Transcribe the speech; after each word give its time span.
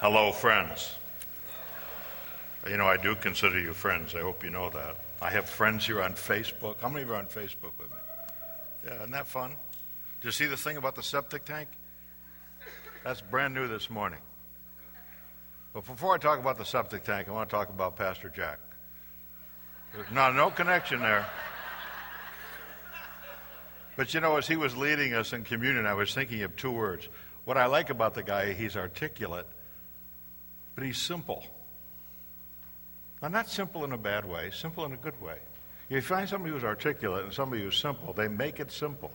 Hello, 0.00 0.30
friends. 0.30 0.94
You 2.70 2.76
know, 2.76 2.86
I 2.86 2.96
do 2.96 3.16
consider 3.16 3.58
you 3.58 3.72
friends. 3.72 4.14
I 4.14 4.20
hope 4.20 4.44
you 4.44 4.50
know 4.50 4.70
that. 4.70 4.94
I 5.20 5.28
have 5.30 5.48
friends 5.48 5.84
here 5.86 6.00
on 6.00 6.12
Facebook. 6.12 6.76
How 6.80 6.88
many 6.88 7.02
of 7.02 7.08
you 7.08 7.14
are 7.14 7.18
on 7.18 7.26
Facebook 7.26 7.72
with 7.76 7.90
me? 7.90 7.96
Yeah, 8.84 8.94
isn't 8.98 9.10
that 9.10 9.26
fun? 9.26 9.56
Did 10.20 10.28
you 10.28 10.30
see 10.30 10.46
the 10.46 10.56
thing 10.56 10.76
about 10.76 10.94
the 10.94 11.02
septic 11.02 11.44
tank? 11.44 11.68
That's 13.02 13.20
brand 13.20 13.54
new 13.54 13.66
this 13.66 13.90
morning. 13.90 14.20
But 15.74 15.84
before 15.84 16.14
I 16.14 16.18
talk 16.18 16.38
about 16.38 16.58
the 16.58 16.64
septic 16.64 17.02
tank, 17.02 17.28
I 17.28 17.32
want 17.32 17.50
to 17.50 17.56
talk 17.56 17.68
about 17.68 17.96
Pastor 17.96 18.28
Jack. 18.28 18.60
There's 19.92 20.10
no, 20.12 20.30
no 20.30 20.52
connection 20.52 21.00
there. 21.00 21.26
But 23.96 24.14
you 24.14 24.20
know, 24.20 24.36
as 24.36 24.46
he 24.46 24.54
was 24.54 24.76
leading 24.76 25.14
us 25.14 25.32
in 25.32 25.42
communion, 25.42 25.86
I 25.86 25.94
was 25.94 26.14
thinking 26.14 26.44
of 26.44 26.54
two 26.54 26.70
words. 26.70 27.08
What 27.44 27.56
I 27.56 27.66
like 27.66 27.90
about 27.90 28.14
the 28.14 28.22
guy, 28.22 28.52
he's 28.52 28.76
articulate, 28.76 29.48
but 30.78 30.86
he's 30.86 30.98
simple. 30.98 31.44
Now, 33.20 33.26
not 33.26 33.48
simple 33.48 33.82
in 33.82 33.90
a 33.90 33.98
bad 33.98 34.24
way, 34.24 34.52
simple 34.54 34.84
in 34.84 34.92
a 34.92 34.96
good 34.96 35.20
way. 35.20 35.38
You 35.88 36.00
find 36.00 36.28
somebody 36.28 36.54
who's 36.54 36.62
articulate 36.62 37.24
and 37.24 37.34
somebody 37.34 37.62
who's 37.62 37.76
simple, 37.76 38.12
they 38.12 38.28
make 38.28 38.60
it 38.60 38.70
simple. 38.70 39.10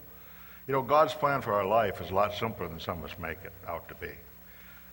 You 0.68 0.74
know, 0.74 0.82
God's 0.82 1.14
plan 1.14 1.42
for 1.42 1.54
our 1.54 1.66
life 1.66 2.02
is 2.02 2.10
a 2.10 2.14
lot 2.14 2.34
simpler 2.34 2.68
than 2.68 2.82
some 2.82 2.98
of 2.98 3.10
us 3.10 3.18
make 3.18 3.38
it 3.46 3.54
out 3.66 3.88
to 3.88 3.96
be. 3.96 4.12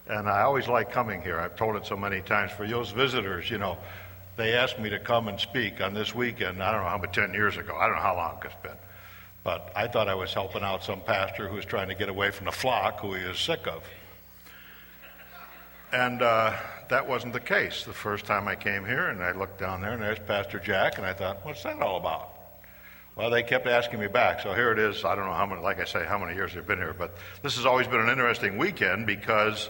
And 0.06 0.28
I 0.28 0.42
always 0.42 0.68
like 0.68 0.92
coming 0.92 1.20
here. 1.22 1.40
I've 1.40 1.56
told 1.56 1.74
it 1.74 1.86
so 1.86 1.96
many 1.96 2.20
times. 2.20 2.52
For 2.52 2.64
those 2.64 2.92
visitors, 2.92 3.50
you 3.50 3.58
know, 3.58 3.76
they 4.36 4.52
asked 4.52 4.78
me 4.78 4.90
to 4.90 5.00
come 5.00 5.26
and 5.26 5.40
speak 5.40 5.80
on 5.80 5.92
this 5.92 6.14
weekend. 6.14 6.62
I 6.62 6.70
don't 6.70 6.82
know 6.82 6.88
how 6.88 6.98
many, 6.98 7.12
10 7.12 7.34
years 7.34 7.56
ago. 7.56 7.74
I 7.74 7.88
don't 7.88 7.96
know 7.96 8.02
how 8.02 8.14
long 8.14 8.40
it's 8.44 8.54
been. 8.62 8.78
But 9.42 9.72
I 9.74 9.88
thought 9.88 10.08
I 10.08 10.14
was 10.14 10.32
helping 10.32 10.62
out 10.62 10.84
some 10.84 11.00
pastor 11.00 11.48
who 11.48 11.56
was 11.56 11.64
trying 11.64 11.88
to 11.88 11.96
get 11.96 12.08
away 12.08 12.30
from 12.30 12.46
the 12.46 12.52
flock 12.52 13.00
who 13.00 13.14
he 13.14 13.24
is 13.24 13.40
sick 13.40 13.66
of. 13.66 13.82
And 15.92 16.22
uh, 16.22 16.56
that 16.88 17.08
wasn't 17.08 17.32
the 17.32 17.40
case 17.40 17.84
the 17.84 17.92
first 17.92 18.24
time 18.24 18.46
I 18.46 18.54
came 18.54 18.84
here, 18.84 19.08
and 19.08 19.22
I 19.22 19.32
looked 19.32 19.58
down 19.58 19.80
there, 19.80 19.92
and 19.92 20.02
there's 20.02 20.20
Pastor 20.20 20.60
Jack, 20.60 20.98
and 20.98 21.06
I 21.06 21.12
thought, 21.12 21.44
what's 21.44 21.64
that 21.64 21.80
all 21.80 21.96
about? 21.96 22.36
Well, 23.16 23.28
they 23.28 23.42
kept 23.42 23.66
asking 23.66 23.98
me 23.98 24.06
back, 24.06 24.40
so 24.40 24.54
here 24.54 24.70
it 24.70 24.78
is. 24.78 25.04
I 25.04 25.14
don't 25.16 25.26
know 25.26 25.32
how 25.32 25.46
many, 25.46 25.60
like 25.60 25.80
I 25.80 25.84
say, 25.84 26.06
how 26.06 26.16
many 26.16 26.34
years 26.34 26.54
they've 26.54 26.66
been 26.66 26.78
here, 26.78 26.94
but 26.96 27.16
this 27.42 27.56
has 27.56 27.66
always 27.66 27.88
been 27.88 28.00
an 28.00 28.08
interesting 28.08 28.56
weekend 28.56 29.06
because 29.06 29.68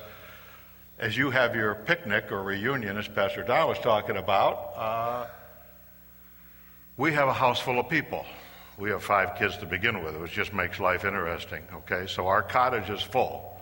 as 0.99 1.17
you 1.17 1.31
have 1.31 1.57
your 1.57 1.75
picnic 1.75 2.31
or 2.31 2.43
reunion, 2.43 2.99
as 2.99 3.09
Pastor 3.09 3.43
Don 3.43 3.67
was 3.67 3.79
talking 3.79 4.19
about, 4.19 4.73
uh, 4.77 5.27
we 6.99 7.15
have 7.15 7.29
a 7.29 7.33
house 7.33 7.59
full 7.59 7.81
of 7.81 7.89
people. 7.89 8.27
We 8.77 8.91
have 8.91 9.03
five 9.03 9.37
kids 9.37 9.57
to 9.59 9.67
begin 9.67 10.05
with, 10.05 10.17
which 10.19 10.33
just 10.33 10.53
makes 10.53 10.79
life 10.79 11.07
interesting, 11.07 11.63
okay? 11.75 12.07
So 12.07 12.27
our 12.27 12.43
cottage 12.43 12.91
is 12.91 13.01
full. 13.01 13.59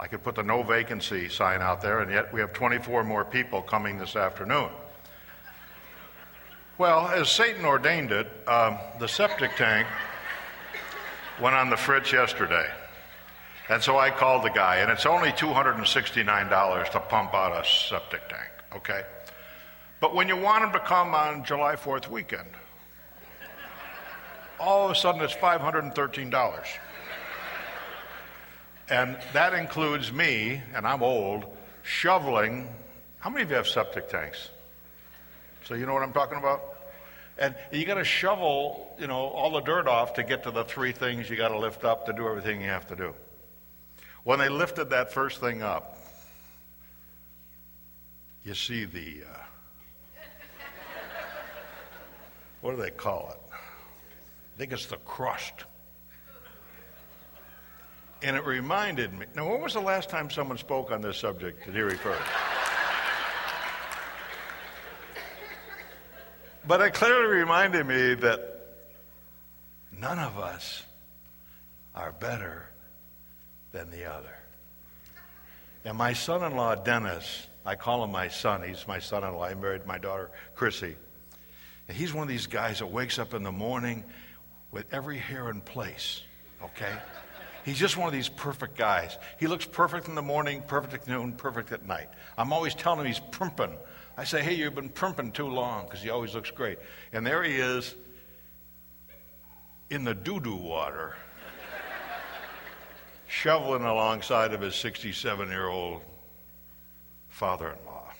I 0.00 0.06
could 0.06 0.22
put 0.22 0.36
the 0.36 0.42
no 0.42 0.62
vacancy 0.62 1.28
sign 1.28 1.60
out 1.60 1.80
there, 1.80 2.00
and 2.00 2.10
yet 2.10 2.32
we 2.32 2.40
have 2.40 2.52
24 2.52 3.02
more 3.02 3.24
people 3.24 3.62
coming 3.62 3.98
this 3.98 4.14
afternoon. 4.14 4.68
Well, 6.78 7.08
as 7.08 7.28
Satan 7.28 7.64
ordained 7.64 8.12
it, 8.12 8.28
um, 8.46 8.78
the 9.00 9.08
septic 9.08 9.56
tank 9.56 9.88
went 11.40 11.56
on 11.56 11.70
the 11.70 11.76
fritz 11.76 12.12
yesterday. 12.12 12.66
And 13.68 13.82
so 13.82 13.98
I 13.98 14.10
called 14.10 14.44
the 14.44 14.50
guy, 14.50 14.76
and 14.76 14.90
it's 14.90 15.04
only 15.04 15.30
$269 15.32 16.90
to 16.90 17.00
pump 17.00 17.34
out 17.34 17.52
a 17.52 17.68
septic 17.68 18.28
tank, 18.28 18.50
okay? 18.76 19.02
But 20.00 20.14
when 20.14 20.28
you 20.28 20.36
want 20.36 20.64
him 20.64 20.72
to 20.72 20.78
come 20.78 21.14
on 21.14 21.44
July 21.44 21.74
4th 21.74 22.08
weekend, 22.08 22.48
all 24.60 24.84
of 24.86 24.92
a 24.92 24.94
sudden 24.94 25.20
it's 25.20 25.34
$513. 25.34 26.66
And 28.90 29.18
that 29.34 29.52
includes 29.52 30.12
me, 30.12 30.62
and 30.74 30.86
I'm 30.86 31.02
old, 31.02 31.44
shoveling. 31.82 32.68
How 33.18 33.28
many 33.28 33.42
of 33.42 33.50
you 33.50 33.56
have 33.56 33.68
septic 33.68 34.08
tanks? 34.08 34.48
So 35.64 35.74
you 35.74 35.84
know 35.84 35.92
what 35.92 36.02
I'm 36.02 36.14
talking 36.14 36.38
about? 36.38 36.62
And 37.36 37.54
you 37.70 37.84
got 37.84 37.94
to 37.94 38.04
shovel, 38.04 38.96
you 38.98 39.06
know, 39.06 39.18
all 39.18 39.52
the 39.52 39.60
dirt 39.60 39.86
off 39.86 40.14
to 40.14 40.22
get 40.22 40.42
to 40.44 40.50
the 40.50 40.64
three 40.64 40.92
things 40.92 41.28
you 41.28 41.36
got 41.36 41.48
to 41.48 41.58
lift 41.58 41.84
up 41.84 42.06
to 42.06 42.12
do 42.12 42.26
everything 42.26 42.62
you 42.62 42.68
have 42.68 42.86
to 42.88 42.96
do. 42.96 43.14
When 44.24 44.38
they 44.38 44.48
lifted 44.48 44.90
that 44.90 45.12
first 45.12 45.38
thing 45.38 45.62
up, 45.62 45.98
you 48.42 48.54
see 48.54 48.86
the, 48.86 49.22
uh, 49.30 49.38
what 52.62 52.74
do 52.74 52.82
they 52.82 52.90
call 52.90 53.30
it? 53.32 53.52
I 53.52 54.58
think 54.58 54.72
it's 54.72 54.86
the 54.86 54.96
crust. 54.96 55.64
And 58.22 58.36
it 58.36 58.44
reminded 58.44 59.12
me. 59.12 59.26
Now, 59.36 59.48
when 59.50 59.60
was 59.60 59.74
the 59.74 59.80
last 59.80 60.08
time 60.08 60.28
someone 60.30 60.58
spoke 60.58 60.90
on 60.90 61.00
this 61.00 61.16
subject 61.18 61.64
that 61.66 61.74
he 61.74 61.80
referred? 61.80 62.18
but 66.66 66.80
it 66.80 66.94
clearly 66.94 67.36
reminded 67.36 67.86
me 67.86 68.14
that 68.14 68.66
none 69.98 70.18
of 70.18 70.38
us 70.38 70.82
are 71.94 72.12
better 72.12 72.68
than 73.72 73.90
the 73.90 74.04
other. 74.04 74.36
And 75.84 75.96
my 75.96 76.12
son 76.12 76.42
in 76.42 76.56
law, 76.56 76.74
Dennis, 76.74 77.46
I 77.64 77.74
call 77.74 78.04
him 78.04 78.10
my 78.10 78.28
son. 78.28 78.62
He's 78.62 78.86
my 78.88 78.98
son 78.98 79.24
in 79.24 79.34
law. 79.34 79.44
I 79.44 79.54
married 79.54 79.86
my 79.86 79.98
daughter, 79.98 80.30
Chrissy. 80.54 80.96
And 81.86 81.96
he's 81.96 82.12
one 82.12 82.22
of 82.22 82.28
these 82.28 82.46
guys 82.46 82.80
that 82.80 82.86
wakes 82.86 83.18
up 83.18 83.32
in 83.32 83.42
the 83.42 83.52
morning 83.52 84.04
with 84.70 84.92
every 84.92 85.18
hair 85.18 85.50
in 85.50 85.60
place, 85.60 86.22
okay? 86.62 86.92
He's 87.68 87.78
just 87.78 87.98
one 87.98 88.06
of 88.06 88.14
these 88.14 88.30
perfect 88.30 88.78
guys. 88.78 89.18
He 89.38 89.46
looks 89.46 89.66
perfect 89.66 90.08
in 90.08 90.14
the 90.14 90.22
morning, 90.22 90.62
perfect 90.66 90.94
at 90.94 91.06
noon, 91.06 91.32
perfect 91.32 91.70
at 91.70 91.84
night. 91.86 92.08
I'm 92.38 92.50
always 92.50 92.74
telling 92.74 93.00
him 93.00 93.06
he's 93.06 93.18
primping. 93.18 93.76
I 94.16 94.24
say, 94.24 94.42
hey, 94.42 94.54
you've 94.54 94.74
been 94.74 94.88
primping 94.88 95.32
too 95.32 95.48
long 95.48 95.84
because 95.84 96.00
he 96.00 96.08
always 96.08 96.34
looks 96.34 96.50
great. 96.50 96.78
And 97.12 97.26
there 97.26 97.42
he 97.42 97.56
is 97.56 97.94
in 99.90 100.02
the 100.04 100.14
doo 100.14 100.40
doo 100.40 100.56
water 100.56 101.14
shoveling 103.28 103.84
alongside 103.84 104.54
of 104.54 104.62
his 104.62 104.74
67 104.74 105.48
year 105.50 105.68
old 105.68 106.00
father 107.28 107.68
in 107.68 107.84
law 107.84 108.10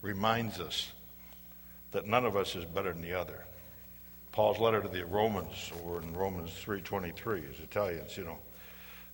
reminds 0.00 0.60
us 0.60 0.90
that 1.92 2.06
none 2.06 2.24
of 2.24 2.38
us 2.38 2.56
is 2.56 2.64
better 2.64 2.94
than 2.94 3.02
the 3.02 3.12
other. 3.12 3.44
Paul's 4.34 4.58
letter 4.58 4.82
to 4.82 4.88
the 4.88 5.06
Romans, 5.06 5.70
or 5.84 6.02
in 6.02 6.12
Romans 6.12 6.50
3.23, 6.66 7.48
is 7.48 7.60
Italians, 7.60 8.16
you 8.16 8.24
know. 8.24 8.36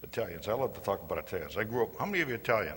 Italians. 0.02 0.48
I 0.48 0.54
love 0.54 0.72
to 0.72 0.80
talk 0.80 1.02
about 1.02 1.18
Italians. 1.18 1.58
I 1.58 1.64
grew 1.64 1.82
up, 1.82 1.90
how 1.98 2.06
many 2.06 2.22
of 2.22 2.30
you 2.30 2.36
Italian? 2.36 2.76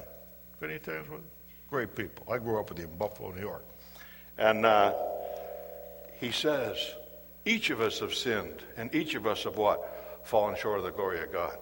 Any 0.62 0.74
Italians 0.74 1.10
with 1.10 1.22
Great 1.70 1.96
people. 1.96 2.26
I 2.30 2.40
grew 2.40 2.60
up 2.60 2.68
with 2.70 2.80
you 2.80 2.86
in 2.86 2.98
Buffalo, 2.98 3.32
New 3.32 3.40
York. 3.40 3.64
And 4.38 4.66
uh, 4.66 4.94
he 6.20 6.32
says, 6.32 6.76
each 7.46 7.70
of 7.70 7.80
us 7.80 8.00
have 8.00 8.14
sinned, 8.14 8.62
and 8.76 8.94
each 8.94 9.16
of 9.16 9.26
us 9.26 9.46
have 9.46 9.56
what? 9.56 10.22
Fallen 10.26 10.58
short 10.58 10.80
of 10.80 10.84
the 10.84 10.92
glory 10.92 11.22
of 11.22 11.32
God. 11.32 11.58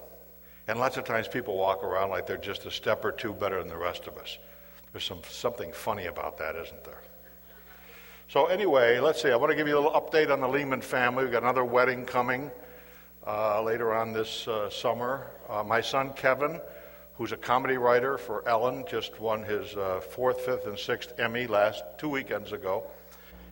And 0.68 0.80
lots 0.80 0.98
of 0.98 1.04
times 1.04 1.28
people 1.28 1.58
walk 1.58 1.84
around 1.84 2.10
like 2.10 2.26
they're 2.26 2.38
just 2.38 2.66
a 2.66 2.72
step 2.72 3.06
or 3.06 3.12
two 3.12 3.34
better 3.34 3.60
than 3.60 3.70
the 3.70 3.78
rest 3.78 4.08
of 4.08 4.18
us. 4.18 4.40
There's 4.94 5.04
some, 5.04 5.22
something 5.30 5.74
funny 5.74 6.08
about 6.08 6.40
that, 6.40 6.56
isn't 6.56 6.84
there? 6.84 7.04
So, 8.32 8.46
anyway, 8.46 9.02
let's 9.02 9.22
see. 9.22 9.30
I 9.30 9.36
want 9.36 9.50
to 9.50 9.58
give 9.58 9.68
you 9.68 9.78
a 9.78 9.82
little 9.82 9.92
update 9.92 10.32
on 10.32 10.40
the 10.40 10.48
Leman 10.48 10.80
family. 10.80 11.26
We've 11.26 11.34
got 11.34 11.44
another 11.44 11.66
wedding 11.66 12.06
coming 12.06 12.50
uh, 13.28 13.62
later 13.62 13.94
on 13.94 14.14
this 14.14 14.48
uh, 14.48 14.70
summer. 14.70 15.32
Uh, 15.50 15.66
my 15.66 15.82
son, 15.82 16.14
Kevin, 16.14 16.62
who's 17.18 17.34
a 17.34 17.36
comedy 17.36 17.76
writer 17.76 18.18
for 18.18 18.48
Ellen, 18.48 18.86
just 18.90 19.20
won 19.20 19.44
his 19.44 19.76
uh, 19.76 20.00
fourth, 20.00 20.40
fifth, 20.46 20.66
and 20.66 20.80
sixth 20.80 21.20
Emmy 21.20 21.46
last 21.46 21.84
two 21.98 22.08
weekends 22.08 22.54
ago. 22.54 22.86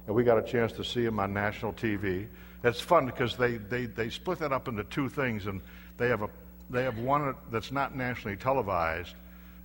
And 0.08 0.16
we 0.16 0.24
got 0.24 0.38
a 0.38 0.50
chance 0.50 0.72
to 0.72 0.86
see 0.86 1.04
him 1.04 1.20
on 1.20 1.34
national 1.34 1.74
TV. 1.74 2.28
It's 2.64 2.80
fun 2.80 3.06
because 3.06 3.36
they, 3.36 3.58
they, 3.58 3.86
they 3.86 4.10
split 4.10 4.40
that 4.40 4.54
up 4.54 4.70
into 4.70 4.86
two 4.86 5.10
things, 5.10 5.48
and 5.48 5.60
they 5.98 6.08
have 6.08 6.22
a 6.22 6.30
they 6.70 6.84
have 6.84 7.00
one 7.00 7.36
that's 7.52 7.74
not 7.74 7.98
nationally 7.98 8.38
televised, 8.38 9.16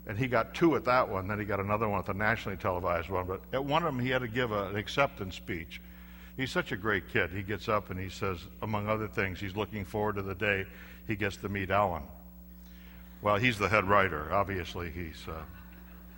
and 0.06 0.18
he 0.18 0.26
got 0.26 0.54
two 0.54 0.76
at 0.76 0.84
that 0.84 1.08
one. 1.08 1.28
Then 1.28 1.38
he 1.38 1.44
got 1.44 1.60
another 1.60 1.88
one 1.88 1.98
at 1.98 2.06
the 2.06 2.14
nationally 2.14 2.56
televised 2.56 3.08
one. 3.08 3.26
But 3.26 3.40
at 3.52 3.64
one 3.64 3.82
of 3.82 3.94
them, 3.94 4.04
he 4.04 4.10
had 4.10 4.20
to 4.20 4.28
give 4.28 4.52
a, 4.52 4.68
an 4.68 4.76
acceptance 4.76 5.34
speech. 5.34 5.80
He's 6.36 6.50
such 6.50 6.72
a 6.72 6.76
great 6.76 7.08
kid. 7.08 7.30
He 7.30 7.42
gets 7.42 7.68
up 7.68 7.90
and 7.90 7.98
he 7.98 8.08
says, 8.08 8.38
among 8.62 8.88
other 8.88 9.08
things, 9.08 9.40
he's 9.40 9.56
looking 9.56 9.84
forward 9.84 10.16
to 10.16 10.22
the 10.22 10.34
day 10.34 10.66
he 11.06 11.16
gets 11.16 11.36
to 11.38 11.48
meet 11.48 11.70
Ellen. 11.70 12.02
Well, 13.22 13.36
he's 13.36 13.58
the 13.58 13.68
head 13.68 13.88
writer. 13.88 14.32
Obviously, 14.32 14.90
he's 14.90 15.22
uh, 15.28 15.42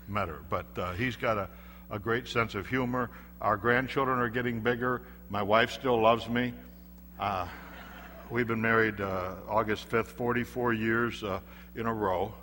met 0.08 0.28
her. 0.28 0.40
But 0.48 0.66
uh, 0.76 0.92
he's 0.94 1.16
got 1.16 1.38
a, 1.38 1.48
a 1.90 1.98
great 1.98 2.26
sense 2.26 2.54
of 2.54 2.66
humor. 2.66 3.10
Our 3.40 3.56
grandchildren 3.56 4.18
are 4.18 4.28
getting 4.28 4.60
bigger. 4.60 5.02
My 5.28 5.42
wife 5.42 5.70
still 5.70 6.00
loves 6.00 6.28
me. 6.28 6.54
Uh, 7.20 7.46
We've 8.28 8.46
been 8.46 8.60
married 8.60 9.00
uh, 9.00 9.34
August 9.48 9.88
5th, 9.88 10.08
44 10.08 10.72
years 10.72 11.22
uh, 11.22 11.38
in 11.76 11.86
a 11.86 11.94
row. 11.94 12.34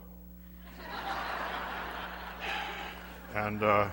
And 3.33 3.63
uh, 3.63 3.89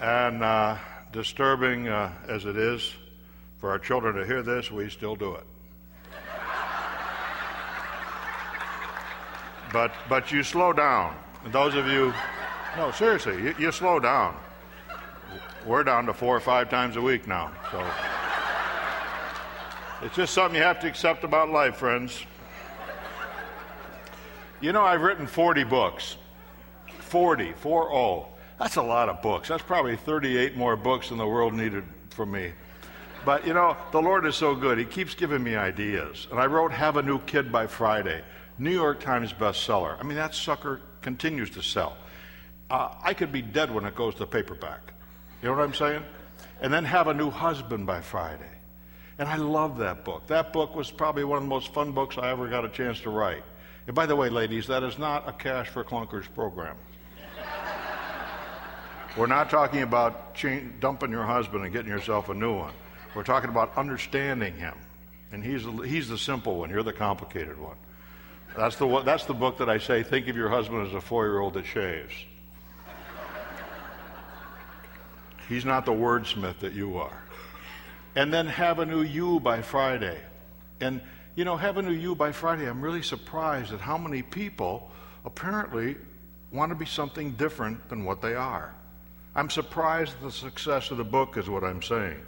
and 0.00 0.42
uh, 0.42 0.76
disturbing 1.12 1.88
uh, 1.88 2.12
as 2.28 2.44
it 2.44 2.56
is 2.56 2.94
for 3.58 3.70
our 3.70 3.78
children 3.78 4.16
to 4.16 4.26
hear 4.26 4.42
this, 4.42 4.70
we 4.70 4.90
still 4.90 5.14
do 5.14 5.34
it. 5.34 5.44
but, 9.72 9.92
but 10.08 10.30
you 10.30 10.42
slow 10.42 10.72
down. 10.72 11.16
And 11.44 11.52
those 11.52 11.74
of 11.74 11.86
you, 11.86 12.12
no, 12.76 12.90
seriously, 12.90 13.40
you, 13.42 13.54
you 13.58 13.72
slow 13.72 13.98
down. 13.98 14.36
We're 15.64 15.84
down 15.84 16.06
to 16.06 16.12
four 16.12 16.36
or 16.36 16.40
five 16.40 16.68
times 16.68 16.96
a 16.96 17.00
week 17.00 17.28
now. 17.28 17.52
So 17.70 17.78
it's 20.02 20.16
just 20.16 20.34
something 20.34 20.56
you 20.56 20.62
have 20.62 20.80
to 20.80 20.88
accept 20.88 21.24
about 21.24 21.50
life, 21.50 21.76
friends. 21.76 22.24
You 24.60 24.72
know, 24.72 24.82
I've 24.82 25.00
written 25.00 25.26
40 25.26 25.64
books. 25.64 26.16
40, 27.00 27.52
4 27.52 27.88
0. 27.90 28.28
That's 28.58 28.76
a 28.76 28.82
lot 28.82 29.08
of 29.08 29.20
books. 29.22 29.48
That's 29.48 29.62
probably 29.62 29.96
38 29.96 30.56
more 30.56 30.76
books 30.76 31.08
than 31.08 31.18
the 31.18 31.26
world 31.26 31.52
needed 31.52 31.84
from 32.10 32.30
me. 32.30 32.52
But 33.24 33.46
you 33.46 33.54
know, 33.54 33.76
the 33.92 34.00
Lord 34.00 34.26
is 34.26 34.34
so 34.34 34.54
good. 34.54 34.78
He 34.78 34.84
keeps 34.84 35.14
giving 35.14 35.42
me 35.42 35.56
ideas. 35.56 36.26
And 36.30 36.40
I 36.40 36.46
wrote 36.46 36.72
Have 36.72 36.96
a 36.96 37.02
New 37.02 37.20
Kid 37.20 37.52
by 37.52 37.66
Friday, 37.66 38.22
New 38.58 38.70
York 38.70 39.00
Times 39.00 39.32
bestseller. 39.32 39.98
I 39.98 40.02
mean, 40.02 40.16
that 40.16 40.34
sucker 40.34 40.80
continues 41.00 41.50
to 41.50 41.62
sell. 41.62 41.96
Uh, 42.70 42.94
I 43.02 43.14
could 43.14 43.30
be 43.30 43.42
dead 43.42 43.72
when 43.72 43.84
it 43.84 43.94
goes 43.94 44.14
to 44.16 44.26
paperback. 44.26 44.94
You 45.42 45.48
know 45.48 45.56
what 45.56 45.62
I'm 45.64 45.74
saying? 45.74 46.02
And 46.60 46.72
then 46.72 46.84
Have 46.84 47.08
a 47.08 47.14
New 47.14 47.30
Husband 47.30 47.86
by 47.86 48.00
Friday. 48.00 48.61
And 49.18 49.28
I 49.28 49.36
love 49.36 49.78
that 49.78 50.04
book. 50.04 50.26
That 50.28 50.52
book 50.52 50.74
was 50.74 50.90
probably 50.90 51.24
one 51.24 51.38
of 51.38 51.42
the 51.44 51.48
most 51.48 51.72
fun 51.72 51.92
books 51.92 52.18
I 52.18 52.30
ever 52.30 52.48
got 52.48 52.64
a 52.64 52.68
chance 52.68 53.00
to 53.00 53.10
write. 53.10 53.44
And 53.86 53.94
by 53.94 54.06
the 54.06 54.16
way, 54.16 54.28
ladies, 54.28 54.66
that 54.68 54.82
is 54.82 54.98
not 54.98 55.28
a 55.28 55.32
cash 55.32 55.68
for 55.68 55.84
clunkers 55.84 56.32
program. 56.34 56.76
We're 59.16 59.26
not 59.26 59.50
talking 59.50 59.82
about 59.82 60.36
dumping 60.80 61.10
your 61.10 61.24
husband 61.24 61.64
and 61.64 61.72
getting 61.72 61.90
yourself 61.90 62.30
a 62.30 62.34
new 62.34 62.56
one. 62.56 62.72
We're 63.14 63.24
talking 63.24 63.50
about 63.50 63.76
understanding 63.76 64.54
him. 64.54 64.74
And 65.32 65.44
he's, 65.44 65.64
he's 65.84 66.08
the 66.08 66.18
simple 66.18 66.58
one, 66.58 66.70
you're 66.70 66.82
the 66.82 66.92
complicated 66.92 67.58
one. 67.58 67.76
That's 68.56 68.76
the, 68.76 69.02
that's 69.02 69.24
the 69.24 69.34
book 69.34 69.58
that 69.58 69.68
I 69.68 69.78
say 69.78 70.02
think 70.02 70.28
of 70.28 70.36
your 70.36 70.48
husband 70.48 70.86
as 70.86 70.94
a 70.94 71.00
four 71.00 71.26
year 71.26 71.38
old 71.38 71.54
that 71.54 71.66
shaves. 71.66 72.12
He's 75.48 75.64
not 75.64 75.84
the 75.84 75.92
wordsmith 75.92 76.58
that 76.60 76.72
you 76.72 76.96
are. 76.96 77.21
And 78.14 78.32
then 78.32 78.46
have 78.46 78.78
a 78.78 78.86
new 78.86 79.02
you 79.02 79.40
by 79.40 79.62
Friday. 79.62 80.18
And, 80.80 81.00
you 81.34 81.44
know, 81.44 81.56
have 81.56 81.78
a 81.78 81.82
new 81.82 81.92
you 81.92 82.14
by 82.14 82.32
Friday, 82.32 82.68
I'm 82.68 82.82
really 82.82 83.02
surprised 83.02 83.72
at 83.72 83.80
how 83.80 83.96
many 83.96 84.22
people 84.22 84.90
apparently 85.24 85.96
want 86.50 86.70
to 86.70 86.76
be 86.76 86.84
something 86.84 87.32
different 87.32 87.88
than 87.88 88.04
what 88.04 88.20
they 88.20 88.34
are. 88.34 88.74
I'm 89.34 89.48
surprised 89.48 90.14
at 90.16 90.22
the 90.22 90.30
success 90.30 90.90
of 90.90 90.98
the 90.98 91.04
book, 91.04 91.38
is 91.38 91.48
what 91.48 91.64
I'm 91.64 91.80
saying. 91.80 92.20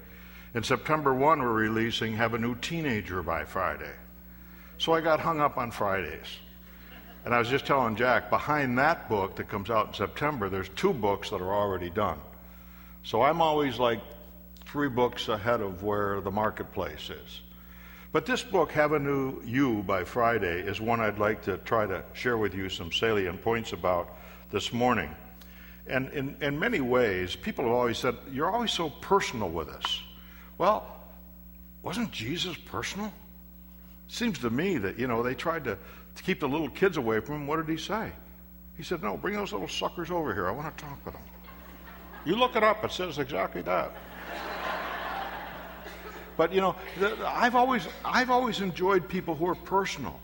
In 0.54 0.62
September 0.62 1.12
1, 1.12 1.40
we're 1.40 1.52
releasing 1.52 2.14
Have 2.14 2.32
a 2.32 2.38
New 2.38 2.54
Teenager 2.54 3.22
by 3.22 3.44
Friday. 3.44 3.92
So 4.78 4.94
I 4.94 5.00
got 5.00 5.20
hung 5.20 5.40
up 5.40 5.58
on 5.58 5.70
Fridays. 5.70 6.38
And 7.24 7.34
I 7.34 7.38
was 7.38 7.48
just 7.48 7.66
telling 7.66 7.96
Jack, 7.96 8.30
behind 8.30 8.78
that 8.78 9.08
book 9.08 9.36
that 9.36 9.48
comes 9.48 9.70
out 9.70 9.88
in 9.88 9.94
September, 9.94 10.48
there's 10.48 10.68
two 10.70 10.92
books 10.92 11.30
that 11.30 11.40
are 11.40 11.54
already 11.54 11.90
done. 11.90 12.18
So 13.02 13.22
I'm 13.22 13.40
always 13.42 13.78
like 13.78 14.00
three 14.74 14.88
books 14.88 15.28
ahead 15.28 15.60
of 15.60 15.84
where 15.84 16.20
the 16.20 16.32
marketplace 16.32 17.08
is. 17.08 17.42
But 18.10 18.26
this 18.26 18.42
book, 18.42 18.72
Have 18.72 18.90
a 18.90 18.98
New 18.98 19.40
You 19.44 19.84
by 19.84 20.02
Friday, 20.02 20.62
is 20.62 20.80
one 20.80 21.00
I'd 21.00 21.20
like 21.20 21.42
to 21.42 21.58
try 21.58 21.86
to 21.86 22.02
share 22.12 22.36
with 22.36 22.56
you 22.56 22.68
some 22.68 22.90
salient 22.90 23.40
points 23.40 23.72
about 23.72 24.16
this 24.50 24.72
morning. 24.72 25.14
And 25.86 26.08
in, 26.12 26.36
in 26.40 26.58
many 26.58 26.80
ways, 26.80 27.36
people 27.36 27.66
have 27.66 27.72
always 27.72 27.98
said, 27.98 28.16
You're 28.32 28.50
always 28.50 28.72
so 28.72 28.90
personal 28.90 29.48
with 29.48 29.68
us. 29.68 30.00
Well, 30.58 30.84
wasn't 31.84 32.10
Jesus 32.10 32.56
personal? 32.56 33.12
Seems 34.08 34.40
to 34.40 34.50
me 34.50 34.78
that, 34.78 34.98
you 34.98 35.06
know, 35.06 35.22
they 35.22 35.36
tried 35.36 35.62
to, 35.66 35.78
to 36.16 36.22
keep 36.24 36.40
the 36.40 36.48
little 36.48 36.68
kids 36.68 36.96
away 36.96 37.20
from 37.20 37.36
him. 37.36 37.46
What 37.46 37.64
did 37.64 37.68
he 37.68 37.80
say? 37.80 38.10
He 38.76 38.82
said, 38.82 39.04
No, 39.04 39.16
bring 39.16 39.36
those 39.36 39.52
little 39.52 39.68
suckers 39.68 40.10
over 40.10 40.34
here. 40.34 40.48
I 40.48 40.50
want 40.50 40.76
to 40.76 40.84
talk 40.84 40.98
with 41.04 41.14
them. 41.14 41.22
You 42.24 42.34
look 42.34 42.56
it 42.56 42.64
up, 42.64 42.84
it 42.84 42.90
says 42.90 43.20
exactly 43.20 43.62
that. 43.62 43.94
But, 46.36 46.52
you 46.52 46.60
know, 46.60 46.76
I've 47.24 47.54
always, 47.54 47.86
I've 48.04 48.30
always 48.30 48.60
enjoyed 48.60 49.08
people 49.08 49.34
who 49.34 49.48
are 49.48 49.54
personal. 49.54 50.18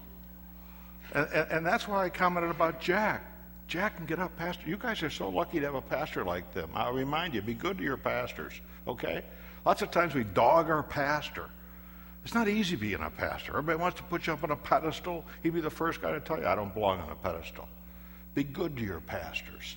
And, 1.13 1.27
and, 1.33 1.51
and 1.51 1.67
that's 1.67 1.89
why 1.89 2.05
I 2.05 2.09
commented 2.09 2.51
about 2.51 2.81
Jack. 2.81 3.25
Jack 3.69 3.97
can 3.97 4.07
get 4.07 4.19
up, 4.19 4.37
Pastor. 4.37 4.69
You 4.69 4.77
guys 4.77 5.03
are 5.03 5.11
so 5.11 5.29
lucky 5.29 5.61
to 5.61 5.67
have 5.67 5.75
a 5.75 5.81
pastor 5.81 6.25
like 6.25 6.53
them. 6.53 6.71
I'll 6.75 6.93
remind 6.93 7.35
you, 7.35 7.43
be 7.43 7.55
good 7.55 7.79
to 7.79 7.85
your 7.85 7.97
pastors, 7.97 8.61
okay? 8.89 9.23
Lots 9.65 9.83
of 9.83 9.91
times 9.91 10.15
we 10.15 10.25
dog 10.25 10.71
our 10.71 10.83
pastor. 10.83 11.45
It's 12.25 12.35
not 12.35 12.49
easy 12.49 12.77
being 12.77 13.01
a 13.01 13.11
pastor. 13.11 13.53
Everybody 13.53 13.79
wants 13.79 13.97
to 13.99 14.03
put 14.05 14.27
you 14.27 14.33
up 14.33 14.45
on 14.45 14.51
a 14.51 14.57
pedestal. 14.57 15.25
He'd 15.43 15.55
be 15.55 15.61
the 15.61 15.71
first 15.71 16.03
guy 16.03 16.13
to 16.13 16.21
tell 16.21 16.39
you, 16.39 16.47
I 16.47 16.55
don't 16.55 16.75
belong 16.75 17.01
on 17.01 17.11
a 17.11 17.15
pedestal. 17.15 17.69
Be 18.35 18.45
good 18.45 18.77
to 18.77 18.83
your 18.83 19.01
pastors. 19.01 19.77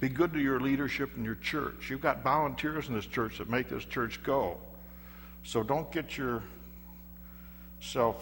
Be 0.00 0.08
good 0.08 0.32
to 0.32 0.40
your 0.40 0.60
leadership 0.60 1.16
in 1.16 1.24
your 1.24 1.36
church. 1.36 1.90
You've 1.90 2.00
got 2.00 2.22
volunteers 2.22 2.88
in 2.88 2.94
this 2.94 3.06
church 3.06 3.38
that 3.38 3.48
make 3.48 3.68
this 3.68 3.84
church 3.84 4.22
go. 4.22 4.58
So 5.48 5.62
don't 5.62 5.90
get 5.90 6.18
yourself 6.18 6.44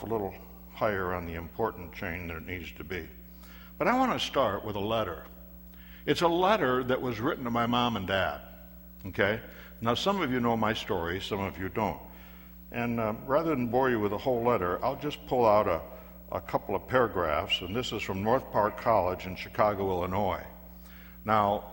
a 0.05 0.07
little 0.07 0.33
higher 0.75 1.13
on 1.13 1.27
the 1.27 1.35
important 1.35 1.93
chain 1.93 2.29
than 2.29 2.37
it 2.37 2.47
needs 2.47 2.71
to 2.79 2.85
be. 2.85 3.09
But 3.79 3.89
I 3.89 3.99
want 3.99 4.13
to 4.13 4.25
start 4.25 4.65
with 4.65 4.77
a 4.77 4.81
letter. 4.81 5.25
It's 6.07 6.23
a 6.23 6.29
letter 6.29 6.85
that 6.85 7.03
was 7.03 7.19
written 7.19 7.43
to 7.43 7.51
my 7.51 7.67
mom 7.67 7.97
and 7.97 8.07
dad. 8.07 8.43
Okay? 9.07 9.41
Now, 9.81 9.95
some 9.95 10.23
of 10.23 10.31
you 10.31 10.39
know 10.39 10.57
my 10.57 10.73
story, 10.73 11.21
some 11.21 11.41
of 11.41 11.59
you 11.59 11.69
don't. 11.69 11.99
And 12.71 13.01
uh, 13.01 13.15
rather 13.27 13.51
than 13.51 13.67
bore 13.67 13.91
you 13.91 13.99
with 13.99 14.13
a 14.13 14.19
whole 14.19 14.45
letter, 14.45 14.79
I'll 14.85 14.95
just 14.95 15.27
pull 15.27 15.45
out 15.45 15.67
a, 15.67 15.81
a 16.31 16.41
couple 16.41 16.77
of 16.77 16.87
paragraphs, 16.87 17.61
and 17.61 17.75
this 17.75 17.91
is 17.91 18.03
from 18.03 18.23
North 18.23 18.53
Park 18.53 18.81
College 18.81 19.27
in 19.27 19.35
Chicago, 19.35 19.91
Illinois. 19.91 20.45
Now, 21.25 21.65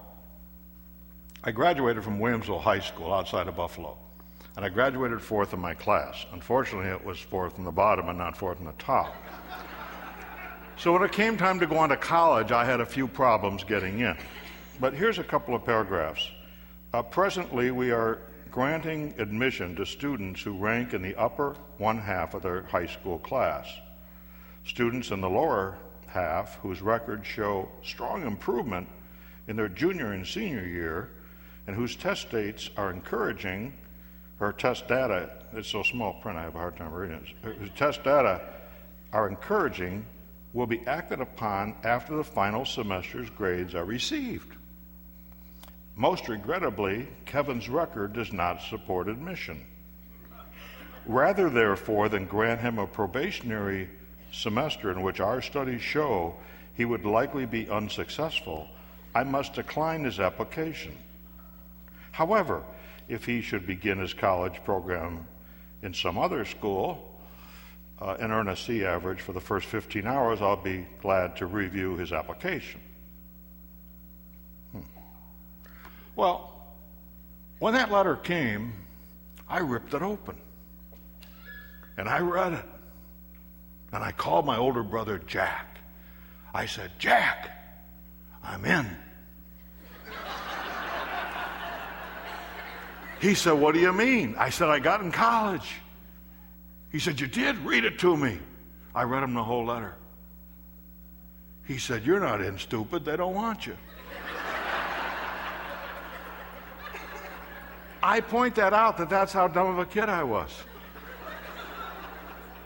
I 1.43 1.51
graduated 1.51 2.03
from 2.03 2.17
Williamsville 2.17 2.61
High 2.61 2.79
School 2.79 3.13
outside 3.13 3.47
of 3.47 3.55
Buffalo, 3.55 3.99
and 4.55 4.63
I 4.63 4.69
graduated 4.69 5.21
fourth 5.21 5.53
in 5.53 5.59
my 5.59 5.73
class. 5.73 6.25
Unfortunately, 6.31 6.89
it 6.89 7.03
was 7.03 7.19
fourth 7.19 7.57
in 7.57 7.63
the 7.63 7.71
bottom 7.71 8.09
and 8.09 8.17
not 8.17 8.37
fourth 8.37 8.59
in 8.59 8.65
the 8.65 8.73
top. 8.73 9.15
so 10.77 10.93
when 10.93 11.03
it 11.03 11.11
came 11.11 11.37
time 11.37 11.59
to 11.59 11.65
go 11.65 11.77
on 11.77 11.89
to 11.89 11.97
college, 11.97 12.51
I 12.51 12.63
had 12.63 12.79
a 12.79 12.85
few 12.85 13.07
problems 13.07 13.63
getting 13.63 13.99
in. 13.99 14.15
But 14.79 14.93
here's 14.93 15.17
a 15.17 15.23
couple 15.23 15.55
of 15.55 15.65
paragraphs. 15.65 16.29
Uh, 16.93 17.01
presently, 17.01 17.71
we 17.71 17.91
are 17.91 18.19
granting 18.51 19.15
admission 19.17 19.75
to 19.75 19.85
students 19.85 20.41
who 20.41 20.55
rank 20.55 20.93
in 20.93 21.01
the 21.01 21.15
upper 21.15 21.55
one 21.79 21.97
half 21.97 22.35
of 22.35 22.43
their 22.43 22.61
high 22.63 22.85
school 22.85 23.17
class. 23.17 23.67
Students 24.65 25.09
in 25.09 25.19
the 25.19 25.29
lower 25.29 25.77
half, 26.05 26.59
whose 26.59 26.81
records 26.81 27.25
show 27.25 27.67
strong 27.83 28.21
improvement 28.27 28.87
in 29.47 29.55
their 29.55 29.69
junior 29.69 30.13
and 30.13 30.25
senior 30.25 30.65
year, 30.65 31.09
and 31.65 31.75
whose 31.75 31.95
test 31.95 32.29
dates 32.29 32.69
are 32.77 32.91
encouraging, 32.91 33.73
or 34.43 34.53
test 34.53 34.87
data, 34.87 35.29
it's 35.53 35.69
so 35.69 35.83
small 35.83 36.13
print 36.15 36.37
I 36.37 36.43
have 36.43 36.55
a 36.55 36.59
hard 36.59 36.75
time 36.75 36.91
reading 36.91 37.25
it, 37.43 37.75
test 37.75 38.03
data 38.03 38.41
are 39.13 39.29
encouraging, 39.29 40.05
will 40.53 40.67
be 40.67 40.85
acted 40.85 41.21
upon 41.21 41.75
after 41.83 42.15
the 42.15 42.23
final 42.23 42.65
semester's 42.65 43.29
grades 43.29 43.73
are 43.73 43.85
received. 43.85 44.55
Most 45.95 46.27
regrettably, 46.27 47.07
Kevin's 47.25 47.69
record 47.69 48.13
does 48.13 48.33
not 48.33 48.61
support 48.61 49.07
admission. 49.07 49.63
Rather, 51.05 51.49
therefore, 51.49 52.09
than 52.09 52.25
grant 52.25 52.61
him 52.61 52.79
a 52.79 52.87
probationary 52.87 53.89
semester 54.31 54.91
in 54.91 55.01
which 55.01 55.19
our 55.19 55.41
studies 55.41 55.81
show 55.81 56.35
he 56.75 56.85
would 56.85 57.05
likely 57.05 57.45
be 57.45 57.69
unsuccessful, 57.69 58.67
I 59.13 59.23
must 59.23 59.53
decline 59.53 60.03
his 60.03 60.19
application. 60.19 60.97
However, 62.11 62.63
if 63.07 63.25
he 63.25 63.41
should 63.41 63.67
begin 63.67 63.99
his 63.99 64.13
college 64.13 64.63
program 64.63 65.27
in 65.81 65.93
some 65.93 66.17
other 66.17 66.45
school 66.45 67.19
uh, 67.99 68.15
and 68.19 68.31
earn 68.31 68.47
a 68.47 68.55
C 68.55 68.85
average 68.85 69.21
for 69.21 69.33
the 69.33 69.41
first 69.41 69.67
15 69.67 70.07
hours, 70.07 70.41
I'll 70.41 70.55
be 70.55 70.85
glad 71.01 71.35
to 71.37 71.45
review 71.45 71.95
his 71.97 72.11
application. 72.11 72.79
Well, 76.15 76.51
when 77.59 77.73
that 77.73 77.91
letter 77.91 78.15
came, 78.15 78.73
I 79.49 79.59
ripped 79.59 79.93
it 79.93 80.01
open. 80.01 80.35
And 81.97 82.07
I 82.07 82.19
read 82.19 82.53
it. 82.53 82.65
And 83.91 84.03
I 84.03 84.11
called 84.11 84.45
my 84.45 84.57
older 84.57 84.83
brother 84.83 85.21
Jack. 85.27 85.77
I 86.53 86.65
said, 86.65 86.91
Jack, 86.99 87.51
I'm 88.43 88.65
in. 88.65 88.85
He 93.23 93.35
said, 93.35 93.53
What 93.53 93.73
do 93.73 93.79
you 93.79 93.93
mean? 93.93 94.35
I 94.37 94.49
said, 94.49 94.67
I 94.67 94.79
got 94.79 94.99
in 94.99 95.09
college. 95.09 95.75
He 96.91 96.99
said, 96.99 97.21
You 97.21 97.27
did? 97.27 97.57
Read 97.59 97.85
it 97.85 97.97
to 97.99 98.17
me. 98.17 98.37
I 98.93 99.03
read 99.03 99.23
him 99.23 99.33
the 99.33 99.43
whole 99.43 99.65
letter. 99.65 99.95
He 101.65 101.77
said, 101.77 102.05
You're 102.05 102.19
not 102.19 102.41
in, 102.41 102.57
stupid. 102.57 103.05
They 103.05 103.15
don't 103.15 103.33
want 103.33 103.65
you. 103.65 103.77
I 108.03 108.19
point 108.19 108.55
that 108.55 108.73
out 108.73 108.97
that 108.97 109.09
that's 109.09 109.31
how 109.31 109.47
dumb 109.47 109.67
of 109.67 109.79
a 109.79 109.85
kid 109.85 110.09
I 110.09 110.23
was. 110.23 110.51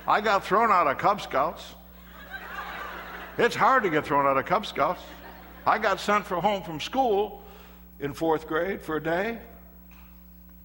I 0.07 0.21
got 0.21 0.43
thrown 0.43 0.71
out 0.71 0.87
of 0.87 0.97
Cub 0.97 1.21
Scouts. 1.21 1.75
It's 3.37 3.55
hard 3.55 3.83
to 3.83 3.91
get 3.91 4.07
thrown 4.07 4.25
out 4.25 4.37
of 4.37 4.45
Cub 4.47 4.65
Scouts. 4.65 5.03
I 5.67 5.77
got 5.77 5.99
sent 5.99 6.25
for 6.25 6.41
home 6.41 6.63
from 6.63 6.79
school 6.79 7.43
in 7.99 8.13
fourth 8.13 8.47
grade 8.47 8.81
for 8.81 8.95
a 8.95 9.03
day. 9.03 9.37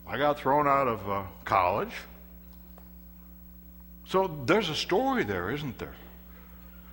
I 0.06 0.18
got 0.18 0.38
thrown 0.38 0.66
out 0.66 0.88
of 0.88 1.08
uh, 1.08 1.22
college. 1.44 1.92
So 4.06 4.42
there's 4.46 4.68
a 4.68 4.74
story 4.74 5.24
there, 5.24 5.50
isn't 5.50 5.78
there? 5.78 5.94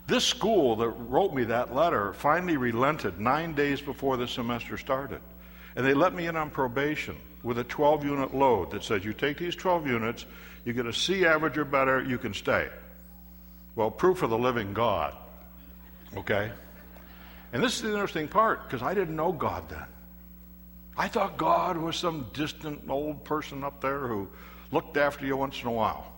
This 0.07 0.25
school 0.25 0.77
that 0.77 0.89
wrote 0.89 1.33
me 1.33 1.43
that 1.45 1.75
letter 1.75 2.13
finally 2.13 2.57
relented 2.57 3.19
nine 3.19 3.53
days 3.53 3.81
before 3.81 4.17
the 4.17 4.27
semester 4.27 4.77
started. 4.77 5.21
And 5.75 5.85
they 5.85 5.93
let 5.93 6.13
me 6.13 6.27
in 6.27 6.35
on 6.35 6.49
probation 6.49 7.15
with 7.43 7.59
a 7.59 7.63
12 7.63 8.05
unit 8.05 8.33
load 8.33 8.71
that 8.71 8.83
says 8.83 9.05
you 9.05 9.13
take 9.13 9.37
these 9.37 9.55
12 9.55 9.87
units, 9.87 10.25
you 10.65 10.73
get 10.73 10.85
a 10.85 10.93
C 10.93 11.25
average 11.25 11.57
or 11.57 11.65
better, 11.65 12.03
you 12.03 12.17
can 12.17 12.33
stay. 12.33 12.69
Well, 13.75 13.91
proof 13.91 14.23
of 14.23 14.29
the 14.29 14.37
living 14.37 14.73
God. 14.73 15.15
Okay? 16.17 16.51
And 17.53 17.63
this 17.63 17.75
is 17.75 17.81
the 17.83 17.89
interesting 17.89 18.27
part 18.27 18.63
because 18.63 18.81
I 18.81 18.93
didn't 18.93 19.15
know 19.15 19.31
God 19.31 19.69
then. 19.69 19.85
I 20.99 21.07
thought 21.07 21.37
God 21.37 21.77
was 21.77 21.95
some 21.95 22.27
distant 22.33 22.89
old 22.89 23.23
person 23.23 23.63
up 23.63 23.79
there 23.79 24.05
who 24.05 24.27
looked 24.69 24.97
after 24.97 25.25
you 25.25 25.37
once 25.37 25.61
in 25.61 25.67
a 25.67 25.71
while. 25.71 26.11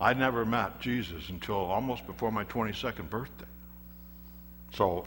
I 0.00 0.14
never 0.14 0.46
met 0.46 0.80
Jesus 0.80 1.28
until 1.28 1.56
almost 1.56 2.06
before 2.06 2.32
my 2.32 2.44
22nd 2.44 3.10
birthday. 3.10 3.44
So 4.72 5.06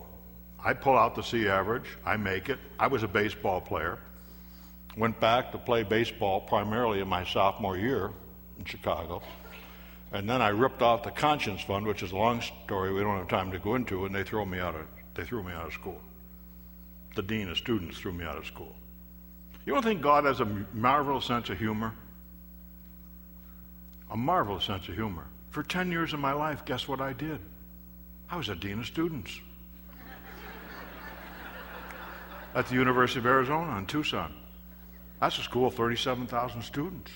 I 0.64 0.74
pull 0.74 0.96
out 0.96 1.16
the 1.16 1.24
C 1.24 1.48
average, 1.48 1.88
I 2.06 2.16
make 2.18 2.50
it. 2.50 2.60
I 2.80 2.86
was 2.86 3.02
a 3.02 3.08
baseball 3.08 3.60
player. 3.60 3.98
Went 4.96 5.20
back 5.20 5.52
to 5.54 5.58
play 5.58 5.82
baseball 5.82 6.42
primarily 6.42 7.00
in 7.00 7.08
my 7.08 7.26
sophomore 7.26 7.76
year 7.76 8.12
in 8.60 8.66
Chicago. 8.66 9.24
And 10.12 10.30
then 10.30 10.44
I 10.44 10.50
ripped 10.50 10.84
off 10.84 11.02
the 11.02 11.10
conscience 11.10 11.64
fund, 11.64 11.88
which 11.88 12.04
is 12.04 12.12
a 12.12 12.16
long 12.16 12.42
story 12.42 12.94
we 12.94 13.02
don't 13.02 13.18
have 13.18 13.30
time 13.30 13.52
to 13.52 13.58
go 13.58 13.74
into, 13.74 14.06
and 14.06 14.14
they 14.14 14.24
threw 14.24 14.46
me 14.46 14.60
out 14.60 14.76
of 14.76 14.86
they 15.16 15.24
threw 15.24 15.42
me 15.42 15.54
out 15.54 15.66
of 15.66 15.74
school. 15.74 16.00
The 17.18 17.24
dean 17.24 17.50
of 17.50 17.58
students 17.58 17.98
threw 17.98 18.14
me 18.14 18.26
out 18.26 18.38
of 18.38 18.46
school. 18.46 18.76
You 19.66 19.74
don't 19.74 19.82
think 19.82 20.04
God 20.04 20.26
has 20.26 20.40
a 20.40 20.46
marvelous 20.72 21.26
sense 21.26 21.50
of 21.50 21.58
humor? 21.58 21.92
A 24.12 24.16
marvelous 24.16 24.66
sense 24.66 24.88
of 24.88 24.94
humor. 24.94 25.26
For 25.50 25.64
10 25.64 25.92
years 25.92 26.14
of 26.14 26.20
my 26.20 26.34
life, 26.34 26.64
guess 26.64 26.88
what 26.88 27.02
I 27.02 27.14
did? 27.14 27.40
I 28.30 28.38
was 28.38 28.50
a 28.50 28.56
dean 28.56 28.78
of 28.78 28.86
students 28.86 29.42
at 32.54 32.68
the 32.68 32.76
University 32.76 33.20
of 33.20 33.26
Arizona 33.26 33.80
in 33.80 33.88
Tucson. 33.88 34.36
That's 35.20 35.40
a 35.40 35.42
school 35.42 35.70
of 35.70 35.74
37,000 35.74 36.62
students. 36.62 37.12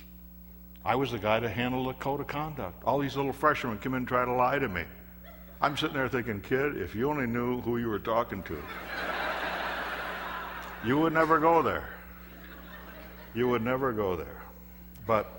I 0.84 0.96
was 0.96 1.12
the 1.12 1.20
guy 1.20 1.40
to 1.42 1.48
handle 1.48 1.86
the 1.86 1.94
code 1.94 2.22
of 2.22 2.28
conduct. 2.28 2.84
All 2.86 2.98
these 2.98 3.16
little 3.16 3.34
freshmen 3.34 3.78
come 3.78 3.94
in 3.94 4.00
and 4.00 4.08
try 4.08 4.26
to 4.26 4.34
lie 4.34 4.58
to 4.58 4.68
me. 4.68 4.84
I'm 5.62 5.78
sitting 5.78 5.96
there 5.96 6.10
thinking, 6.10 6.42
kid, 6.42 6.82
if 6.82 6.96
you 6.96 7.08
only 7.08 7.28
knew 7.28 7.62
who 7.62 7.78
you 7.78 7.88
were 7.88 8.00
talking 8.00 8.42
to, 8.42 8.58
you 10.84 10.98
would 10.98 11.14
never 11.14 11.40
go 11.40 11.62
there. 11.62 11.90
You 13.34 13.48
would 13.48 13.62
never 13.62 13.94
go 13.94 14.16
there. 14.16 14.42
But 15.06 15.32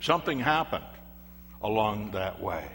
something 0.00 0.38
happened 0.38 0.84
along 1.62 2.10
that 2.12 2.40
way. 2.40 2.68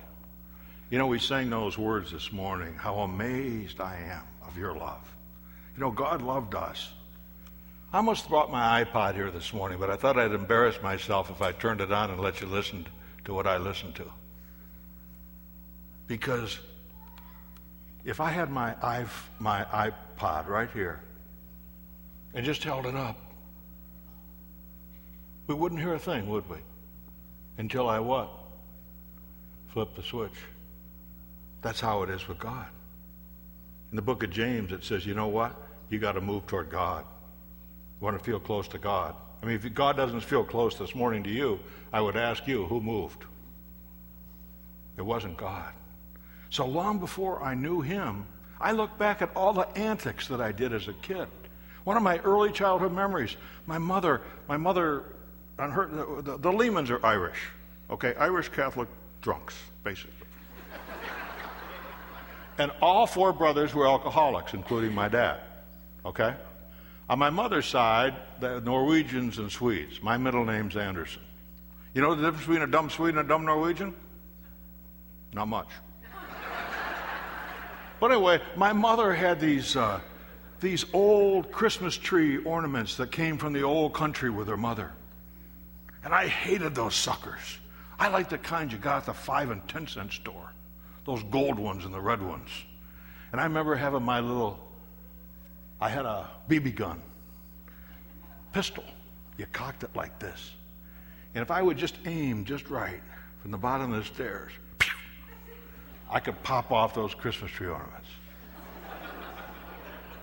You 0.90 0.98
know, 0.98 1.08
we 1.08 1.20
sang 1.20 1.50
those 1.50 1.78
words 1.78 2.12
this 2.12 2.32
morning 2.32 2.74
how 2.76 3.00
amazed 3.00 3.80
I 3.80 3.98
am 3.98 4.24
of 4.48 4.58
your 4.58 4.74
love. 4.74 5.02
You 5.76 5.82
know, 5.82 5.92
God 5.92 6.22
loved 6.22 6.56
us. 6.56 6.92
I 7.94 7.98
almost 7.98 8.28
brought 8.30 8.52
my 8.52 8.84
iPod 8.84 9.16
here 9.16 9.30
this 9.30 9.54
morning, 9.54 9.80
but 9.80 9.90
I 9.90 9.96
thought 9.96 10.18
I'd 10.18 10.32
embarrass 10.32 10.82
myself 10.82 11.30
if 11.30 11.42
I 11.42 11.52
turned 11.52 11.82
it 11.82 11.92
on 11.92 12.10
and 12.10 12.20
let 12.20 12.42
you 12.42 12.48
listen 12.48 12.88
to 13.26 13.34
what 13.34 13.46
I 13.46 13.58
listened 13.58 13.96
to. 13.96 14.06
Because 16.08 16.60
if 18.04 18.20
I 18.20 18.32
had 18.32 18.50
my, 18.50 18.76
my 19.40 19.64
iPod 19.66 20.48
right 20.48 20.70
here 20.72 21.02
and 22.34 22.46
just 22.46 22.64
held 22.64 22.86
it 22.86 22.96
up, 22.96 23.18
we 25.48 25.56
wouldn't 25.56 25.82
hear 25.82 25.94
a 25.94 26.00
thing, 26.00 26.30
would 26.30 26.48
we? 26.50 26.58
Until 27.58 27.90
I 27.90 28.00
what? 28.00 28.30
Flip 29.74 29.94
the 29.96 30.04
switch. 30.04 30.38
That's 31.62 31.80
how 31.80 32.04
it 32.04 32.10
is 32.10 32.28
with 32.28 32.40
God. 32.40 32.68
In 33.92 33.96
the 33.96 34.02
book 34.02 34.24
of 34.24 34.30
James, 34.30 34.72
it 34.72 34.84
says, 34.84 35.06
you 35.06 35.14
know 35.14 35.28
what? 35.28 35.56
You 35.90 36.00
got 36.00 36.14
to 36.14 36.22
move 36.22 36.46
toward 36.46 36.70
God 36.70 37.04
want 38.00 38.18
to 38.18 38.24
feel 38.24 38.40
close 38.40 38.68
to 38.70 38.78
God. 38.78 39.16
I 39.42 39.46
mean, 39.46 39.56
if 39.56 39.74
God 39.74 39.98
doesn't 39.98 40.22
feel 40.22 40.44
close 40.44 40.78
this 40.78 40.96
morning 40.96 41.24
to 41.24 41.30
you, 41.30 41.60
I 41.92 42.02
would 42.02 42.16
ask 42.16 42.48
you, 42.48 42.66
who 42.66 42.82
moved? 42.82 43.24
It 44.98 45.02
wasn't 45.02 45.38
God. 45.38 45.74
So 46.50 46.66
long 46.66 47.00
before 47.00 47.42
I 47.42 47.54
knew 47.54 47.82
Him, 47.82 48.26
I 48.60 48.72
look 48.74 48.98
back 48.98 49.22
at 49.22 49.32
all 49.36 49.54
the 49.54 49.68
antics 49.78 50.28
that 50.28 50.42
I 50.42 50.52
did 50.52 50.74
as 50.74 50.88
a 50.88 50.94
kid. 50.94 51.28
One 51.84 51.98
of 51.98 52.04
my 52.04 52.18
early 52.20 52.52
childhood 52.52 52.92
memories, 52.92 53.36
my 53.66 53.78
mother, 53.78 54.22
my 54.48 54.58
mother, 54.58 55.04
her, 55.58 55.88
the, 55.88 56.22
the, 56.22 56.38
the 56.38 56.52
Lemans 56.52 56.90
are 56.90 57.04
Irish, 57.06 57.40
okay, 57.90 58.14
Irish 58.16 58.50
Catholic 58.50 58.90
drunks, 59.22 59.56
basically. 59.84 60.14
and 62.58 62.72
all 62.82 63.08
four 63.08 63.34
brothers 63.34 63.74
were 63.74 63.88
alcoholics, 63.88 64.54
including 64.54 64.94
my 64.94 65.08
dad, 65.08 65.40
okay? 66.06 66.36
On 67.10 67.18
my 67.18 67.30
mother's 67.30 67.66
side, 67.66 68.16
the 68.40 68.62
Norwegians 68.62 69.40
and 69.40 69.52
Swedes. 69.52 70.02
My 70.04 70.18
middle 70.18 70.46
name's 70.46 70.78
Anderson. 70.78 71.24
You 71.94 72.02
know 72.04 72.14
the 72.14 72.22
difference 72.22 72.46
between 72.46 72.62
a 72.62 72.68
dumb 72.68 72.90
Swede 72.92 73.16
and 73.16 73.26
a 73.26 73.28
dumb 73.28 73.46
Norwegian? 73.46 73.96
Not 75.34 75.48
much. 75.48 75.68
but 78.00 78.12
anyway, 78.12 78.42
my 78.56 78.74
mother 78.74 79.14
had 79.14 79.40
these, 79.40 79.76
uh, 79.76 80.00
these 80.60 80.86
old 80.94 81.52
Christmas 81.52 81.96
tree 81.96 82.38
ornaments 82.44 82.98
that 82.98 83.12
came 83.12 83.38
from 83.38 83.54
the 83.54 83.64
old 83.64 83.94
country 83.94 84.30
with 84.30 84.48
her 84.48 84.58
mother. 84.58 84.92
And 86.04 86.14
I 86.14 86.28
hated 86.28 86.76
those 86.76 86.96
suckers. 86.96 87.60
I 88.00 88.08
liked 88.08 88.30
the 88.30 88.38
kind 88.38 88.72
you 88.72 88.78
got 88.78 89.00
at 89.00 89.06
the 89.06 89.14
five 89.14 89.52
and 89.52 89.66
ten 89.68 89.88
cent 89.88 90.14
store, 90.14 90.54
those 91.06 91.24
gold 91.24 91.60
ones 91.60 91.86
and 91.86 91.94
the 91.94 92.00
red 92.00 92.22
ones. 92.22 92.50
And 93.32 93.40
I 93.40 93.44
remember 93.44 93.76
having 93.76 94.04
my 94.04 94.20
little 94.20 94.60
I 95.82 95.88
had 95.88 96.06
a 96.06 96.30
BB 96.50 96.76
gun, 96.76 97.02
pistol. 98.52 98.84
You 99.38 99.46
cocked 99.54 99.84
it 99.84 99.96
like 99.96 100.20
this. 100.20 100.52
And 101.34 101.42
if 101.42 101.52
I 101.52 101.62
would 101.62 101.78
just 101.78 101.96
aim 102.06 102.44
just 102.44 102.70
right 102.70 103.02
from 103.42 103.52
the 103.52 103.58
bottom 103.58 103.94
of 103.94 104.00
the 104.00 104.14
stairs, 104.14 104.52
I 106.10 106.20
could 106.20 106.42
pop 106.44 106.72
off 106.72 106.94
those 106.94 107.14
Christmas 107.14 107.52
tree 107.52 107.68
ornaments. 107.68 108.09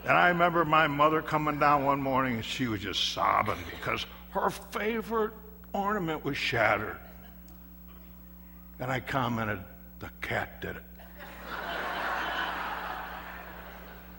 And 0.06 0.16
I 0.16 0.28
remember 0.28 0.64
my 0.64 0.86
mother 0.86 1.20
coming 1.20 1.58
down 1.58 1.84
one 1.84 2.00
morning 2.00 2.36
and 2.36 2.44
she 2.44 2.68
was 2.68 2.80
just 2.80 3.12
sobbing 3.12 3.58
because 3.70 4.06
her 4.30 4.50
favorite 4.50 5.32
ornament 5.72 6.24
was 6.24 6.36
shattered. 6.36 6.96
And 8.78 8.88
I 8.90 9.00
commented, 9.00 9.58
the 9.98 10.10
cat 10.20 10.60
did 10.60 10.76
it. 10.76 10.82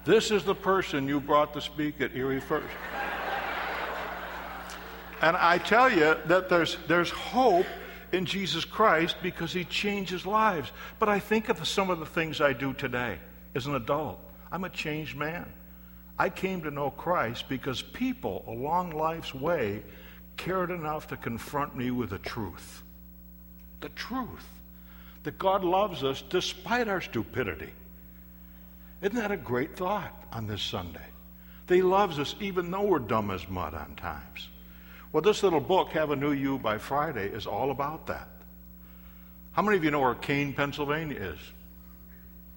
This 0.03 0.29
is 0.32 0.44
the 0.44 0.56
person 0.56 1.08
you 1.08 1.22
brought 1.22 1.53
to 1.53 1.62
speak 1.62 2.01
at 2.01 2.15
Erie 2.15 2.41
First. 2.41 2.67
And 5.22 5.38
I 5.38 5.58
tell 5.58 5.89
you 5.89 6.15
that 6.25 6.50
there's, 6.50 6.77
there's 6.88 7.10
hope 7.10 7.65
in 8.12 8.25
Jesus 8.25 8.65
Christ 8.65 9.17
because 9.22 9.53
he 9.53 9.63
changes 9.63 10.25
lives. 10.25 10.72
But 11.00 11.10
I 11.10 11.20
think 11.20 11.50
of 11.50 11.65
some 11.65 11.89
of 11.89 12.00
the 12.00 12.06
things 12.06 12.41
I 12.41 12.53
do 12.53 12.74
today 12.74 13.20
as 13.56 13.67
an 13.67 13.75
adult. 13.75 14.20
I'm 14.51 14.63
a 14.63 14.70
changed 14.70 15.15
man. 15.15 15.51
I 16.20 16.30
came 16.30 16.62
to 16.62 16.72
know 16.72 16.90
Christ 16.90 17.48
because 17.48 17.82
people 17.82 18.44
along 18.48 18.92
life's 18.92 19.34
way 19.34 19.84
cared 20.36 20.72
enough 20.72 21.08
to 21.08 21.18
confront 21.18 21.76
me 21.76 21.92
with 21.92 22.10
the 22.10 22.20
truth. 22.20 22.84
The 23.82 23.90
truth. 23.90 24.48
That 25.24 25.38
God 25.38 25.64
loves 25.64 26.04
us 26.04 26.24
despite 26.30 26.88
our 26.88 27.02
stupidity. 27.02 27.72
Isn't 29.02 29.16
that 29.16 29.32
a 29.32 29.38
great 29.38 29.76
thought 29.76 30.14
on 30.32 30.48
this 30.48 30.62
Sunday? 30.62 31.06
That 31.68 31.76
He 31.76 31.82
loves 31.82 32.18
us 32.18 32.36
even 32.40 32.72
though 32.72 32.84
we're 32.84 33.00
dumb 33.00 33.30
as 33.30 33.48
mud 33.48 33.74
on 33.74 33.96
times. 33.96 34.48
Well, 35.12 35.22
this 35.22 35.44
little 35.44 35.60
book, 35.60 35.90
Have 35.90 36.12
a 36.12 36.16
New 36.16 36.32
You 36.32 36.58
by 36.58 36.78
Friday, 36.78 37.28
is 37.28 37.46
all 37.46 37.72
about 37.72 38.08
that. 38.08 38.28
How 39.52 39.62
many 39.62 39.78
of 39.78 39.84
you 39.84 39.92
know 39.92 40.00
where 40.00 40.16
Kane, 40.16 40.54
Pennsylvania 40.54 41.18
is? 41.18 41.40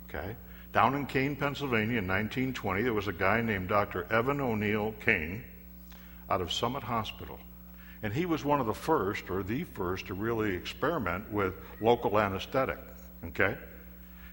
Okay. 0.08 0.36
Down 0.72 0.94
in 0.94 1.06
Kane, 1.06 1.34
Pennsylvania 1.34 1.98
in 1.98 2.06
1920, 2.06 2.82
there 2.82 2.94
was 2.94 3.08
a 3.08 3.12
guy 3.12 3.40
named 3.40 3.68
Dr. 3.68 4.06
Evan 4.10 4.40
O'Neill 4.40 4.94
Kane 5.04 5.44
out 6.28 6.40
of 6.40 6.52
Summit 6.52 6.82
Hospital. 6.82 7.38
And 8.02 8.12
he 8.12 8.24
was 8.24 8.44
one 8.44 8.60
of 8.60 8.66
the 8.66 8.74
first, 8.74 9.28
or 9.30 9.42
the 9.42 9.64
first, 9.64 10.06
to 10.06 10.14
really 10.14 10.54
experiment 10.54 11.30
with 11.30 11.54
local 11.80 12.18
anesthetic. 12.18 12.78
Okay? 13.26 13.56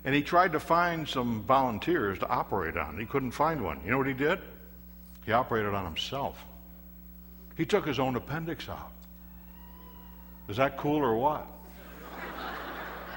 and 0.08 0.16
he 0.16 0.22
tried 0.22 0.54
to 0.54 0.60
find 0.60 1.06
some 1.06 1.44
volunteers 1.44 2.18
to 2.18 2.28
operate 2.30 2.78
on. 2.78 2.98
He 2.98 3.06
couldn't 3.06 3.32
find 3.32 3.62
one. 3.62 3.82
You 3.84 3.92
know 3.92 3.98
what 3.98 4.08
he 4.08 4.14
did? 4.14 4.40
He 5.26 5.34
operated 5.34 5.74
on 5.74 5.84
himself. 5.84 6.46
He 7.58 7.66
took 7.66 7.86
his 7.86 8.00
own 8.00 8.16
appendix 8.16 8.70
out. 8.70 8.94
Is 10.48 10.56
that 10.56 10.78
cool 10.78 11.04
or 11.04 11.18
what? 11.18 11.46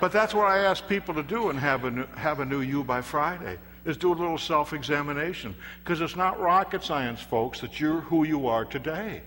But 0.01 0.13
that's 0.13 0.33
what 0.33 0.47
I 0.47 0.59
ask 0.59 0.87
people 0.89 1.15
to 1.15 1.23
do 1.23 1.51
and 1.51 1.59
have 1.59 1.85
a 1.85 1.91
new, 1.91 2.07
have 2.17 2.41
a 2.41 2.45
new 2.45 2.61
you 2.61 2.83
by 2.83 3.03
Friday 3.03 3.59
is 3.85 3.97
do 3.97 4.13
a 4.13 4.15
little 4.15 4.39
self-examination 4.39 5.55
because 5.83 6.01
it's 6.01 6.17
not 6.17 6.41
rocket 6.41 6.83
science, 6.83 7.21
folks, 7.21 7.61
that 7.61 7.79
you're 7.79 8.01
who 8.01 8.25
you 8.25 8.47
are 8.47 8.65
today. 8.65 9.23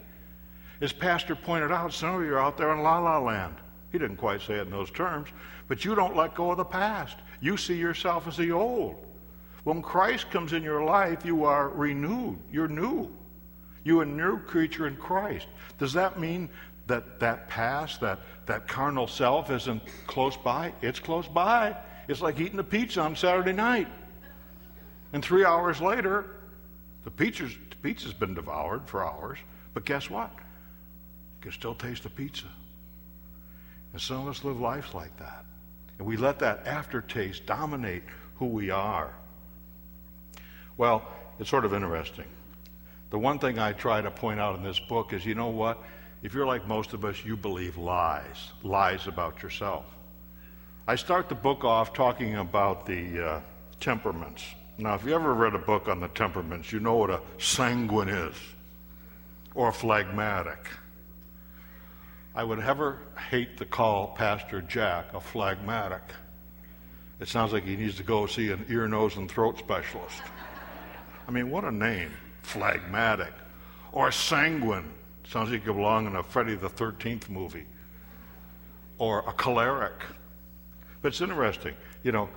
As 0.81 0.91
Pastor 0.91 1.35
pointed 1.35 1.71
out, 1.71 1.93
some 1.93 2.15
of 2.15 2.23
you 2.23 2.33
are 2.33 2.39
out 2.39 2.57
there 2.57 2.73
in 2.73 2.81
la 2.81 2.99
la 2.99 3.19
land. 3.19 3.55
He 3.91 3.99
didn't 3.99 4.17
quite 4.17 4.41
say 4.41 4.55
it 4.55 4.61
in 4.61 4.71
those 4.71 4.89
terms, 4.89 5.29
but 5.67 5.85
you 5.85 5.93
don't 5.93 6.15
let 6.15 6.33
go 6.33 6.51
of 6.51 6.57
the 6.57 6.65
past. 6.65 7.17
You 7.39 7.55
see 7.57 7.75
yourself 7.75 8.27
as 8.27 8.37
the 8.37 8.51
old. 8.51 9.05
When 9.63 9.81
Christ 9.81 10.31
comes 10.31 10.53
in 10.53 10.63
your 10.63 10.83
life, 10.83 11.23
you 11.23 11.45
are 11.45 11.69
renewed. 11.69 12.39
You're 12.51 12.67
new. 12.67 13.09
You're 13.83 14.03
a 14.03 14.05
new 14.05 14.39
creature 14.39 14.87
in 14.87 14.95
Christ. 14.95 15.47
Does 15.77 15.93
that 15.93 16.19
mean 16.19 16.49
that 16.87 17.19
that 17.19 17.47
past, 17.47 18.01
that, 18.01 18.19
that 18.45 18.67
carnal 18.67 19.07
self 19.07 19.49
isn't 19.49 19.81
close 20.07 20.37
by? 20.37 20.73
It's 20.81 20.99
close 20.99 21.27
by. 21.27 21.75
It's 22.07 22.21
like 22.21 22.39
eating 22.39 22.59
a 22.59 22.63
pizza 22.63 23.01
on 23.01 23.15
Saturday 23.15 23.53
night. 23.53 23.87
And 25.13 25.23
three 25.23 25.45
hours 25.45 25.79
later, 25.79 26.25
the 27.03 27.11
pizza's, 27.11 27.53
the 27.69 27.75
pizza's 27.77 28.13
been 28.13 28.33
devoured 28.33 28.87
for 28.87 29.03
hours. 29.05 29.39
But 29.73 29.85
guess 29.85 30.09
what? 30.09 30.31
You 30.35 31.41
can 31.41 31.51
still 31.51 31.75
taste 31.75 32.03
the 32.03 32.09
pizza. 32.09 32.47
And 33.93 34.01
some 34.01 34.23
of 34.23 34.27
us 34.27 34.43
live 34.43 34.59
lives 34.59 34.93
like 34.93 35.15
that. 35.17 35.45
And 35.99 36.07
we 36.07 36.17
let 36.17 36.39
that 36.39 36.65
aftertaste 36.65 37.45
dominate 37.45 38.03
who 38.35 38.47
we 38.47 38.71
are. 38.71 39.13
Well, 40.77 41.07
it's 41.39 41.49
sort 41.49 41.65
of 41.65 41.73
interesting. 41.73 42.25
The 43.11 43.19
one 43.19 43.37
thing 43.37 43.59
I 43.59 43.73
try 43.73 44.01
to 44.01 44.09
point 44.09 44.39
out 44.39 44.55
in 44.55 44.63
this 44.63 44.79
book 44.79 45.13
is 45.13 45.23
you 45.25 45.35
know 45.35 45.49
what? 45.49 45.81
If 46.23 46.33
you're 46.33 46.45
like 46.45 46.65
most 46.65 46.93
of 46.93 47.03
us, 47.03 47.23
you 47.25 47.35
believe 47.35 47.77
lies, 47.77 48.53
lies 48.63 49.07
about 49.07 49.43
yourself. 49.43 49.85
I 50.87 50.95
start 50.95 51.27
the 51.27 51.35
book 51.35 51.65
off 51.65 51.93
talking 51.93 52.37
about 52.37 52.85
the 52.85 53.27
uh, 53.27 53.41
temperaments. 53.81 54.43
Now, 54.77 54.95
if 54.95 55.03
you 55.03 55.13
ever 55.13 55.33
read 55.33 55.53
a 55.53 55.59
book 55.59 55.89
on 55.89 55.99
the 55.99 56.07
temperaments, 56.07 56.71
you 56.71 56.79
know 56.79 56.95
what 56.95 57.09
a 57.09 57.19
sanguine 57.39 58.07
is 58.07 58.35
or 59.53 59.73
phlegmatic. 59.73 60.69
I 62.33 62.45
would 62.45 62.59
ever 62.61 62.99
hate 63.29 63.57
to 63.57 63.65
call 63.65 64.15
Pastor 64.15 64.61
Jack 64.61 65.13
a 65.13 65.19
phlegmatic. 65.19 66.03
It 67.19 67.27
sounds 67.27 67.51
like 67.51 67.65
he 67.65 67.75
needs 67.75 67.97
to 67.97 68.03
go 68.03 68.27
see 68.27 68.49
an 68.49 68.65
ear, 68.69 68.87
nose, 68.87 69.17
and 69.17 69.29
throat 69.29 69.59
specialist. 69.59 70.21
I 71.27 71.31
mean, 71.31 71.51
what 71.51 71.65
a 71.65 71.71
name, 71.71 72.11
phlegmatic. 72.43 73.33
Or 73.91 74.09
sanguine. 74.11 74.92
Sounds 75.27 75.51
like 75.51 75.65
you 75.65 75.73
belong 75.73 76.07
in 76.07 76.15
a 76.15 76.23
Friday 76.23 76.55
the 76.55 76.69
13th 76.69 77.29
movie. 77.29 77.65
Or 78.97 79.19
a 79.27 79.33
choleric. 79.33 80.01
But 81.01 81.09
it's 81.09 81.21
interesting. 81.21 81.75
You 82.03 82.11
know, 82.11 82.29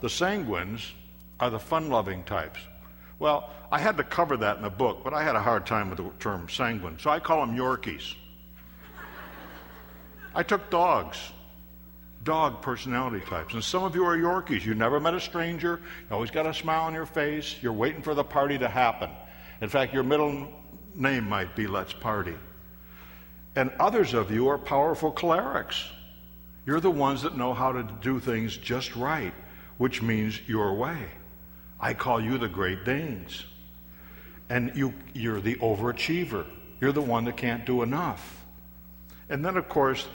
the 0.00 0.08
sanguines 0.08 0.90
are 1.40 1.50
the 1.50 1.58
fun 1.58 1.88
loving 1.88 2.24
types. 2.24 2.60
Well, 3.18 3.50
I 3.70 3.78
had 3.78 3.96
to 3.96 4.04
cover 4.04 4.36
that 4.38 4.56
in 4.56 4.62
the 4.62 4.70
book, 4.70 5.02
but 5.04 5.14
I 5.14 5.22
had 5.22 5.36
a 5.36 5.40
hard 5.40 5.64
time 5.64 5.88
with 5.88 5.98
the 5.98 6.10
term 6.18 6.48
sanguine, 6.48 6.98
so 6.98 7.10
I 7.10 7.20
call 7.20 7.44
them 7.44 7.56
Yorkies. 7.56 8.14
I 10.34 10.42
took 10.42 10.70
dogs, 10.70 11.18
dog 12.24 12.62
personality 12.62 13.24
types. 13.24 13.54
And 13.54 13.62
some 13.62 13.84
of 13.84 13.94
you 13.94 14.04
are 14.04 14.16
Yorkies. 14.16 14.64
You 14.64 14.74
never 14.74 15.00
met 15.00 15.14
a 15.14 15.20
stranger. 15.20 15.80
You 16.08 16.14
always 16.14 16.30
got 16.30 16.46
a 16.46 16.54
smile 16.54 16.82
on 16.82 16.94
your 16.94 17.06
face. 17.06 17.56
You're 17.62 17.72
waiting 17.72 18.02
for 18.02 18.14
the 18.14 18.24
party 18.24 18.58
to 18.58 18.68
happen. 18.68 19.10
In 19.60 19.68
fact, 19.68 19.94
your 19.94 20.02
middle 20.02 20.48
name 20.94 21.28
might 21.28 21.54
be 21.56 21.66
Let's 21.66 21.92
Party. 21.92 22.34
And 23.54 23.70
others 23.78 24.14
of 24.14 24.30
you 24.30 24.48
are 24.48 24.58
powerful 24.58 25.12
cholerics. 25.12 25.84
You're 26.64 26.80
the 26.80 26.90
ones 26.90 27.22
that 27.22 27.36
know 27.36 27.54
how 27.54 27.72
to 27.72 27.82
do 28.00 28.20
things 28.20 28.56
just 28.56 28.96
right, 28.96 29.34
which 29.78 30.00
means 30.00 30.40
your 30.46 30.74
way. 30.74 31.08
I 31.80 31.94
call 31.94 32.20
you 32.20 32.38
the 32.38 32.48
Great 32.48 32.84
Danes. 32.84 33.44
And 34.48 34.72
you, 34.76 34.94
you're 35.12 35.40
the 35.40 35.56
overachiever. 35.56 36.46
You're 36.80 36.92
the 36.92 37.02
one 37.02 37.24
that 37.24 37.36
can't 37.36 37.66
do 37.66 37.82
enough. 37.82 38.44
And 39.28 39.44
then, 39.44 39.56
of 39.56 39.68
course, 39.68 40.06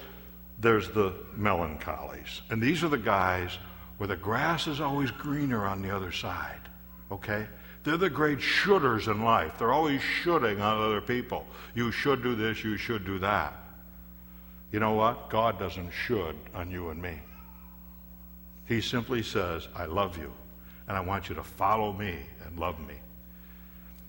there's 0.59 0.89
the 0.89 1.13
melancholies. 1.35 2.41
And 2.49 2.61
these 2.61 2.83
are 2.83 2.89
the 2.89 2.97
guys 2.97 3.57
where 3.97 4.07
the 4.07 4.15
grass 4.15 4.67
is 4.67 4.79
always 4.79 5.11
greener 5.11 5.65
on 5.65 5.81
the 5.81 5.95
other 5.95 6.11
side. 6.11 6.61
Okay? 7.11 7.47
They're 7.87 7.95
the 7.95 8.09
great 8.09 8.41
shoulders 8.41 9.07
in 9.07 9.23
life. 9.23 9.53
They're 9.57 9.71
always 9.71 10.01
shoulding 10.01 10.59
on 10.59 10.81
other 10.81 10.99
people. 10.99 11.47
You 11.73 11.89
should 11.93 12.21
do 12.21 12.35
this, 12.35 12.61
you 12.61 12.75
should 12.75 13.05
do 13.05 13.17
that. 13.19 13.53
You 14.73 14.81
know 14.81 14.91
what? 14.91 15.29
God 15.29 15.57
doesn't 15.57 15.91
should 15.91 16.35
on 16.53 16.69
you 16.69 16.89
and 16.89 17.01
me. 17.01 17.17
He 18.65 18.81
simply 18.81 19.23
says, 19.23 19.69
I 19.73 19.85
love 19.85 20.17
you, 20.17 20.33
and 20.89 20.97
I 20.97 20.99
want 20.99 21.29
you 21.29 21.35
to 21.35 21.43
follow 21.43 21.93
me 21.93 22.17
and 22.45 22.59
love 22.59 22.77
me. 22.85 22.95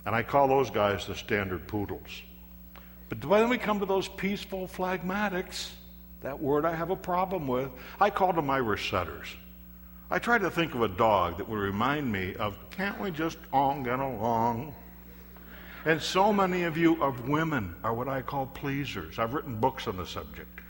And 0.04 0.12
I 0.12 0.24
call 0.24 0.48
those 0.48 0.70
guys 0.70 1.06
the 1.06 1.14
standard 1.14 1.68
poodles. 1.68 2.22
But 3.08 3.24
when 3.24 3.48
we 3.48 3.58
come 3.58 3.78
to 3.78 3.86
those 3.86 4.08
peaceful 4.08 4.66
phlegmatics, 4.66 5.70
that 6.22 6.40
word 6.40 6.64
I 6.64 6.74
have 6.74 6.90
a 6.90 6.96
problem 6.96 7.46
with. 7.46 7.70
I 8.00 8.10
call 8.10 8.32
them 8.32 8.50
Irish 8.50 8.90
setters. 8.90 9.28
I 10.10 10.18
try 10.18 10.38
to 10.38 10.50
think 10.50 10.74
of 10.74 10.82
a 10.82 10.88
dog 10.88 11.36
that 11.36 11.48
would 11.48 11.58
remind 11.58 12.10
me 12.10 12.34
of 12.36 12.56
can't 12.70 12.98
we 12.98 13.10
just 13.10 13.36
all 13.52 13.82
get 13.82 14.00
along? 14.00 14.74
And 15.84 16.00
so 16.00 16.32
many 16.32 16.64
of 16.64 16.78
you 16.78 17.02
of 17.02 17.28
women 17.28 17.74
are 17.84 17.92
what 17.92 18.08
I 18.08 18.22
call 18.22 18.46
pleasers. 18.46 19.18
I've 19.18 19.34
written 19.34 19.56
books 19.56 19.86
on 19.86 19.96
the 19.96 20.06
subject. 20.06 20.60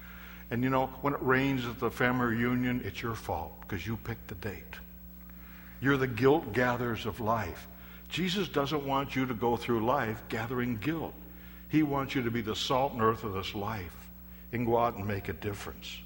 And 0.51 0.65
you 0.65 0.71
know, 0.71 0.87
when 1.03 1.15
it 1.15 1.23
rains 1.23 1.67
at 1.67 1.79
the 1.79 1.91
family 1.91 2.37
reunion, 2.37 2.83
it's 2.85 3.01
your 3.01 3.15
fault 3.15 3.53
because 3.61 3.87
you 3.87 3.97
picked 3.97 4.29
the 4.29 4.35
date. 4.37 4.75
You're 5.81 5.97
the 5.97 6.07
guilt 6.09 6.53
gatherers 6.53 7.07
of 7.07 7.21
life. 7.21 7.69
Jesus 8.09 8.49
doesn't 8.49 8.85
want 8.85 9.15
you 9.15 9.27
to 9.27 9.35
go 9.35 9.57
through 9.57 9.85
life 9.85 10.23
gathering 10.29 10.79
guilt. 10.79 11.15
He 11.69 11.83
wants 11.83 12.15
you 12.15 12.23
to 12.23 12.31
be 12.31 12.41
the 12.41 12.57
salt 12.57 12.93
and 12.93 13.03
earth 13.03 13.23
of 13.23 13.35
this 13.35 13.55
life 13.55 14.09
and 14.53 14.67
go 14.67 14.79
out 14.79 14.97
and 14.97 15.07
make 15.07 15.29
a 15.29 15.35
difference. 15.35 15.99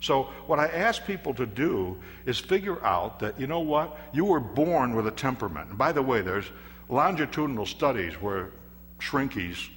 So, 0.00 0.24
what 0.46 0.58
I 0.58 0.66
ask 0.68 1.04
people 1.04 1.34
to 1.34 1.44
do 1.44 1.98
is 2.24 2.38
figure 2.38 2.82
out 2.84 3.20
that, 3.20 3.38
you 3.38 3.46
know 3.46 3.60
what, 3.60 3.98
you 4.12 4.24
were 4.24 4.40
born 4.40 4.94
with 4.94 5.06
a 5.06 5.10
temperament. 5.10 5.68
And 5.68 5.78
by 5.78 5.92
the 5.92 6.02
way, 6.02 6.22
there's 6.22 6.46
longitudinal 6.88 7.66
studies 7.66 8.14
where 8.14 8.50
shrinkies 8.98 9.68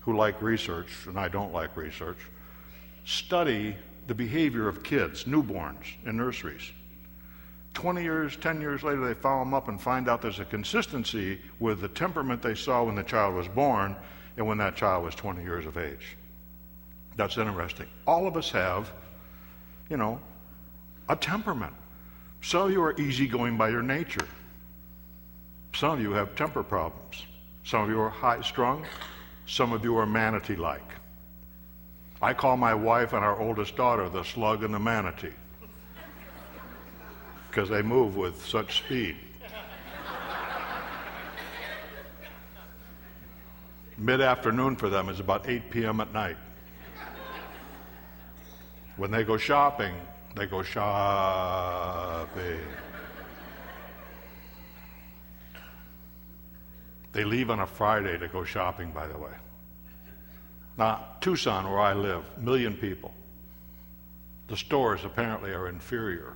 who 0.00 0.16
like 0.16 0.40
research, 0.40 0.88
and 1.06 1.18
I 1.18 1.28
don't 1.28 1.52
like 1.52 1.76
research, 1.76 2.18
study 3.04 3.76
the 4.06 4.14
behavior 4.14 4.68
of 4.68 4.82
kids, 4.82 5.24
newborns, 5.24 5.84
in 6.04 6.16
nurseries. 6.16 6.72
20 7.74 8.02
years, 8.02 8.36
10 8.36 8.60
years 8.60 8.82
later, 8.82 9.06
they 9.06 9.14
follow 9.14 9.44
them 9.44 9.52
up 9.52 9.68
and 9.68 9.80
find 9.80 10.08
out 10.08 10.22
there's 10.22 10.40
a 10.40 10.44
consistency 10.44 11.40
with 11.58 11.80
the 11.80 11.88
temperament 11.88 12.40
they 12.40 12.54
saw 12.54 12.84
when 12.84 12.94
the 12.94 13.02
child 13.02 13.34
was 13.34 13.48
born 13.48 13.96
and 14.36 14.46
when 14.46 14.58
that 14.58 14.76
child 14.76 15.04
was 15.04 15.14
20 15.14 15.42
years 15.42 15.66
of 15.66 15.76
age. 15.76 16.16
That's 17.16 17.36
interesting. 17.38 17.86
All 18.06 18.26
of 18.26 18.36
us 18.36 18.50
have, 18.50 18.90
you 19.88 19.96
know, 19.96 20.20
a 21.08 21.16
temperament. 21.16 21.74
Some 22.42 22.66
of 22.66 22.72
you 22.72 22.82
are 22.82 22.98
easygoing 23.00 23.56
by 23.56 23.68
your 23.68 23.82
nature. 23.82 24.26
Some 25.74 25.92
of 25.92 26.00
you 26.00 26.12
have 26.12 26.34
temper 26.36 26.62
problems. 26.62 27.26
Some 27.64 27.82
of 27.82 27.90
you 27.90 28.00
are 28.00 28.10
high 28.10 28.42
strung. 28.42 28.84
Some 29.46 29.72
of 29.72 29.84
you 29.84 29.96
are 29.96 30.06
manatee 30.06 30.56
like. 30.56 30.92
I 32.20 32.32
call 32.32 32.56
my 32.56 32.74
wife 32.74 33.12
and 33.12 33.24
our 33.24 33.38
oldest 33.38 33.76
daughter 33.76 34.08
the 34.08 34.22
slug 34.22 34.64
and 34.64 34.72
the 34.72 34.78
manatee 34.78 35.32
because 37.50 37.68
they 37.68 37.82
move 37.82 38.16
with 38.16 38.44
such 38.44 38.78
speed. 38.78 39.16
Mid 43.96 44.20
afternoon 44.20 44.74
for 44.74 44.88
them 44.88 45.08
is 45.08 45.20
about 45.20 45.48
8 45.48 45.70
p.m. 45.70 46.00
at 46.00 46.12
night. 46.12 46.36
When 48.96 49.10
they 49.10 49.24
go 49.24 49.36
shopping, 49.36 49.94
they 50.36 50.46
go 50.46 50.62
shopping. 50.62 52.60
They 57.12 57.24
leave 57.24 57.50
on 57.50 57.60
a 57.60 57.66
Friday 57.66 58.18
to 58.18 58.28
go 58.28 58.44
shopping, 58.44 58.90
by 58.90 59.06
the 59.06 59.16
way. 59.16 59.30
Now, 60.76 61.06
Tucson, 61.20 61.70
where 61.70 61.80
I 61.80 61.92
live, 61.92 62.24
million 62.38 62.76
people. 62.76 63.14
The 64.48 64.56
stores 64.56 65.04
apparently 65.04 65.52
are 65.52 65.68
inferior 65.68 66.34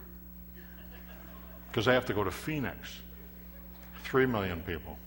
because 1.68 1.84
they 1.84 1.94
have 1.94 2.06
to 2.06 2.14
go 2.14 2.24
to 2.24 2.30
Phoenix. 2.30 3.00
Three 4.04 4.26
million 4.26 4.62
people. 4.62 4.98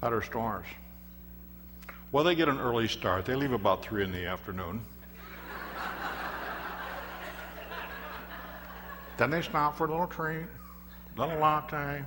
Better 0.00 0.22
stores. 0.22 0.66
Well, 2.12 2.24
they 2.24 2.34
get 2.34 2.48
an 2.48 2.60
early 2.60 2.88
start. 2.88 3.24
They 3.24 3.34
leave 3.34 3.52
about 3.52 3.82
three 3.82 4.04
in 4.04 4.12
the 4.12 4.26
afternoon. 4.26 4.82
Then 9.16 9.30
they 9.30 9.42
stop 9.42 9.76
for 9.76 9.86
a 9.86 9.90
little 9.90 10.06
treat, 10.06 10.46
a 11.16 11.20
little 11.20 11.38
latte. 11.38 12.04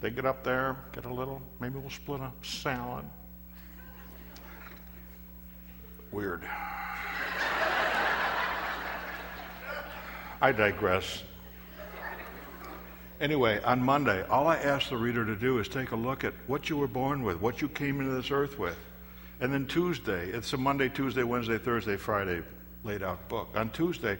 They 0.00 0.10
get 0.10 0.26
up 0.26 0.44
there, 0.44 0.76
get 0.92 1.04
a 1.04 1.12
little, 1.12 1.42
maybe 1.60 1.78
we'll 1.78 1.90
split 1.90 2.20
a 2.20 2.32
salad. 2.42 3.04
Weird. 6.12 6.42
I 10.40 10.52
digress. 10.52 11.22
Anyway, 13.20 13.60
on 13.64 13.82
Monday, 13.82 14.22
all 14.28 14.46
I 14.46 14.56
ask 14.56 14.90
the 14.90 14.96
reader 14.96 15.24
to 15.24 15.34
do 15.34 15.58
is 15.58 15.68
take 15.68 15.92
a 15.92 15.96
look 15.96 16.22
at 16.22 16.34
what 16.46 16.68
you 16.68 16.76
were 16.76 16.86
born 16.86 17.22
with, 17.22 17.40
what 17.40 17.62
you 17.62 17.68
came 17.68 18.00
into 18.00 18.12
this 18.12 18.30
earth 18.30 18.58
with. 18.58 18.78
And 19.40 19.52
then 19.52 19.66
Tuesday, 19.66 20.28
it's 20.30 20.52
a 20.52 20.56
Monday, 20.56 20.90
Tuesday, 20.90 21.22
Wednesday, 21.22 21.56
Thursday, 21.56 21.96
Friday 21.96 22.42
laid 22.84 23.02
out 23.02 23.26
book. 23.28 23.48
On 23.54 23.70
Tuesday, 23.70 24.18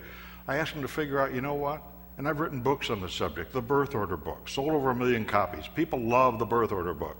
I 0.48 0.56
asked 0.56 0.72
them 0.72 0.82
to 0.82 0.88
figure 0.88 1.20
out, 1.20 1.34
you 1.34 1.40
know 1.40 1.54
what? 1.54 1.82
And 2.18 2.28
I've 2.28 2.40
written 2.40 2.60
books 2.60 2.88
on 2.88 3.00
the 3.00 3.08
subject, 3.08 3.52
the 3.52 3.60
birth 3.60 3.94
order 3.94 4.16
book, 4.16 4.48
sold 4.48 4.70
over 4.70 4.90
a 4.90 4.94
million 4.94 5.24
copies. 5.24 5.68
People 5.68 6.00
love 6.00 6.38
the 6.38 6.46
birth 6.46 6.72
order 6.72 6.94
book 6.94 7.16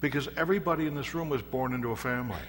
because 0.00 0.28
everybody 0.36 0.86
in 0.86 0.94
this 0.94 1.14
room 1.14 1.28
was 1.28 1.42
born 1.42 1.72
into 1.72 1.90
a 1.90 1.96
family. 1.96 2.40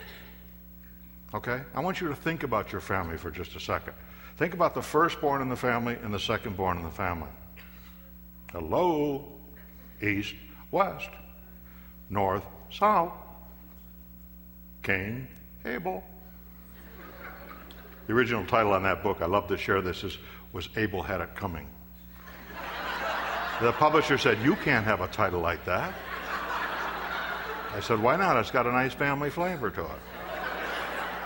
Okay? 1.33 1.61
I 1.73 1.79
want 1.81 2.01
you 2.01 2.07
to 2.07 2.15
think 2.15 2.43
about 2.43 2.71
your 2.71 2.81
family 2.81 3.17
for 3.17 3.29
just 3.29 3.55
a 3.55 3.59
second. 3.59 3.93
Think 4.37 4.53
about 4.53 4.73
the 4.73 4.81
firstborn 4.81 5.41
in 5.41 5.49
the 5.49 5.55
family 5.55 5.97
and 6.01 6.13
the 6.13 6.17
secondborn 6.17 6.77
in 6.77 6.83
the 6.83 6.89
family. 6.89 7.29
Hello? 8.51 9.31
East, 10.01 10.35
west, 10.71 11.09
north, 12.09 12.43
south. 12.71 13.13
Cain, 14.81 15.27
Abel. 15.65 16.03
The 18.07 18.13
original 18.13 18.45
title 18.45 18.73
on 18.73 18.83
that 18.83 19.01
book, 19.01 19.21
I 19.21 19.25
love 19.25 19.47
to 19.47 19.57
share 19.57 19.81
this, 19.81 20.03
is, 20.03 20.17
was 20.53 20.69
Abel 20.75 21.01
Had 21.01 21.21
It 21.21 21.35
Coming. 21.35 21.67
The 23.61 23.71
publisher 23.71 24.17
said, 24.17 24.37
You 24.43 24.55
can't 24.57 24.85
have 24.85 25.01
a 25.01 25.07
title 25.07 25.39
like 25.39 25.63
that. 25.65 25.93
I 27.73 27.79
said, 27.81 27.99
Why 27.99 28.15
not? 28.15 28.37
It's 28.37 28.51
got 28.51 28.67
a 28.67 28.71
nice 28.71 28.93
family 28.93 29.29
flavor 29.29 29.69
to 29.71 29.81
it. 29.81 29.99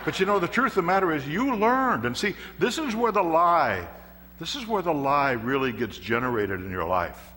But 0.04 0.18
you 0.18 0.26
know, 0.26 0.38
the 0.38 0.48
truth 0.48 0.72
of 0.72 0.76
the 0.76 0.82
matter 0.82 1.12
is, 1.12 1.26
you 1.26 1.54
learned. 1.56 2.06
And 2.06 2.16
see, 2.16 2.34
this 2.58 2.78
is 2.78 2.94
where 2.96 3.12
the 3.12 3.22
lie, 3.22 3.86
this 4.38 4.54
is 4.54 4.66
where 4.66 4.80
the 4.80 4.94
lie 4.94 5.32
really 5.32 5.72
gets 5.72 5.98
generated 5.98 6.60
in 6.60 6.70
your 6.70 6.86
life. 6.86 7.32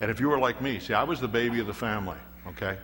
And 0.00 0.10
if 0.10 0.20
you 0.20 0.28
were 0.28 0.38
like 0.38 0.62
me, 0.62 0.78
see, 0.78 0.94
I 0.94 1.02
was 1.02 1.20
the 1.20 1.28
baby 1.28 1.58
of 1.58 1.66
the 1.66 1.74
family, 1.74 2.18
okay? 2.46 2.78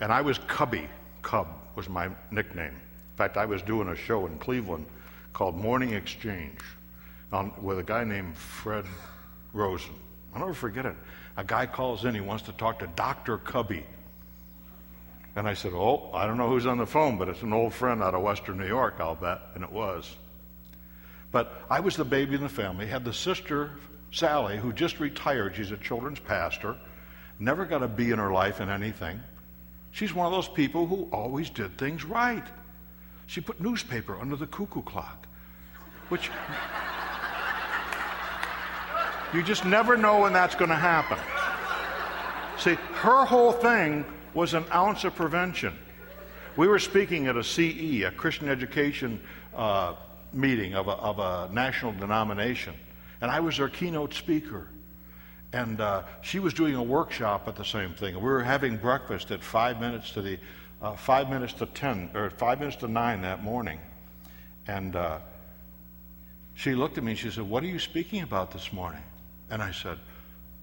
And 0.00 0.12
I 0.12 0.22
was 0.22 0.38
Cubby. 0.38 0.88
Cub 1.22 1.48
was 1.76 1.88
my 1.88 2.08
nickname. 2.30 2.74
In 3.16 3.18
fact, 3.18 3.38
I 3.38 3.46
was 3.46 3.62
doing 3.62 3.88
a 3.88 3.96
show 3.96 4.26
in 4.26 4.36
Cleveland 4.36 4.84
called 5.32 5.56
Morning 5.56 5.94
Exchange 5.94 6.60
on, 7.32 7.50
with 7.62 7.78
a 7.78 7.82
guy 7.82 8.04
named 8.04 8.36
Fred 8.36 8.84
Rosen. 9.54 9.94
I'll 10.34 10.40
never 10.40 10.52
forget 10.52 10.84
it. 10.84 10.94
A 11.38 11.42
guy 11.42 11.64
calls 11.64 12.04
in, 12.04 12.14
he 12.14 12.20
wants 12.20 12.42
to 12.42 12.52
talk 12.52 12.78
to 12.80 12.86
Dr. 12.88 13.38
Cubby. 13.38 13.86
And 15.34 15.48
I 15.48 15.54
said, 15.54 15.72
Oh, 15.72 16.10
I 16.12 16.26
don't 16.26 16.36
know 16.36 16.50
who's 16.50 16.66
on 16.66 16.76
the 16.76 16.84
phone, 16.84 17.16
but 17.16 17.30
it's 17.30 17.40
an 17.40 17.54
old 17.54 17.72
friend 17.72 18.02
out 18.02 18.14
of 18.14 18.20
Western 18.20 18.58
New 18.58 18.66
York, 18.66 18.96
I'll 18.98 19.14
bet. 19.14 19.40
And 19.54 19.64
it 19.64 19.72
was. 19.72 20.14
But 21.32 21.64
I 21.70 21.80
was 21.80 21.96
the 21.96 22.04
baby 22.04 22.34
in 22.34 22.42
the 22.42 22.50
family, 22.50 22.84
had 22.86 23.02
the 23.02 23.14
sister, 23.14 23.70
Sally, 24.12 24.58
who 24.58 24.74
just 24.74 25.00
retired. 25.00 25.56
She's 25.56 25.70
a 25.70 25.78
children's 25.78 26.20
pastor, 26.20 26.76
never 27.38 27.64
got 27.64 27.82
a 27.82 27.88
B 27.88 28.10
in 28.10 28.18
her 28.18 28.30
life 28.30 28.60
in 28.60 28.68
anything. 28.68 29.20
She's 29.90 30.12
one 30.12 30.26
of 30.26 30.32
those 30.32 30.48
people 30.48 30.86
who 30.86 31.08
always 31.10 31.48
did 31.48 31.78
things 31.78 32.04
right. 32.04 32.44
She 33.26 33.40
put 33.40 33.60
newspaper 33.60 34.18
under 34.18 34.36
the 34.36 34.46
cuckoo 34.46 34.82
clock, 34.82 35.26
which 36.08 36.30
you 39.34 39.42
just 39.42 39.64
never 39.64 39.96
know 39.96 40.20
when 40.20 40.32
that's 40.32 40.54
going 40.54 40.70
to 40.70 40.76
happen. 40.76 41.18
See, 42.58 42.74
her 42.94 43.24
whole 43.24 43.52
thing 43.52 44.04
was 44.32 44.54
an 44.54 44.64
ounce 44.72 45.04
of 45.04 45.14
prevention. 45.14 45.76
We 46.56 46.68
were 46.68 46.78
speaking 46.78 47.26
at 47.26 47.36
a 47.36 47.44
CE, 47.44 48.02
a 48.02 48.12
Christian 48.16 48.48
education 48.48 49.20
uh, 49.54 49.94
meeting 50.32 50.74
of 50.74 50.88
a, 50.88 50.92
of 50.92 51.18
a 51.18 51.52
national 51.52 51.92
denomination, 51.92 52.74
and 53.20 53.30
I 53.30 53.40
was 53.40 53.58
their 53.58 53.68
keynote 53.68 54.14
speaker. 54.14 54.68
And 55.52 55.80
uh, 55.80 56.02
she 56.22 56.38
was 56.38 56.54
doing 56.54 56.74
a 56.74 56.82
workshop 56.82 57.48
at 57.48 57.56
the 57.56 57.64
same 57.64 57.94
thing. 57.94 58.14
We 58.14 58.20
were 58.20 58.42
having 58.42 58.76
breakfast 58.76 59.30
at 59.30 59.42
five 59.42 59.80
minutes 59.80 60.10
to 60.12 60.22
the 60.22 60.38
uh, 60.86 60.94
five 60.94 61.28
minutes 61.28 61.52
to 61.54 61.66
ten 61.66 62.10
or 62.14 62.30
five 62.30 62.60
minutes 62.60 62.76
to 62.76 62.86
nine 62.86 63.22
that 63.22 63.42
morning, 63.42 63.80
and 64.68 64.94
uh, 64.94 65.18
she 66.54 66.74
looked 66.74 66.96
at 66.96 67.02
me 67.04 67.12
and 67.12 67.18
she 67.18 67.30
said, 67.30 67.48
"What 67.48 67.64
are 67.64 67.66
you 67.66 67.80
speaking 67.80 68.22
about 68.22 68.52
this 68.52 68.72
morning?" 68.72 69.02
And 69.50 69.60
I 69.60 69.72
said, 69.72 69.98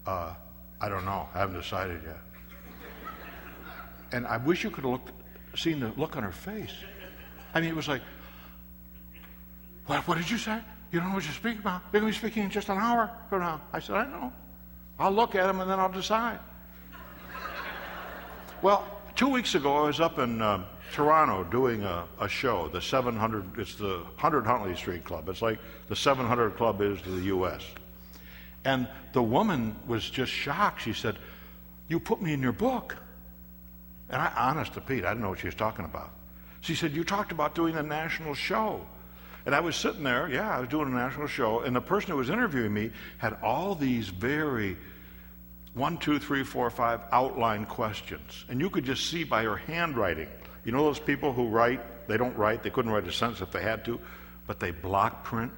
uh, 0.06 0.32
"I 0.80 0.88
don't 0.88 1.04
know. 1.04 1.28
I 1.34 1.38
haven't 1.38 1.60
decided 1.60 2.00
yet." 2.04 2.16
And 4.12 4.26
I 4.26 4.38
wish 4.38 4.64
you 4.64 4.70
could 4.70 4.84
have 4.84 4.92
looked, 4.92 5.10
seen 5.56 5.80
the 5.80 5.92
look 5.96 6.16
on 6.16 6.22
her 6.22 6.32
face. 6.32 6.74
I 7.52 7.60
mean, 7.60 7.68
it 7.68 7.76
was 7.76 7.88
like, 7.88 8.02
what, 9.86 10.06
what 10.06 10.18
did 10.18 10.30
you 10.30 10.38
say? 10.38 10.60
You 10.92 11.00
don't 11.00 11.08
know 11.08 11.16
what 11.16 11.24
you're 11.24 11.32
speaking 11.32 11.58
about? 11.58 11.82
You're 11.92 12.00
going 12.00 12.12
to 12.12 12.16
be 12.16 12.26
speaking 12.26 12.44
in 12.44 12.50
just 12.50 12.68
an 12.68 12.78
hour 12.78 13.10
from 13.28 13.40
now. 13.40 13.60
I 13.72 13.80
said, 13.80 13.96
I 13.96 14.06
know. 14.06 14.32
I'll 15.00 15.10
look 15.10 15.34
at 15.34 15.46
them 15.48 15.60
and 15.60 15.68
then 15.68 15.80
I'll 15.80 15.90
decide. 15.90 16.38
well, 18.62 18.93
two 19.14 19.28
weeks 19.28 19.54
ago, 19.54 19.76
I 19.76 19.86
was 19.86 20.00
up 20.00 20.18
in 20.18 20.42
uh, 20.42 20.64
Toronto 20.92 21.44
doing 21.44 21.82
a, 21.82 22.04
a, 22.20 22.28
show, 22.28 22.68
the 22.68 22.80
700, 22.80 23.58
it's 23.58 23.74
the 23.76 23.98
100 23.98 24.46
Huntley 24.46 24.76
Street 24.76 25.04
Club. 25.04 25.28
It's 25.28 25.42
like 25.42 25.58
the 25.88 25.96
700 25.96 26.56
Club 26.56 26.80
is 26.80 27.00
to 27.02 27.10
the 27.10 27.22
U.S. 27.22 27.64
And 28.64 28.88
the 29.12 29.22
woman 29.22 29.76
was 29.86 30.08
just 30.08 30.32
shocked. 30.32 30.82
She 30.82 30.92
said, 30.92 31.16
You 31.88 32.00
put 32.00 32.20
me 32.20 32.32
in 32.32 32.42
your 32.42 32.52
book. 32.52 32.96
And 34.10 34.20
I, 34.20 34.32
honest 34.36 34.74
to 34.74 34.80
Pete, 34.80 35.04
I 35.04 35.10
didn't 35.10 35.22
know 35.22 35.30
what 35.30 35.40
she 35.40 35.46
was 35.46 35.54
talking 35.54 35.84
about. 35.84 36.10
She 36.60 36.74
said, 36.74 36.92
You 36.92 37.04
talked 37.04 37.32
about 37.32 37.54
doing 37.54 37.76
a 37.76 37.82
national 37.82 38.34
show. 38.34 38.86
And 39.46 39.54
I 39.54 39.60
was 39.60 39.76
sitting 39.76 40.02
there, 40.02 40.28
yeah, 40.30 40.56
I 40.56 40.60
was 40.60 40.70
doing 40.70 40.88
a 40.88 40.94
national 40.94 41.26
show, 41.26 41.60
and 41.60 41.76
the 41.76 41.80
person 41.80 42.12
who 42.12 42.16
was 42.16 42.30
interviewing 42.30 42.72
me 42.72 42.90
had 43.18 43.36
all 43.42 43.74
these 43.74 44.08
very 44.08 44.78
one, 45.74 45.98
two, 45.98 46.18
three, 46.18 46.44
four, 46.44 46.70
five 46.70 47.00
outline 47.12 47.66
questions. 47.66 48.44
And 48.48 48.60
you 48.60 48.70
could 48.70 48.84
just 48.84 49.10
see 49.10 49.24
by 49.24 49.42
her 49.42 49.56
handwriting. 49.56 50.28
You 50.64 50.72
know 50.72 50.84
those 50.84 51.00
people 51.00 51.32
who 51.32 51.48
write, 51.48 52.08
they 52.08 52.16
don't 52.16 52.36
write, 52.36 52.62
they 52.62 52.70
couldn't 52.70 52.90
write 52.90 53.06
a 53.06 53.12
sentence 53.12 53.40
if 53.40 53.50
they 53.50 53.62
had 53.62 53.84
to, 53.86 54.00
but 54.46 54.60
they 54.60 54.70
block 54.70 55.24
print? 55.24 55.52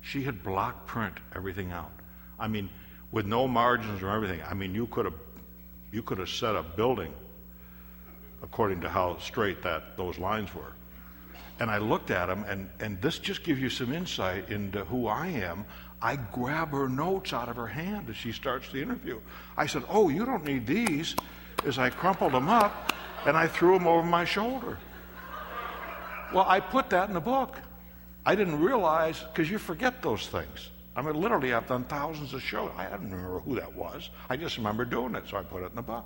She 0.00 0.22
had 0.22 0.42
block 0.42 0.86
print 0.86 1.14
everything 1.34 1.70
out. 1.70 1.92
I 2.38 2.48
mean, 2.48 2.70
with 3.12 3.26
no 3.26 3.46
margins 3.46 4.02
or 4.02 4.10
everything. 4.10 4.40
I 4.48 4.54
mean, 4.54 4.74
you 4.74 4.86
could 4.86 5.04
have 5.04 5.14
you 5.92 6.02
could 6.02 6.18
have 6.18 6.28
set 6.28 6.54
a 6.54 6.62
building 6.62 7.12
according 8.42 8.80
to 8.80 8.88
how 8.88 9.18
straight 9.18 9.62
that 9.62 9.96
those 9.96 10.18
lines 10.18 10.54
were. 10.54 10.72
And 11.58 11.70
I 11.70 11.78
looked 11.78 12.10
at 12.10 12.26
them, 12.26 12.44
and, 12.48 12.70
and 12.80 13.00
this 13.02 13.18
just 13.18 13.42
gives 13.42 13.60
you 13.60 13.68
some 13.68 13.92
insight 13.92 14.48
into 14.48 14.84
who 14.84 15.08
I 15.08 15.26
am. 15.26 15.66
I 16.02 16.16
grab 16.16 16.70
her 16.70 16.88
notes 16.88 17.32
out 17.32 17.48
of 17.48 17.56
her 17.56 17.66
hand 17.66 18.08
as 18.08 18.16
she 18.16 18.32
starts 18.32 18.70
the 18.72 18.80
interview. 18.80 19.20
I 19.56 19.66
said, 19.66 19.84
Oh, 19.88 20.08
you 20.08 20.24
don't 20.24 20.44
need 20.44 20.66
these. 20.66 21.14
As 21.66 21.78
I 21.78 21.90
crumpled 21.90 22.32
them 22.32 22.48
up, 22.48 22.92
and 23.26 23.36
I 23.36 23.46
threw 23.46 23.74
them 23.74 23.86
over 23.86 24.06
my 24.06 24.24
shoulder. 24.24 24.78
Well, 26.32 26.46
I 26.48 26.60
put 26.60 26.90
that 26.90 27.08
in 27.08 27.14
the 27.14 27.20
book. 27.20 27.58
I 28.24 28.34
didn't 28.34 28.60
realize, 28.60 29.20
because 29.20 29.50
you 29.50 29.58
forget 29.58 30.02
those 30.02 30.26
things. 30.28 30.70
I 30.96 31.02
mean, 31.02 31.20
literally, 31.20 31.52
I've 31.52 31.66
done 31.66 31.84
thousands 31.84 32.34
of 32.34 32.42
shows. 32.42 32.70
I 32.76 32.84
don't 32.84 33.10
remember 33.10 33.40
who 33.40 33.56
that 33.56 33.74
was. 33.74 34.10
I 34.28 34.36
just 34.36 34.56
remember 34.56 34.84
doing 34.84 35.14
it, 35.14 35.24
so 35.28 35.36
I 35.36 35.42
put 35.42 35.62
it 35.62 35.70
in 35.70 35.76
the 35.76 35.82
book. 35.82 36.04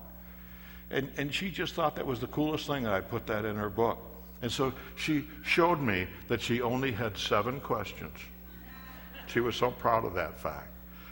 And, 0.91 1.11
and 1.17 1.35
she 1.35 1.51
just 1.51 1.75
thought 1.75 1.97
that 1.97 2.07
was 2.07 2.21
the 2.21 2.27
coolest 2.29 2.67
thing 2.67 2.85
that 2.85 2.93
I 2.93 3.01
put 3.01 3.27
that 3.27 3.45
in 3.45 3.57
her 3.57 3.71
book. 3.71 3.99
And 4.43 4.53
so 4.53 4.73
she 4.97 5.27
showed 5.43 5.81
me 5.81 6.07
that 6.29 6.41
she 6.41 6.61
only 6.61 6.93
had 6.93 7.17
seven 7.17 7.61
questions. 7.61 8.17
She 9.27 9.41
was 9.41 9.57
so 9.57 9.71
proud 9.71 10.05
of 10.05 10.15
that 10.15 10.39
fact. 10.39 10.69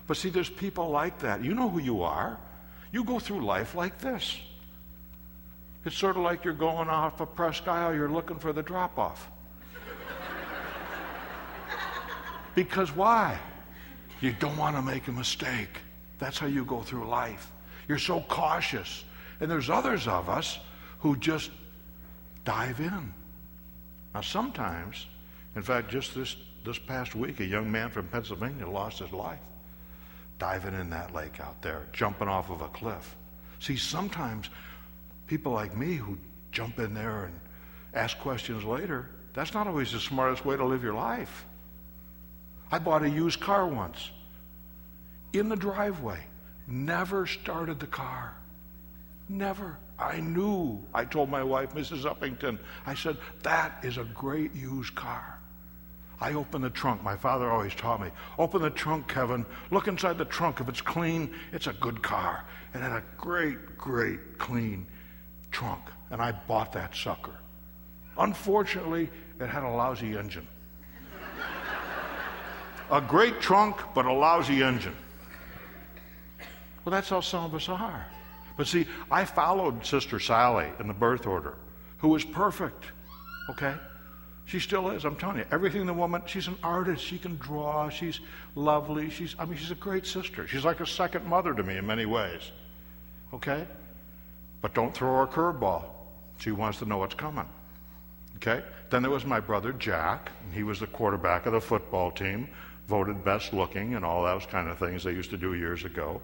But 0.07 0.16
see, 0.16 0.31
there's 0.31 0.51
people 0.51 0.90
like 0.90 1.20
that. 1.20 1.44
You 1.44 1.55
know 1.55 1.68
who 1.68 1.81
you 1.81 2.03
are. 2.03 2.38
You 2.90 3.05
go 3.05 3.18
through 3.18 3.44
life 3.44 3.75
like 3.75 3.98
this. 3.98 4.38
It's 5.85 5.96
sort 5.96 6.16
of 6.16 6.22
like 6.22 6.44
you're 6.44 6.55
going 6.55 6.88
off 6.88 7.20
a 7.20 7.27
Presque 7.27 7.66
Isle, 7.66 7.94
you're 7.94 8.11
looking 8.11 8.38
for 8.38 8.53
the 8.53 8.62
drop 8.62 8.98
off. 8.98 9.29
because 12.55 12.94
why? 12.94 13.38
You 14.20 14.33
don't 14.33 14.57
want 14.57 14.77
to 14.77 14.83
make 14.83 15.09
a 15.09 15.12
mistake. 15.12 15.81
That's 16.18 16.38
how 16.38 16.46
you 16.46 16.64
go 16.64 16.83
through 16.83 17.09
life. 17.09 17.51
You're 17.88 17.98
so 17.98 18.20
cautious. 18.29 19.05
And 19.40 19.51
there's 19.51 19.68
others 19.68 20.07
of 20.07 20.29
us 20.29 20.61
who 21.01 21.16
just 21.16 21.51
dive 22.44 22.79
in. 22.79 23.12
Now, 24.14 24.20
sometimes, 24.20 25.07
in 25.57 25.62
fact, 25.62 25.90
just 25.90 26.14
this, 26.14 26.37
this 26.64 26.79
past 26.79 27.14
week, 27.14 27.40
a 27.40 27.44
young 27.44 27.70
man 27.70 27.90
from 27.90 28.09
Pennsylvania 28.09 28.68
lost 28.68 28.98
his 29.01 29.12
life 29.12 29.40
diving 30.38 30.75
in 30.75 30.90
that 30.90 31.14
lake 31.14 31.38
out 31.38 31.62
there, 31.62 31.87
jumping 31.92 32.27
off 32.27 32.51
of 32.51 32.62
a 32.62 32.68
cliff. 32.68 33.14
See, 33.61 33.77
sometimes 33.77 34.51
people 35.29 35.53
like 35.53 35.77
me 35.77 35.94
who 35.94 36.18
jump 36.51 36.81
in 36.81 36.94
there 36.94 37.27
and 37.27 37.40
ask 37.94 38.18
questions 38.18 38.64
later, 38.64 39.09
that's 39.35 39.55
not 39.55 39.68
always 39.68 39.92
the 39.92 40.01
smartest 40.01 40.44
way 40.44 40.57
to 40.57 40.64
live 40.64 40.83
your 40.83 40.94
life. 40.94 41.44
I 42.72 42.81
bought 42.81 43.05
a 43.05 43.09
used 43.09 43.38
car 43.38 43.68
once 43.68 44.11
in 45.33 45.48
the 45.48 45.57
driveway, 45.57 46.18
never 46.66 47.27
started 47.27 47.79
the 47.79 47.87
car. 47.87 48.35
Never. 49.29 49.79
I 49.98 50.18
knew. 50.18 50.83
I 50.92 51.05
told 51.05 51.31
my 51.31 51.44
wife, 51.44 51.72
Mrs. 51.75 52.03
Uppington, 52.03 52.59
I 52.85 52.94
said, 52.94 53.16
that 53.44 53.79
is 53.85 53.96
a 53.96 54.05
great 54.05 54.55
used 54.55 54.94
car. 54.94 55.31
I 56.22 56.35
open 56.35 56.62
the 56.62 56.70
trunk. 56.70 57.02
My 57.02 57.16
father 57.16 57.50
always 57.50 57.74
taught 57.74 58.00
me 58.00 58.08
open 58.38 58.62
the 58.62 58.70
trunk, 58.70 59.08
Kevin. 59.08 59.44
Look 59.72 59.88
inside 59.88 60.18
the 60.18 60.24
trunk. 60.24 60.61
If 60.61 60.68
it's 60.68 60.80
clean, 60.80 61.35
it's 61.52 61.66
a 61.66 61.72
good 61.72 62.00
car. 62.00 62.44
It 62.72 62.78
had 62.78 62.92
a 62.92 63.02
great, 63.18 63.76
great, 63.76 64.38
clean 64.38 64.87
trunk. 65.50 65.82
And 66.11 66.22
I 66.22 66.30
bought 66.30 66.72
that 66.74 66.94
sucker. 66.94 67.35
Unfortunately, 68.16 69.11
it 69.40 69.48
had 69.48 69.64
a 69.64 69.68
lousy 69.68 70.16
engine. 70.16 70.46
a 72.88 73.00
great 73.00 73.40
trunk, 73.40 73.80
but 73.92 74.06
a 74.06 74.12
lousy 74.12 74.62
engine. 74.62 74.96
Well, 76.85 76.92
that's 76.92 77.08
how 77.08 77.20
some 77.20 77.46
of 77.46 77.54
us 77.56 77.68
are. 77.68 78.06
But 78.56 78.68
see, 78.68 78.87
I 79.11 79.24
followed 79.24 79.85
Sister 79.85 80.20
Sally 80.20 80.68
in 80.78 80.87
the 80.87 80.94
birth 80.94 81.26
order, 81.26 81.56
who 81.98 82.08
was 82.08 82.24
perfect. 82.24 82.85
Okay? 83.50 83.74
She 84.44 84.61
still 84.61 84.90
is. 84.90 85.05
I'm 85.05 85.16
telling 85.16 85.38
you, 85.38 85.46
everything 85.50 85.87
the 85.87 85.94
woman, 85.94 86.22
she's 86.26 86.48
an 86.48 86.59
artist. 86.62 87.05
She 87.05 87.18
can 87.18 87.37
draw. 87.37 87.88
She's 87.88 88.20
lovely. 88.55 89.09
She's, 89.09 89.35
I 89.38 89.44
mean, 89.44 89.57
she's 89.57 89.70
a 89.70 89.76
great 89.76 90.07
sister. 90.07 90.46
She's 90.46 90.64
like 90.64 90.81
a 90.81 90.87
second 90.87 91.26
mother 91.26 91.55
to 91.55 91.62
me 91.62 91.76
in 91.76 91.87
many 91.87 92.07
ways. 92.07 92.50
Okay? 93.33 93.66
But 94.61 94.74
don't 94.74 94.94
throw 94.94 95.09
her 95.09 95.22
a 95.22 95.26
curveball. 95.26 95.85
She 96.38 96.52
wants 96.52 96.78
to 96.81 96.85
know 96.85 96.98
what's 96.98 97.14
coming. 97.14 97.48
Okay? 98.37 98.62
Then 98.90 99.02
there 99.02 99.11
was 99.11 99.24
my 99.24 99.40
brother 99.40 99.72
Jack, 99.72 100.31
and 100.44 100.52
he 100.52 100.64
was 100.64 100.81
the 100.81 100.87
quarterback 100.88 101.46
of 101.46 101.52
the 101.52 101.61
football 101.61 102.11
team, 102.11 102.48
voted 102.88 103.24
best 103.24 103.52
looking, 103.55 103.94
and 103.94 104.05
all 104.05 104.24
those 104.24 104.44
kind 104.44 104.68
of 104.68 104.78
things 104.78 105.05
they 105.05 105.12
used 105.12 105.31
to 105.31 105.37
do 105.37 105.55
years 105.55 105.85
ago. 105.85 106.20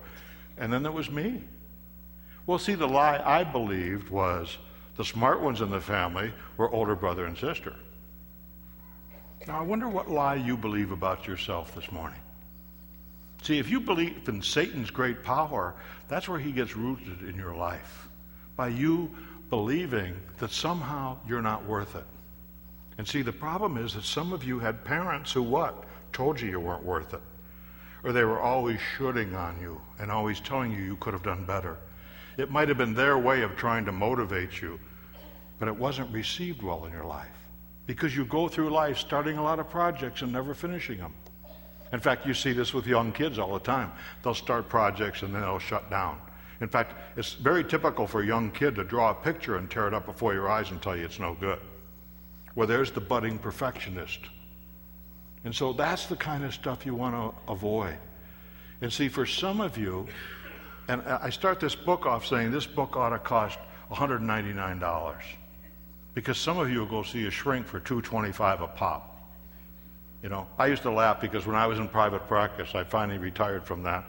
And 0.58 0.72
then 0.72 0.82
there 0.82 0.92
was 0.92 1.10
me. 1.10 1.42
Well, 2.46 2.58
see, 2.58 2.74
the 2.74 2.88
lie 2.88 3.22
I 3.24 3.44
believed 3.44 4.10
was 4.10 4.58
the 4.96 5.04
smart 5.04 5.40
ones 5.40 5.60
in 5.60 5.70
the 5.70 5.80
family 5.80 6.32
were 6.56 6.70
older 6.70 6.96
brother 6.96 7.26
and 7.26 7.38
sister. 7.38 7.76
Now, 9.48 9.58
I 9.58 9.62
wonder 9.62 9.88
what 9.88 10.10
lie 10.10 10.34
you 10.34 10.58
believe 10.58 10.90
about 10.90 11.26
yourself 11.26 11.74
this 11.74 11.90
morning. 11.90 12.20
See, 13.40 13.58
if 13.58 13.70
you 13.70 13.80
believe 13.80 14.28
in 14.28 14.42
Satan's 14.42 14.90
great 14.90 15.24
power, 15.24 15.74
that's 16.06 16.28
where 16.28 16.38
he 16.38 16.52
gets 16.52 16.76
rooted 16.76 17.22
in 17.26 17.34
your 17.34 17.54
life. 17.54 18.08
By 18.56 18.68
you 18.68 19.10
believing 19.48 20.20
that 20.36 20.50
somehow 20.50 21.16
you're 21.26 21.40
not 21.40 21.64
worth 21.64 21.96
it. 21.96 22.04
And 22.98 23.08
see, 23.08 23.22
the 23.22 23.32
problem 23.32 23.78
is 23.78 23.94
that 23.94 24.04
some 24.04 24.34
of 24.34 24.44
you 24.44 24.58
had 24.58 24.84
parents 24.84 25.32
who 25.32 25.42
what? 25.42 25.84
Told 26.12 26.38
you 26.38 26.50
you 26.50 26.60
weren't 26.60 26.84
worth 26.84 27.14
it. 27.14 27.22
Or 28.04 28.12
they 28.12 28.24
were 28.24 28.40
always 28.40 28.80
shooting 28.98 29.34
on 29.34 29.58
you 29.62 29.80
and 29.98 30.10
always 30.10 30.40
telling 30.40 30.72
you 30.72 30.82
you 30.82 30.96
could 30.96 31.14
have 31.14 31.22
done 31.22 31.46
better. 31.46 31.78
It 32.36 32.50
might 32.50 32.68
have 32.68 32.76
been 32.76 32.92
their 32.92 33.16
way 33.16 33.40
of 33.40 33.56
trying 33.56 33.86
to 33.86 33.92
motivate 33.92 34.60
you, 34.60 34.78
but 35.58 35.68
it 35.68 35.76
wasn't 35.76 36.12
received 36.12 36.62
well 36.62 36.84
in 36.84 36.92
your 36.92 37.06
life. 37.06 37.37
Because 37.88 38.14
you 38.14 38.26
go 38.26 38.48
through 38.48 38.68
life 38.68 38.98
starting 38.98 39.38
a 39.38 39.42
lot 39.42 39.58
of 39.58 39.70
projects 39.70 40.20
and 40.20 40.30
never 40.30 40.52
finishing 40.52 40.98
them. 40.98 41.14
In 41.90 42.00
fact, 42.00 42.26
you 42.26 42.34
see 42.34 42.52
this 42.52 42.74
with 42.74 42.86
young 42.86 43.12
kids 43.12 43.38
all 43.38 43.54
the 43.54 43.60
time. 43.60 43.90
They'll 44.22 44.34
start 44.34 44.68
projects 44.68 45.22
and 45.22 45.34
then 45.34 45.40
they'll 45.40 45.58
shut 45.58 45.88
down. 45.88 46.20
In 46.60 46.68
fact, 46.68 46.92
it's 47.16 47.32
very 47.32 47.64
typical 47.64 48.06
for 48.06 48.20
a 48.20 48.26
young 48.26 48.50
kid 48.50 48.74
to 48.74 48.84
draw 48.84 49.12
a 49.12 49.14
picture 49.14 49.56
and 49.56 49.70
tear 49.70 49.88
it 49.88 49.94
up 49.94 50.04
before 50.04 50.34
your 50.34 50.50
eyes 50.50 50.70
and 50.70 50.82
tell 50.82 50.94
you 50.94 51.06
it's 51.06 51.18
no 51.18 51.32
good. 51.40 51.60
Well, 52.54 52.66
there's 52.66 52.90
the 52.90 53.00
budding 53.00 53.38
perfectionist. 53.38 54.20
And 55.44 55.54
so 55.54 55.72
that's 55.72 56.04
the 56.04 56.16
kind 56.16 56.44
of 56.44 56.52
stuff 56.52 56.84
you 56.84 56.94
want 56.94 57.14
to 57.14 57.50
avoid. 57.50 57.96
And 58.82 58.92
see, 58.92 59.08
for 59.08 59.24
some 59.24 59.62
of 59.62 59.78
you, 59.78 60.06
and 60.88 61.00
I 61.00 61.30
start 61.30 61.58
this 61.58 61.74
book 61.74 62.04
off 62.04 62.26
saying 62.26 62.50
this 62.50 62.66
book 62.66 62.98
ought 62.98 63.10
to 63.10 63.18
cost 63.18 63.58
$199 63.90 65.22
because 66.18 66.36
some 66.36 66.58
of 66.58 66.68
you 66.68 66.80
will 66.80 66.86
go 66.86 67.04
see 67.04 67.26
a 67.26 67.30
shrink 67.30 67.64
for 67.64 67.78
225 67.78 68.62
a 68.62 68.66
pop. 68.66 69.30
You 70.20 70.28
know, 70.28 70.48
I 70.58 70.66
used 70.66 70.82
to 70.82 70.90
laugh 70.90 71.20
because 71.20 71.46
when 71.46 71.54
I 71.54 71.64
was 71.68 71.78
in 71.78 71.86
private 71.86 72.26
practice, 72.26 72.74
I 72.74 72.82
finally 72.82 73.18
retired 73.18 73.62
from 73.62 73.84
that. 73.84 74.04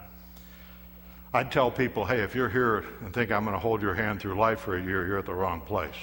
I'd 1.36 1.52
tell 1.52 1.70
people, 1.70 2.06
hey, 2.06 2.22
if 2.22 2.34
you're 2.34 2.50
here 2.50 2.84
and 3.02 3.14
think 3.14 3.32
I'm 3.32 3.44
going 3.44 3.54
to 3.54 3.60
hold 3.60 3.84
your 3.84 3.94
hand 3.94 4.20
through 4.20 4.40
life 4.40 4.62
for 4.62 4.76
a 4.76 4.82
year, 4.82 5.06
you're 5.06 5.20
at 5.20 5.28
the 5.28 5.36
wrong 5.36 5.62
place. 5.62 5.94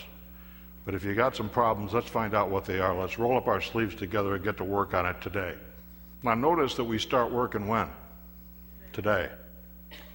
But 0.85 0.95
if 0.95 1.03
you 1.03 1.13
got 1.17 1.35
some 1.35 1.49
problems, 1.49 1.93
let's 1.93 2.09
find 2.09 2.35
out 2.35 2.51
what 2.51 2.65
they 2.67 2.79
are. 2.79 2.95
Let's 2.95 3.19
roll 3.19 3.37
up 3.37 3.49
our 3.49 3.61
sleeves 3.61 3.97
together 3.97 4.37
and 4.37 4.45
get 4.45 4.57
to 4.59 4.65
work 4.65 4.95
on 4.95 5.07
it 5.07 5.21
today. 5.21 5.55
Now, 6.23 6.35
notice 6.35 6.77
that 6.77 6.85
we 6.85 7.01
start 7.01 7.33
working 7.33 7.67
when? 7.67 7.89
Today. 8.93 9.29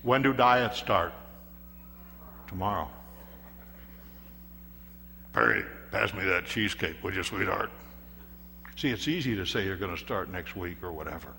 When 0.03 0.21
do 0.21 0.31
diets 0.31 0.77
start? 0.77 1.11
Tomorrow. 2.47 2.89
Perry, 5.33 5.65
pass 5.91 6.13
me 6.13 6.23
that 6.25 6.45
cheesecake, 6.45 7.03
would 7.03 7.15
you, 7.15 7.23
sweetheart? 7.23 7.69
See, 8.75 8.89
it's 8.89 9.07
easy 9.07 9.35
to 9.35 9.45
say 9.45 9.65
you're 9.65 9.77
going 9.77 9.95
to 9.95 10.01
start 10.01 10.29
next 10.29 10.55
week 10.55 10.81
or 10.81 10.91
whatever. 10.91 11.33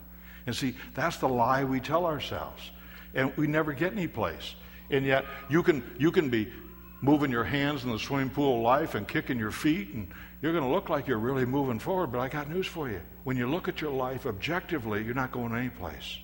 And 0.46 0.54
see, 0.54 0.74
that's 0.94 1.16
the 1.16 1.28
lie 1.28 1.64
we 1.64 1.80
tell 1.80 2.04
ourselves 2.06 2.70
and 3.14 3.34
we 3.36 3.46
never 3.46 3.72
get 3.72 3.92
any 3.92 4.06
place. 4.06 4.54
And 4.90 5.04
yet, 5.04 5.24
you 5.48 5.62
can, 5.62 5.82
you 5.98 6.10
can 6.10 6.28
be 6.28 6.52
moving 7.00 7.30
your 7.30 7.44
hands 7.44 7.84
in 7.84 7.90
the 7.90 7.98
swimming 7.98 8.30
pool 8.30 8.56
of 8.56 8.62
life 8.62 8.94
and 8.94 9.06
kicking 9.06 9.38
your 9.38 9.50
feet, 9.50 9.92
and 9.94 10.08
you're 10.40 10.52
going 10.52 10.64
to 10.64 10.70
look 10.70 10.88
like 10.88 11.06
you're 11.06 11.18
really 11.18 11.44
moving 11.44 11.78
forward. 11.78 12.12
But 12.12 12.20
I 12.20 12.28
got 12.28 12.48
news 12.48 12.66
for 12.66 12.88
you. 12.90 13.00
When 13.24 13.36
you 13.36 13.48
look 13.48 13.68
at 13.68 13.80
your 13.80 13.90
life 13.90 14.26
objectively, 14.26 15.02
you're 15.02 15.14
not 15.14 15.32
going 15.32 15.54
any 15.54 15.70
place. 15.70 16.18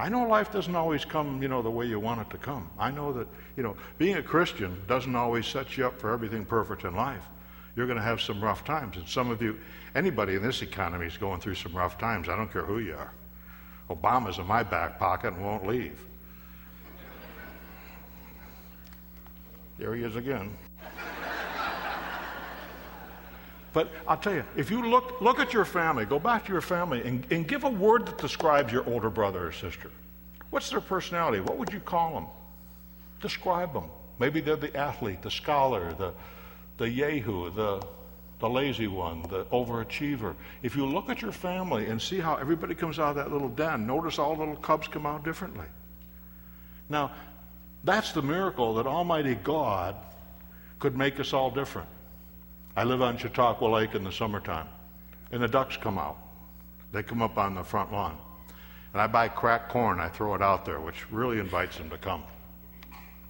I 0.00 0.08
know 0.08 0.26
life 0.26 0.50
doesn't 0.50 0.74
always 0.74 1.04
come, 1.04 1.42
you 1.42 1.48
know, 1.48 1.60
the 1.60 1.70
way 1.70 1.84
you 1.84 2.00
want 2.00 2.22
it 2.22 2.30
to 2.30 2.38
come. 2.38 2.70
I 2.78 2.90
know 2.90 3.12
that, 3.12 3.28
you 3.56 3.62
know, 3.62 3.76
being 3.98 4.16
a 4.16 4.22
Christian 4.22 4.80
doesn't 4.88 5.14
always 5.14 5.46
set 5.46 5.76
you 5.76 5.86
up 5.86 6.00
for 6.00 6.10
everything 6.10 6.46
perfect 6.46 6.84
in 6.84 6.96
life. 6.96 7.22
You're 7.76 7.86
going 7.86 7.98
to 7.98 8.02
have 8.02 8.20
some 8.20 8.42
rough 8.42 8.64
times. 8.64 8.96
And 8.96 9.06
some 9.06 9.30
of 9.30 9.42
you, 9.42 9.58
anybody 9.94 10.36
in 10.36 10.42
this 10.42 10.62
economy 10.62 11.06
is 11.06 11.18
going 11.18 11.40
through 11.40 11.56
some 11.56 11.76
rough 11.76 11.98
times. 11.98 12.30
I 12.30 12.36
don't 12.36 12.50
care 12.50 12.64
who 12.64 12.78
you 12.78 12.94
are. 12.94 13.12
Obama's 13.90 14.38
in 14.38 14.46
my 14.46 14.62
back 14.62 14.98
pocket 14.98 15.34
and 15.34 15.44
won't 15.44 15.66
leave. 15.66 16.02
There 19.78 19.94
he 19.94 20.02
is 20.02 20.16
again. 20.16 20.56
But 23.72 23.90
I'll 24.08 24.16
tell 24.16 24.34
you, 24.34 24.44
if 24.56 24.70
you 24.70 24.88
look, 24.88 25.20
look 25.20 25.38
at 25.38 25.52
your 25.52 25.64
family, 25.64 26.04
go 26.04 26.18
back 26.18 26.46
to 26.46 26.52
your 26.52 26.60
family 26.60 27.02
and, 27.02 27.26
and 27.30 27.46
give 27.46 27.64
a 27.64 27.70
word 27.70 28.06
that 28.06 28.18
describes 28.18 28.72
your 28.72 28.88
older 28.88 29.10
brother 29.10 29.46
or 29.46 29.52
sister. 29.52 29.90
What's 30.50 30.70
their 30.70 30.80
personality? 30.80 31.40
What 31.40 31.56
would 31.56 31.72
you 31.72 31.80
call 31.80 32.14
them? 32.14 32.26
Describe 33.20 33.72
them. 33.72 33.84
Maybe 34.18 34.40
they're 34.40 34.56
the 34.56 34.76
athlete, 34.76 35.22
the 35.22 35.30
scholar, 35.30 35.92
the, 35.94 36.12
the 36.78 36.88
yahoo, 36.88 37.50
the 37.50 37.86
the 38.40 38.48
lazy 38.48 38.86
one, 38.86 39.22
the 39.28 39.44
overachiever. 39.46 40.34
If 40.62 40.74
you 40.74 40.86
look 40.86 41.10
at 41.10 41.22
your 41.22 41.30
family 41.30 41.86
and 41.86 42.00
see 42.00 42.18
how 42.18 42.36
everybody 42.36 42.74
comes 42.74 42.98
out 42.98 43.10
of 43.10 43.16
that 43.16 43.30
little 43.30 43.50
den, 43.50 43.86
notice 43.86 44.18
all 44.18 44.34
the 44.34 44.40
little 44.40 44.56
cubs 44.56 44.88
come 44.88 45.06
out 45.06 45.22
differently. 45.22 45.66
Now, 46.88 47.12
that's 47.84 48.12
the 48.12 48.22
miracle 48.22 48.74
that 48.74 48.86
Almighty 48.86 49.34
God 49.34 49.94
could 50.78 50.96
make 50.96 51.20
us 51.20 51.34
all 51.34 51.50
different. 51.50 51.88
I 52.80 52.84
live 52.84 53.02
on 53.02 53.18
Chautauqua 53.18 53.66
Lake 53.66 53.94
in 53.94 54.04
the 54.04 54.10
summertime, 54.10 54.66
and 55.32 55.42
the 55.42 55.48
ducks 55.48 55.76
come 55.76 55.98
out. 55.98 56.16
They 56.92 57.02
come 57.02 57.20
up 57.20 57.36
on 57.36 57.54
the 57.54 57.62
front 57.62 57.92
lawn. 57.92 58.16
And 58.94 59.02
I 59.02 59.06
buy 59.06 59.28
cracked 59.28 59.68
corn, 59.68 60.00
I 60.00 60.08
throw 60.08 60.34
it 60.34 60.40
out 60.40 60.64
there, 60.64 60.80
which 60.80 61.04
really 61.12 61.40
invites 61.40 61.76
them 61.76 61.90
to 61.90 61.98
come. 61.98 62.22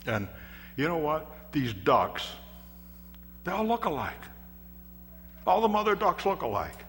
And 0.06 0.28
you 0.76 0.86
know 0.86 0.98
what? 0.98 1.50
These 1.50 1.72
ducks, 1.72 2.28
they 3.42 3.50
all 3.50 3.64
look 3.64 3.86
alike. 3.86 4.22
All 5.48 5.60
the 5.60 5.68
mother 5.68 5.96
ducks 5.96 6.24
look 6.24 6.42
alike. 6.42 6.84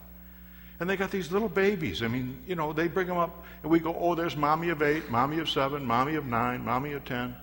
And 0.79 0.87
they 0.87 0.97
got 0.97 1.09
these 1.09 1.31
little 1.31 1.49
babies. 1.49 2.03
I 2.03 2.09
mean, 2.09 2.43
you 2.45 2.53
know, 2.53 2.73
they 2.73 2.87
bring 2.87 3.07
them 3.07 3.17
up, 3.17 3.43
and 3.63 3.71
we 3.71 3.79
go, 3.79 3.95
oh, 3.99 4.13
there's 4.13 4.37
mommy 4.37 4.69
of 4.69 4.83
eight, 4.83 5.09
mommy 5.09 5.39
of 5.39 5.49
seven, 5.49 5.83
mommy 5.83 6.13
of 6.13 6.27
nine, 6.27 6.63
mommy 6.63 6.93
of 6.93 7.05
ten. 7.05 7.35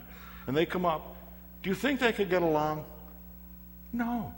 And 0.46 0.56
they 0.56 0.64
come 0.64 0.86
up. 0.86 1.16
Do 1.64 1.70
you 1.70 1.74
think 1.74 1.98
they 1.98 2.12
could 2.12 2.30
get 2.30 2.42
along? 2.42 2.84
No. 3.92 4.32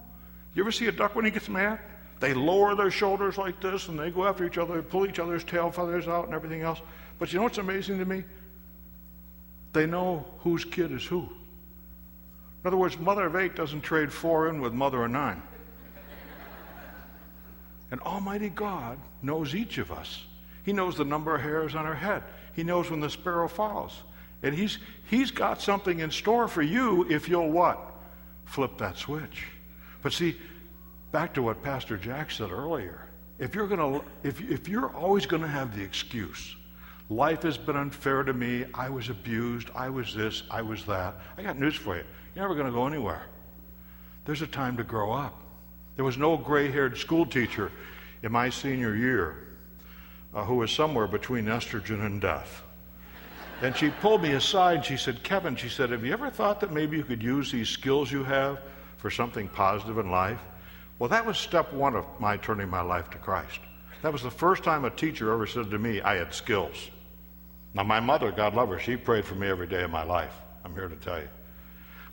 You 0.55 0.63
ever 0.63 0.73
see 0.73 0.87
a 0.87 0.93
duck 0.93 1.15
when 1.15 1.25
he 1.25 1.31
gets 1.31 1.49
mad? 1.49 1.79
They 2.19 2.35
lower 2.35 2.75
their 2.75 2.91
shoulders 2.91 3.39
like 3.39 3.61
this, 3.61 3.89
and 3.89 3.99
they 3.99 4.11
go 4.11 4.27
after 4.27 4.45
each 4.45 4.59
other, 4.59 4.83
pull 4.83 5.07
each 5.07 5.19
other's 5.19 5.43
tail 5.43 5.71
feathers 5.71 6.07
out, 6.07 6.27
and 6.27 6.35
everything 6.35 6.61
else. 6.61 6.81
But 7.19 7.33
you 7.33 7.39
know 7.39 7.45
what's 7.45 7.59
amazing 7.59 7.99
to 7.99 8.05
me? 8.05 8.25
They 9.73 9.87
know 9.87 10.27
whose 10.41 10.65
kid 10.65 10.93
is 10.93 11.05
who. 11.05 11.21
In 11.21 12.67
other 12.67 12.77
words, 12.77 12.99
mother 12.99 13.25
of 13.25 13.37
eight 13.37 13.57
doesn't 13.57 13.81
trade 13.81 14.13
four 14.13 14.49
in 14.49 14.61
with 14.61 14.73
mother 14.73 15.05
of 15.05 15.11
nine. 15.11 15.43
And 17.93 18.01
Almighty 18.03 18.51
God 18.51 18.99
knows 19.21 19.55
each 19.55 19.79
of 19.79 19.91
us. 19.91 20.25
He 20.65 20.73
knows 20.73 20.97
the 20.97 21.05
number 21.05 21.35
of 21.35 21.41
hairs 21.41 21.75
on 21.75 21.87
our 21.87 21.95
head. 21.95 22.23
He 22.55 22.63
knows 22.63 22.89
when 22.89 23.01
the 23.01 23.11
sparrow 23.11 23.49
falls. 23.49 24.03
And 24.43 24.55
he's, 24.55 24.79
he's 25.09 25.31
got 25.31 25.61
something 25.61 25.99
in 25.99 26.11
store 26.13 26.47
for 26.47 26.63
you 26.63 27.05
if 27.11 27.29
you'll 27.29 27.51
what? 27.51 27.81
Flip 28.45 28.79
that 28.79 28.97
switch. 28.97 29.47
But 30.03 30.13
see, 30.13 30.37
back 31.13 31.35
to 31.35 31.43
what 31.43 31.63
Pastor 31.63 31.97
Jack 31.97 32.31
said 32.31 32.51
earlier. 32.51 33.07
If 33.39 33.55
you're 33.55 33.69
gonna 33.69 34.03
if, 34.23 34.41
if 34.41 34.69
you're 34.69 34.95
always 34.95 35.27
gonna 35.27 35.49
have 35.49 35.77
the 35.77 35.83
excuse, 35.83 36.57
life 37.09 37.43
has 37.43 37.57
been 37.57 37.77
unfair 37.77 38.23
to 38.23 38.33
me, 38.33 38.67
I 38.75 38.91
was 38.91 39.09
abused, 39.09 39.71
I 39.75 39.89
was 39.89 40.15
this, 40.15 40.43
I 40.51 40.63
was 40.63 40.85
that, 40.87 41.15
I 41.37 41.43
got 41.43 41.59
news 41.59 41.75
for 41.75 41.97
you. 41.97 42.05
You're 42.35 42.45
never 42.45 42.55
gonna 42.55 42.71
go 42.71 42.87
anywhere. 42.87 43.23
There's 44.25 44.43
a 44.43 44.47
time 44.47 44.77
to 44.77 44.85
grow 44.85 45.13
up. 45.13 45.41
There 45.97 46.05
was 46.05 46.19
no 46.19 46.37
gray 46.37 46.71
haired 46.71 46.97
school 46.97 47.27
teacher 47.27 47.73
in 48.23 48.33
my 48.33 48.51
senior 48.51 48.95
year 48.95 49.37
uh, 50.35 50.45
who 50.45 50.57
was 50.57 50.71
somewhere 50.71 51.07
between 51.07 51.47
estrogen 51.47 52.05
and 52.05 52.21
death. 52.21 52.63
And 53.63 53.77
she 53.77 53.91
pulled 53.91 54.23
me 54.23 54.33
aside 54.33 54.85
she 54.85 54.97
said, 54.97 55.23
Kevin, 55.23 55.57
she 55.57 55.69
said, 55.69 55.91
have 55.91 56.05
you 56.05 56.13
ever 56.13 56.31
thought 56.31 56.61
that 56.61 56.73
maybe 56.73 56.97
you 56.97 57.05
could 57.05 57.23
use 57.23 57.53
these 57.53 57.69
skills 57.69 58.11
you 58.11 58.25
have 58.25 58.61
for 59.01 59.11
something 59.11 59.49
positive 59.49 59.99
in 59.99 60.11
life? 60.11 60.41
Well, 60.99 61.09
that 61.09 61.25
was 61.25 61.39
step 61.39 61.73
one 61.73 61.97
of 61.97 62.05
my 62.19 62.37
turning 62.37 62.69
my 62.69 62.83
life 62.83 63.11
to 63.11 63.19
Christ. 63.19 63.61
That 64.03 64.13
was 64.13 64.23
the 64.23 64.31
first 64.31 64.63
time 64.63 64.85
a 64.85 64.91
teacher 64.91 65.33
ever 65.33 65.47
said 65.47 65.71
to 65.71 65.79
me, 65.79 66.01
I 66.01 66.17
had 66.17 66.33
skills. 66.35 66.91
Now, 67.75 67.85
my 67.85 68.01
mother, 68.01 68.31
God 68.33 68.55
love 68.55 68.69
her, 68.69 68.79
she 68.79 68.97
prayed 68.97 69.25
for 69.25 69.35
me 69.35 69.49
every 69.49 69.67
day 69.67 69.83
of 69.83 69.91
my 69.91 70.03
life. 70.03 70.35
I'm 70.65 70.75
here 70.75 70.89
to 70.89 70.97
tell 70.97 71.19
you. 71.19 71.29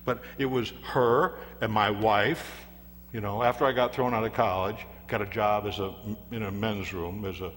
But 0.06 0.23
it 0.38 0.45
was 0.45 0.71
her 0.84 1.39
and 1.60 1.71
my 1.71 1.91
wife, 1.91 2.65
you 3.12 3.19
know, 3.19 3.43
after 3.43 3.65
I 3.65 3.73
got 3.73 3.93
thrown 3.93 4.13
out 4.13 4.23
of 4.23 4.34
college, 4.34 4.78
got 5.08 5.21
a 5.21 5.26
job 5.26 5.65
as 5.65 5.80
a, 5.80 5.93
in 6.32 6.43
a 6.43 6.52
men's 6.52 6.93
room 6.93 7.26
as 7.26 7.41
a, 7.41 7.52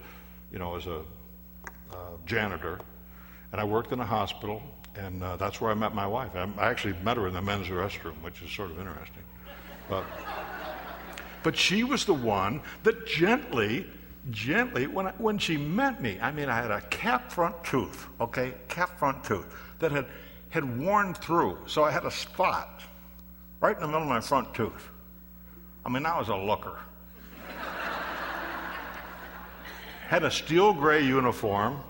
you 0.52 0.58
know, 0.58 0.76
as 0.76 0.86
a 0.86 1.02
uh, 1.92 2.16
janitor. 2.26 2.80
And 3.52 3.60
I 3.60 3.64
worked 3.64 3.92
in 3.92 4.00
a 4.00 4.06
hospital, 4.06 4.62
and 4.94 5.22
uh, 5.22 5.36
that's 5.36 5.60
where 5.60 5.70
I 5.70 5.74
met 5.74 5.94
my 5.94 6.06
wife. 6.06 6.34
I, 6.34 6.48
I 6.58 6.70
actually 6.70 6.94
met 7.02 7.16
her 7.16 7.26
in 7.28 7.34
the 7.34 7.42
men's 7.42 7.68
restroom, 7.68 8.20
which 8.22 8.42
is 8.42 8.50
sort 8.50 8.70
of 8.70 8.78
interesting. 8.78 9.22
But, 9.88 10.04
but 11.42 11.56
she 11.56 11.84
was 11.84 12.04
the 12.04 12.14
one 12.14 12.62
that 12.82 13.06
gently 13.06 13.86
gently, 14.30 14.86
when, 14.86 15.06
I, 15.06 15.12
when 15.12 15.38
she 15.38 15.56
met 15.56 16.02
me, 16.02 16.18
I 16.20 16.30
mean, 16.30 16.48
I 16.48 16.56
had 16.56 16.70
a 16.70 16.80
cap 16.82 17.32
front 17.32 17.62
tooth, 17.64 18.06
okay, 18.20 18.54
cap 18.68 18.98
front 18.98 19.24
tooth 19.24 19.46
that 19.78 19.92
had, 19.92 20.06
had 20.50 20.78
worn 20.78 21.14
through. 21.14 21.58
So 21.66 21.84
I 21.84 21.90
had 21.90 22.04
a 22.04 22.10
spot 22.10 22.82
right 23.60 23.74
in 23.74 23.80
the 23.80 23.86
middle 23.86 24.02
of 24.02 24.08
my 24.08 24.20
front 24.20 24.52
tooth. 24.54 24.90
I 25.84 25.88
mean, 25.88 26.02
that 26.02 26.16
was 26.18 26.28
a 26.28 26.36
looker. 26.36 26.78
had 30.08 30.24
a 30.24 30.30
steel 30.30 30.74
gray 30.74 31.02
uniform, 31.02 31.80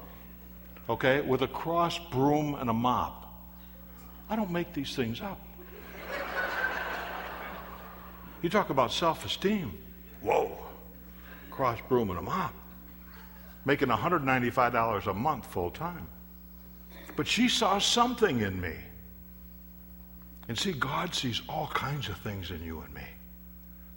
okay, 0.91 1.23
with 1.23 1.43
a 1.43 1.49
cross 1.49 1.99
broom 2.11 2.55
and 2.55 2.69
a 2.69 2.75
mop. 2.75 3.33
I 4.29 4.37
don't 4.37 4.51
make 4.51 4.75
these 4.75 4.95
things 4.95 5.21
up. 5.21 5.41
You 8.43 8.49
talk 8.49 8.71
about 8.71 8.93
self 8.93 9.25
esteem. 9.25 9.79
Whoa 10.23 10.67
cross 11.61 11.79
broom 11.91 12.09
and 12.09 12.19
a 12.19 12.23
mop, 12.23 12.55
making 13.67 13.89
$195 13.89 15.07
a 15.07 15.13
month 15.13 15.45
full 15.45 15.71
time. 15.71 16.07
But 17.17 17.27
she 17.27 17.51
saw 17.51 17.79
something 17.79 18.41
in 18.41 18.59
me. 18.59 18.77
And 20.49 20.59
see, 20.59 20.73
God 20.73 21.15
sees 21.15 21.43
all 21.51 21.67
kinds 21.67 22.09
of 22.09 22.17
things 22.17 22.51
in 22.51 22.63
you 22.65 22.81
and 22.81 22.95
me 22.95 23.07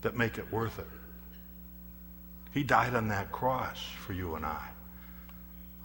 that 0.01 0.17
make 0.17 0.37
it 0.37 0.51
worth 0.51 0.77
it. 0.77 0.89
He 2.51 2.63
died 2.63 2.95
on 2.95 3.07
that 3.07 3.31
cross 3.31 3.81
for 4.05 4.11
you 4.11 4.35
and 4.35 4.45
I. 4.45 4.67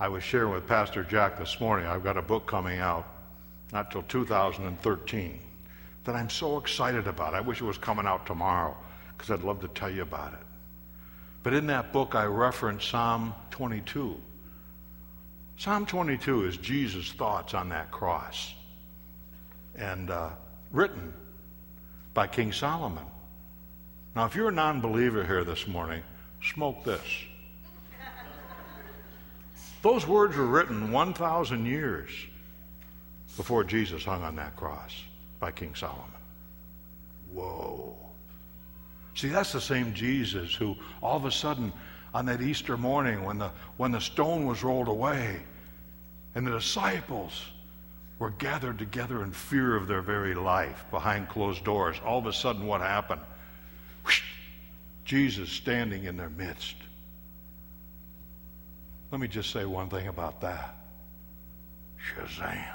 I 0.01 0.09
was 0.09 0.23
sharing 0.23 0.53
with 0.53 0.69
Pastor 0.69 1.03
Jack 1.03 1.39
this 1.39 1.59
morning, 1.59 1.87
I've 1.87 2.05
got 2.05 2.17
a 2.17 2.23
book 2.23 2.47
coming 2.47 2.79
out, 2.79 3.05
not 3.73 3.91
till 3.91 4.05
2013, 4.05 5.41
that 6.05 6.15
I'm 6.15 6.31
so 6.31 6.57
excited 6.57 7.09
about. 7.09 7.35
I 7.35 7.41
wish 7.41 7.61
it 7.61 7.65
was 7.65 7.79
coming 7.79 8.07
out 8.07 8.25
tomorrow 8.25 8.77
because 9.17 9.33
I'd 9.33 9.43
love 9.43 9.61
to 9.63 9.69
tell 9.69 9.91
you 9.91 10.03
about 10.03 10.35
it. 10.35 10.47
But 11.43 11.53
in 11.53 11.67
that 11.67 11.93
book, 11.93 12.15
I 12.15 12.27
reference 12.27 12.85
Psalm 12.85 13.35
22. 13.51 14.17
Psalm 15.57 15.85
22 15.85 16.45
is 16.45 16.57
Jesus' 16.59 17.11
thoughts 17.11 17.53
on 17.53 17.69
that 17.71 17.91
cross 17.91 18.55
and 19.75 20.11
uh, 20.11 20.31
written 20.71 21.13
by 22.15 22.29
King 22.29 22.53
Solomon. 22.53 23.05
Now, 24.15 24.27
if 24.27 24.37
you're 24.37 24.51
a 24.51 24.53
non 24.53 24.81
believer 24.81 25.25
here 25.25 25.43
this 25.43 25.67
morning, 25.67 26.03
smoke 26.41 26.85
this. 26.85 27.03
Those 29.83 30.07
words 30.07 30.37
were 30.37 30.47
written 30.47 30.91
1,000 30.91 31.67
years 31.67 32.11
before 33.37 33.63
Jesus 33.63 34.05
hung 34.05 34.23
on 34.23 34.37
that 34.37 34.57
cross 34.57 35.03
by 35.39 35.53
King 35.53 35.75
Solomon. 35.75 36.05
Whoa. 37.33 37.95
See, 39.15 39.29
that's 39.29 39.53
the 39.53 39.61
same 39.61 39.95
Jesus 39.95 40.55
who 40.55 40.77
all 41.03 41.17
of 41.17 41.25
a 41.25 41.31
sudden 41.31 41.73
on 42.15 42.27
that 42.27 42.41
Easter 42.41 42.77
morning 42.77 43.25
when 43.25 43.39
the, 43.39 43.51
when 43.77 43.93
the 43.93 44.01
stone 44.01 44.47
was 44.47 44.63
rolled 44.63 44.89
away 44.89 45.41
and 46.35 46.47
the 46.47 46.53
disciples 46.53 47.45
were 48.19 48.31
gathered 48.31 48.79
together 48.79 49.23
in 49.23 49.31
fear 49.31 49.77
of 49.77 49.87
their 49.87 50.03
very 50.03 50.35
life 50.35 50.85
behind 50.91 51.29
closed 51.29 51.63
doors, 51.65 52.01
all 52.05 52.19
of 52.19 52.27
a 52.27 52.33
sudden 52.33 52.67
what 52.67 52.81
happened? 52.81 53.21
Whoosh, 54.05 54.23
Jesus 55.05 55.51
standing 55.51 56.05
in 56.05 56.17
their 56.17 56.31
midst. 56.31 56.75
Let 59.11 59.21
me 59.21 59.29
just 59.29 59.51
say 59.51 59.65
one 59.65 59.89
thing 59.89 60.09
about 60.09 60.41
that. 60.43 60.77
Shazam. 62.15 62.75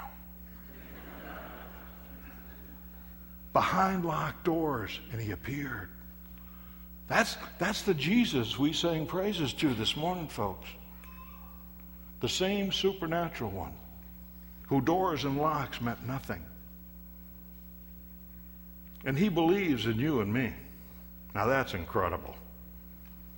Behind 3.52 4.04
locked 4.04 4.44
doors, 4.44 4.98
and 5.12 5.20
he 5.20 5.30
appeared. 5.30 5.88
That's, 7.06 7.36
that's 7.58 7.82
the 7.82 7.94
Jesus 7.94 8.58
we 8.58 8.72
sang 8.72 9.06
praises 9.06 9.52
to 9.54 9.74
this 9.74 9.96
morning, 9.96 10.26
folks. 10.26 10.68
The 12.20 12.28
same 12.28 12.72
supernatural 12.72 13.50
one 13.50 13.74
who 14.66 14.80
doors 14.80 15.24
and 15.24 15.36
locks 15.38 15.80
meant 15.80 16.06
nothing. 16.06 16.44
And 19.04 19.18
he 19.18 19.28
believes 19.28 19.86
in 19.86 19.98
you 19.98 20.20
and 20.20 20.32
me. 20.32 20.52
Now 21.34 21.46
that's 21.46 21.74
incredible. 21.74 22.34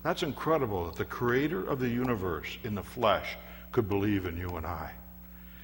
That's 0.07 0.23
incredible 0.23 0.85
that 0.85 0.95
the 0.95 1.05
creator 1.05 1.69
of 1.69 1.81
the 1.81 1.89
universe 1.89 2.59
in 2.63 2.77
the 2.77 2.83
flesh 2.85 3.37
could 3.73 3.89
believe 3.89 4.25
in 4.25 4.37
you 4.37 4.51
and 4.51 4.65
I 4.65 4.93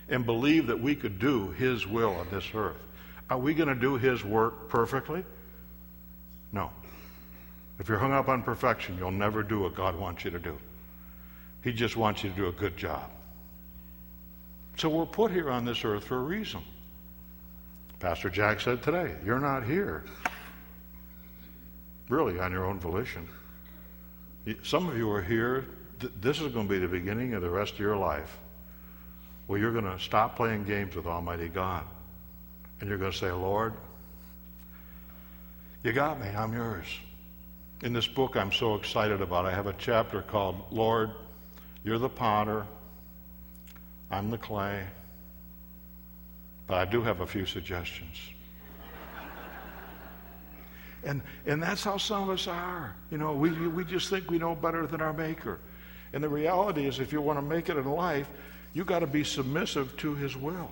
and 0.08 0.26
believe 0.26 0.66
that 0.66 0.80
we 0.80 0.96
could 0.96 1.20
do 1.20 1.52
his 1.52 1.86
will 1.86 2.16
on 2.16 2.26
this 2.28 2.46
earth. 2.52 2.82
Are 3.30 3.38
we 3.38 3.54
going 3.54 3.68
to 3.68 3.76
do 3.76 3.96
his 3.96 4.24
work 4.24 4.68
perfectly? 4.68 5.24
No. 6.50 6.72
If 7.78 7.88
you're 7.88 8.00
hung 8.00 8.10
up 8.10 8.28
on 8.28 8.42
perfection, 8.42 8.98
you'll 8.98 9.12
never 9.12 9.44
do 9.44 9.60
what 9.60 9.76
God 9.76 9.94
wants 9.96 10.24
you 10.24 10.32
to 10.32 10.40
do. 10.40 10.58
He 11.62 11.72
just 11.72 11.96
wants 11.96 12.24
you 12.24 12.30
to 12.30 12.34
do 12.36 12.48
a 12.48 12.52
good 12.52 12.76
job. 12.76 13.08
So 14.76 14.88
we're 14.88 15.06
put 15.06 15.30
here 15.30 15.50
on 15.50 15.64
this 15.64 15.84
earth 15.84 16.02
for 16.02 16.16
a 16.16 16.22
reason. 16.24 16.62
Pastor 18.00 18.28
Jack 18.28 18.60
said 18.60 18.82
today, 18.82 19.14
you're 19.24 19.38
not 19.38 19.62
here 19.62 20.02
really 22.08 22.40
on 22.40 22.50
your 22.50 22.64
own 22.64 22.80
volition. 22.80 23.28
Some 24.62 24.88
of 24.88 24.96
you 24.96 25.10
are 25.10 25.22
here, 25.22 25.66
this 26.20 26.40
is 26.40 26.52
going 26.52 26.66
to 26.66 26.72
be 26.72 26.78
the 26.78 26.88
beginning 26.88 27.34
of 27.34 27.42
the 27.42 27.50
rest 27.50 27.74
of 27.74 27.80
your 27.80 27.96
life 27.96 28.38
where 29.46 29.58
you're 29.58 29.72
going 29.72 29.84
to 29.84 29.98
stop 29.98 30.36
playing 30.36 30.64
games 30.64 30.96
with 30.96 31.06
Almighty 31.06 31.48
God. 31.48 31.84
And 32.80 32.88
you're 32.88 32.98
going 32.98 33.12
to 33.12 33.18
say, 33.18 33.30
Lord, 33.30 33.74
you 35.84 35.92
got 35.92 36.20
me, 36.20 36.28
I'm 36.28 36.52
yours 36.52 36.86
in 37.82 37.92
this 37.92 38.06
book 38.06 38.36
I'm 38.36 38.52
so 38.52 38.76
excited 38.76 39.20
about. 39.20 39.44
I 39.44 39.52
have 39.52 39.66
a 39.66 39.74
chapter 39.74 40.22
called 40.22 40.62
Lord, 40.70 41.10
You're 41.84 41.98
the 41.98 42.08
Potter, 42.08 42.64
I'm 44.10 44.30
the 44.30 44.38
clay, 44.38 44.84
but 46.66 46.76
I 46.76 46.84
do 46.84 47.02
have 47.02 47.20
a 47.20 47.26
few 47.26 47.44
suggestions. 47.44 48.16
And, 51.04 51.22
and 51.46 51.62
that's 51.62 51.82
how 51.82 51.96
some 51.96 52.24
of 52.24 52.30
us 52.30 52.46
are. 52.46 52.94
You 53.10 53.18
know, 53.18 53.32
we, 53.32 53.50
we 53.68 53.84
just 53.84 54.08
think 54.08 54.30
we 54.30 54.38
know 54.38 54.54
better 54.54 54.86
than 54.86 55.00
our 55.00 55.12
Maker. 55.12 55.58
And 56.12 56.22
the 56.22 56.28
reality 56.28 56.86
is, 56.86 57.00
if 57.00 57.12
you 57.12 57.20
want 57.20 57.38
to 57.38 57.42
make 57.42 57.68
it 57.68 57.76
in 57.76 57.84
life, 57.84 58.28
you 58.74 58.84
got 58.84 59.00
to 59.00 59.06
be 59.06 59.24
submissive 59.24 59.96
to 59.98 60.14
His 60.14 60.36
will. 60.36 60.70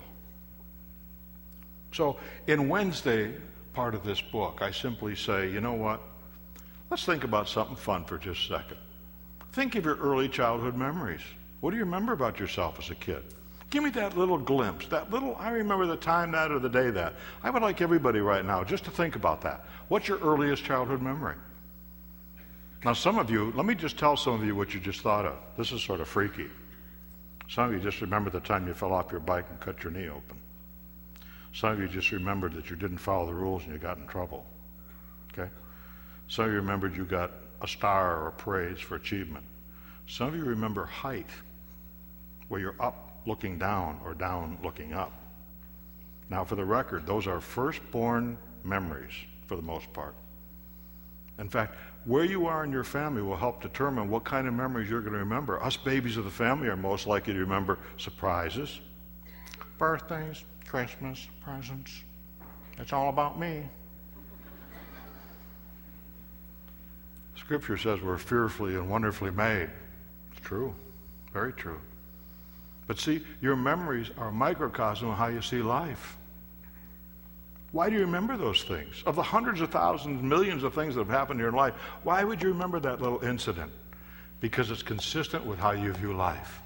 So, 1.93 2.17
in 2.47 2.69
Wednesday 2.69 3.33
part 3.73 3.95
of 3.95 4.03
this 4.03 4.21
book, 4.21 4.59
I 4.61 4.71
simply 4.71 5.15
say, 5.15 5.49
you 5.49 5.61
know 5.61 5.73
what? 5.73 6.01
Let's 6.89 7.05
think 7.05 7.23
about 7.23 7.49
something 7.49 7.75
fun 7.75 8.05
for 8.05 8.17
just 8.17 8.49
a 8.49 8.53
second. 8.59 8.77
Think 9.53 9.75
of 9.75 9.85
your 9.85 9.97
early 9.97 10.29
childhood 10.29 10.75
memories. 10.75 11.21
What 11.59 11.71
do 11.71 11.77
you 11.77 11.83
remember 11.83 12.13
about 12.13 12.39
yourself 12.39 12.79
as 12.79 12.89
a 12.89 12.95
kid? 12.95 13.23
Give 13.71 13.83
me 13.83 13.89
that 13.91 14.17
little 14.17 14.37
glimpse, 14.37 14.85
that 14.87 15.11
little, 15.11 15.37
I 15.39 15.49
remember 15.49 15.87
the 15.87 15.95
time 15.95 16.31
that 16.33 16.51
or 16.51 16.59
the 16.59 16.69
day 16.69 16.89
that. 16.91 17.13
I 17.41 17.49
would 17.49 17.61
like 17.61 17.79
everybody 17.79 18.19
right 18.19 18.45
now 18.45 18.65
just 18.65 18.83
to 18.83 18.91
think 18.91 19.15
about 19.15 19.41
that. 19.41 19.63
What's 19.87 20.09
your 20.09 20.19
earliest 20.19 20.65
childhood 20.65 21.01
memory? 21.01 21.35
Now, 22.83 22.91
some 22.91 23.17
of 23.17 23.29
you, 23.29 23.53
let 23.55 23.65
me 23.65 23.73
just 23.73 23.97
tell 23.97 24.17
some 24.17 24.33
of 24.33 24.45
you 24.45 24.57
what 24.57 24.73
you 24.73 24.81
just 24.81 24.99
thought 24.99 25.25
of. 25.25 25.37
This 25.57 25.71
is 25.71 25.81
sort 25.81 26.01
of 26.01 26.09
freaky. 26.09 26.47
Some 27.49 27.69
of 27.69 27.73
you 27.73 27.79
just 27.79 28.01
remember 28.01 28.29
the 28.29 28.41
time 28.41 28.67
you 28.67 28.73
fell 28.73 28.91
off 28.91 29.09
your 29.09 29.21
bike 29.21 29.45
and 29.49 29.57
cut 29.61 29.83
your 29.83 29.93
knee 29.93 30.09
open. 30.09 30.37
Some 31.53 31.71
of 31.71 31.79
you 31.79 31.87
just 31.87 32.11
remembered 32.11 32.53
that 32.55 32.69
you 32.69 32.75
didn't 32.75 32.97
follow 32.97 33.25
the 33.25 33.33
rules 33.33 33.63
and 33.63 33.71
you 33.71 33.77
got 33.77 33.97
in 33.97 34.07
trouble. 34.07 34.45
Okay? 35.31 35.49
Some 36.27 36.45
of 36.45 36.51
you 36.51 36.57
remembered 36.57 36.93
you 36.93 37.05
got 37.05 37.31
a 37.61 37.67
star 37.69 38.21
or 38.21 38.27
a 38.27 38.31
praise 38.33 38.79
for 38.79 38.95
achievement. 38.95 39.45
Some 40.07 40.27
of 40.27 40.35
you 40.35 40.43
remember 40.43 40.85
height, 40.85 41.29
where 42.49 42.59
you're 42.59 42.75
up 42.81 43.10
looking 43.25 43.57
down 43.57 43.99
or 44.03 44.13
down 44.13 44.57
looking 44.63 44.93
up. 44.93 45.11
Now, 46.29 46.43
for 46.45 46.55
the 46.55 46.65
record, 46.65 47.05
those 47.05 47.27
are 47.27 47.41
firstborn 47.41 48.37
memories 48.63 49.13
for 49.47 49.55
the 49.55 49.61
most 49.61 49.91
part. 49.93 50.15
In 51.39 51.49
fact, 51.49 51.75
where 52.05 52.23
you 52.23 52.47
are 52.47 52.63
in 52.63 52.71
your 52.71 52.83
family 52.83 53.21
will 53.21 53.35
help 53.35 53.61
determine 53.61 54.09
what 54.09 54.23
kind 54.23 54.47
of 54.47 54.53
memories 54.53 54.89
you're 54.89 55.01
going 55.01 55.13
to 55.13 55.19
remember. 55.19 55.61
Us 55.61 55.77
babies 55.77 56.17
of 56.17 56.23
the 56.23 56.31
family 56.31 56.67
are 56.67 56.77
most 56.77 57.05
likely 57.05 57.33
to 57.33 57.39
remember 57.39 57.79
surprises, 57.97 58.79
birthdays, 59.77 60.43
Christmas, 60.65 61.27
presents. 61.43 62.03
It's 62.79 62.93
all 62.93 63.09
about 63.09 63.39
me. 63.39 63.63
Scripture 67.35 67.77
says 67.77 68.01
we're 68.01 68.17
fearfully 68.17 68.75
and 68.75 68.89
wonderfully 68.89 69.31
made. 69.31 69.69
It's 70.31 70.41
true. 70.41 70.73
Very 71.33 71.51
true. 71.51 71.81
But 72.91 72.99
see, 72.99 73.21
your 73.39 73.55
memories 73.55 74.11
are 74.17 74.27
a 74.27 74.31
microcosm 74.33 75.11
of 75.11 75.17
how 75.17 75.27
you 75.27 75.41
see 75.41 75.61
life. 75.61 76.17
Why 77.71 77.89
do 77.89 77.95
you 77.95 78.01
remember 78.01 78.35
those 78.35 78.63
things? 78.63 79.01
Of 79.05 79.15
the 79.15 79.23
hundreds 79.23 79.61
of 79.61 79.69
thousands, 79.69 80.21
millions 80.21 80.65
of 80.65 80.73
things 80.73 80.95
that 80.95 80.99
have 80.99 81.09
happened 81.09 81.39
in 81.39 81.43
your 81.45 81.53
life, 81.53 81.73
why 82.03 82.25
would 82.25 82.41
you 82.41 82.49
remember 82.49 82.81
that 82.81 83.01
little 83.01 83.23
incident? 83.23 83.71
Because 84.41 84.71
it's 84.71 84.83
consistent 84.83 85.45
with 85.45 85.57
how 85.57 85.71
you 85.71 85.93
view 85.93 86.11
life. 86.11 86.61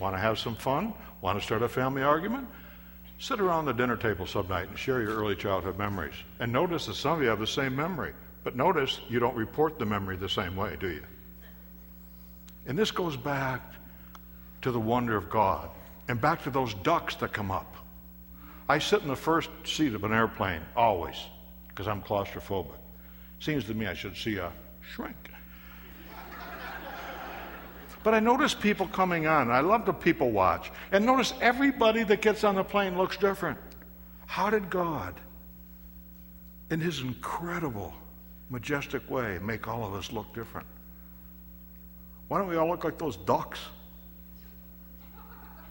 Want 0.00 0.16
to 0.16 0.18
have 0.18 0.40
some 0.40 0.56
fun? 0.56 0.92
Want 1.20 1.38
to 1.38 1.44
start 1.44 1.62
a 1.62 1.68
family 1.68 2.02
argument? 2.02 2.48
Sit 3.20 3.40
around 3.40 3.66
the 3.66 3.72
dinner 3.72 3.96
table 3.96 4.26
some 4.26 4.48
night 4.48 4.68
and 4.70 4.76
share 4.76 5.00
your 5.00 5.14
early 5.14 5.36
childhood 5.36 5.78
memories. 5.78 6.16
And 6.40 6.50
notice 6.50 6.86
that 6.86 6.94
some 6.94 7.18
of 7.18 7.22
you 7.22 7.28
have 7.28 7.38
the 7.38 7.46
same 7.46 7.76
memory. 7.76 8.12
But 8.42 8.56
notice 8.56 8.98
you 9.08 9.20
don't 9.20 9.36
report 9.36 9.78
the 9.78 9.86
memory 9.86 10.16
the 10.16 10.28
same 10.28 10.56
way, 10.56 10.76
do 10.80 10.88
you? 10.88 11.04
And 12.66 12.76
this 12.76 12.90
goes 12.90 13.16
back 13.16 13.62
to 14.62 14.70
the 14.70 14.80
wonder 14.80 15.16
of 15.16 15.30
God 15.30 15.70
and 16.08 16.20
back 16.20 16.42
to 16.44 16.50
those 16.50 16.74
ducks 16.74 17.14
that 17.16 17.32
come 17.32 17.50
up. 17.50 17.76
I 18.68 18.78
sit 18.78 19.02
in 19.02 19.08
the 19.08 19.16
first 19.16 19.50
seat 19.64 19.94
of 19.94 20.04
an 20.04 20.12
airplane, 20.12 20.60
always, 20.76 21.16
because 21.68 21.88
I'm 21.88 22.02
claustrophobic. 22.02 22.76
Seems 23.40 23.64
to 23.64 23.74
me 23.74 23.86
I 23.86 23.94
should 23.94 24.16
see 24.16 24.36
a 24.36 24.52
shrink. 24.80 25.16
But 28.02 28.14
I 28.14 28.20
notice 28.20 28.54
people 28.54 28.86
coming 28.86 29.26
on. 29.26 29.50
I 29.50 29.60
love 29.60 29.84
to 29.84 29.92
people 29.92 30.30
watch. 30.30 30.72
And 30.90 31.04
notice 31.04 31.34
everybody 31.40 32.02
that 32.04 32.22
gets 32.22 32.44
on 32.44 32.54
the 32.54 32.64
plane 32.64 32.96
looks 32.96 33.16
different. 33.16 33.58
How 34.26 34.48
did 34.48 34.70
God, 34.70 35.20
in 36.70 36.80
his 36.80 37.00
incredible, 37.00 37.92
majestic 38.48 39.08
way, 39.10 39.38
make 39.42 39.68
all 39.68 39.84
of 39.84 39.94
us 39.94 40.12
look 40.12 40.32
different? 40.34 40.66
Why 42.28 42.38
don't 42.38 42.48
we 42.48 42.56
all 42.56 42.68
look 42.68 42.84
like 42.84 42.96
those 42.96 43.16
ducks? 43.16 43.60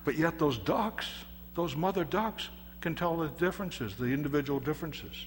But 0.06 0.16
yet, 0.16 0.40
those 0.40 0.58
ducks, 0.58 1.08
those 1.56 1.76
mother 1.76 2.04
ducks, 2.04 2.50
can 2.82 2.96
tell 2.96 3.18
the 3.18 3.28
differences, 3.28 3.96
the 3.96 4.06
individual 4.06 4.60
differences. 4.60 5.26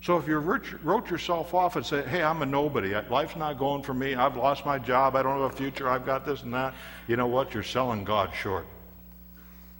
So 0.00 0.16
if 0.16 0.28
you 0.28 0.38
wrote 0.38 1.10
yourself 1.10 1.54
off 1.54 1.74
and 1.76 1.84
said, 1.84 2.06
hey, 2.06 2.22
I'm 2.22 2.40
a 2.42 2.46
nobody, 2.46 2.94
life's 3.10 3.34
not 3.34 3.58
going 3.58 3.82
for 3.82 3.94
me, 3.94 4.14
I've 4.14 4.36
lost 4.36 4.64
my 4.64 4.78
job, 4.78 5.16
I 5.16 5.22
don't 5.22 5.40
have 5.40 5.52
a 5.52 5.56
future, 5.56 5.88
I've 5.88 6.06
got 6.06 6.24
this 6.24 6.42
and 6.42 6.54
that, 6.54 6.74
you 7.08 7.16
know 7.16 7.26
what? 7.26 7.52
You're 7.52 7.64
selling 7.64 8.04
God 8.04 8.30
short. 8.32 8.66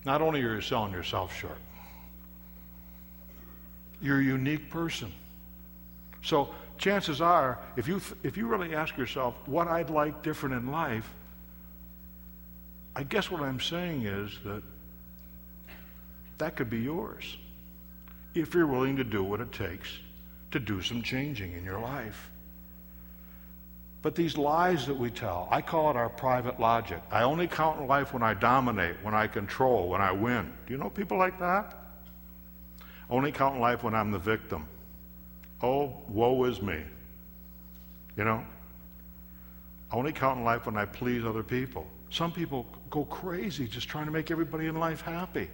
Not 0.04 0.20
only 0.20 0.42
are 0.42 0.56
you 0.56 0.60
selling 0.60 0.92
yourself 0.92 1.36
short, 1.36 1.58
you're 4.02 4.20
a 4.20 4.24
unique 4.24 4.70
person. 4.70 5.12
So 6.22 6.52
chances 6.78 7.20
are, 7.20 7.58
if 7.76 7.86
you, 7.86 8.00
if 8.24 8.36
you 8.36 8.48
really 8.48 8.74
ask 8.74 8.96
yourself 8.96 9.34
what 9.46 9.68
I'd 9.68 9.90
like 9.90 10.22
different 10.22 10.56
in 10.56 10.72
life, 10.72 11.08
I 12.98 13.04
guess 13.04 13.30
what 13.30 13.42
I'm 13.42 13.60
saying 13.60 14.06
is 14.06 14.32
that 14.44 14.60
that 16.38 16.56
could 16.56 16.68
be 16.68 16.80
yours 16.80 17.38
if 18.34 18.54
you're 18.54 18.66
willing 18.66 18.96
to 18.96 19.04
do 19.04 19.22
what 19.22 19.40
it 19.40 19.52
takes 19.52 19.88
to 20.50 20.58
do 20.58 20.82
some 20.82 21.00
changing 21.02 21.52
in 21.52 21.64
your 21.64 21.78
life. 21.78 22.28
But 24.02 24.16
these 24.16 24.36
lies 24.36 24.84
that 24.88 24.98
we 24.98 25.10
tell, 25.10 25.46
I 25.48 25.62
call 25.62 25.90
it 25.90 25.96
our 25.96 26.08
private 26.08 26.58
logic. 26.58 27.00
I 27.12 27.22
only 27.22 27.46
count 27.46 27.80
in 27.80 27.86
life 27.86 28.12
when 28.12 28.24
I 28.24 28.34
dominate, 28.34 28.96
when 29.02 29.14
I 29.14 29.28
control, 29.28 29.88
when 29.88 30.00
I 30.00 30.10
win. 30.10 30.52
Do 30.66 30.72
you 30.72 30.78
know 30.78 30.90
people 30.90 31.18
like 31.18 31.38
that? 31.38 31.76
Only 33.08 33.30
count 33.30 33.54
in 33.54 33.60
life 33.60 33.84
when 33.84 33.94
I'm 33.94 34.10
the 34.10 34.18
victim. 34.18 34.66
Oh, 35.62 35.94
woe 36.08 36.42
is 36.44 36.60
me. 36.60 36.82
You 38.16 38.24
know? 38.24 38.44
I 39.92 39.94
only 39.94 40.12
count 40.12 40.40
in 40.40 40.44
life 40.44 40.66
when 40.66 40.76
I 40.76 40.84
please 40.84 41.24
other 41.24 41.44
people. 41.44 41.86
Some 42.10 42.32
people 42.32 42.66
go 42.90 43.04
crazy 43.04 43.66
just 43.66 43.88
trying 43.88 44.06
to 44.06 44.10
make 44.10 44.30
everybody 44.30 44.66
in 44.66 44.78
life 44.78 45.00
happy 45.00 45.48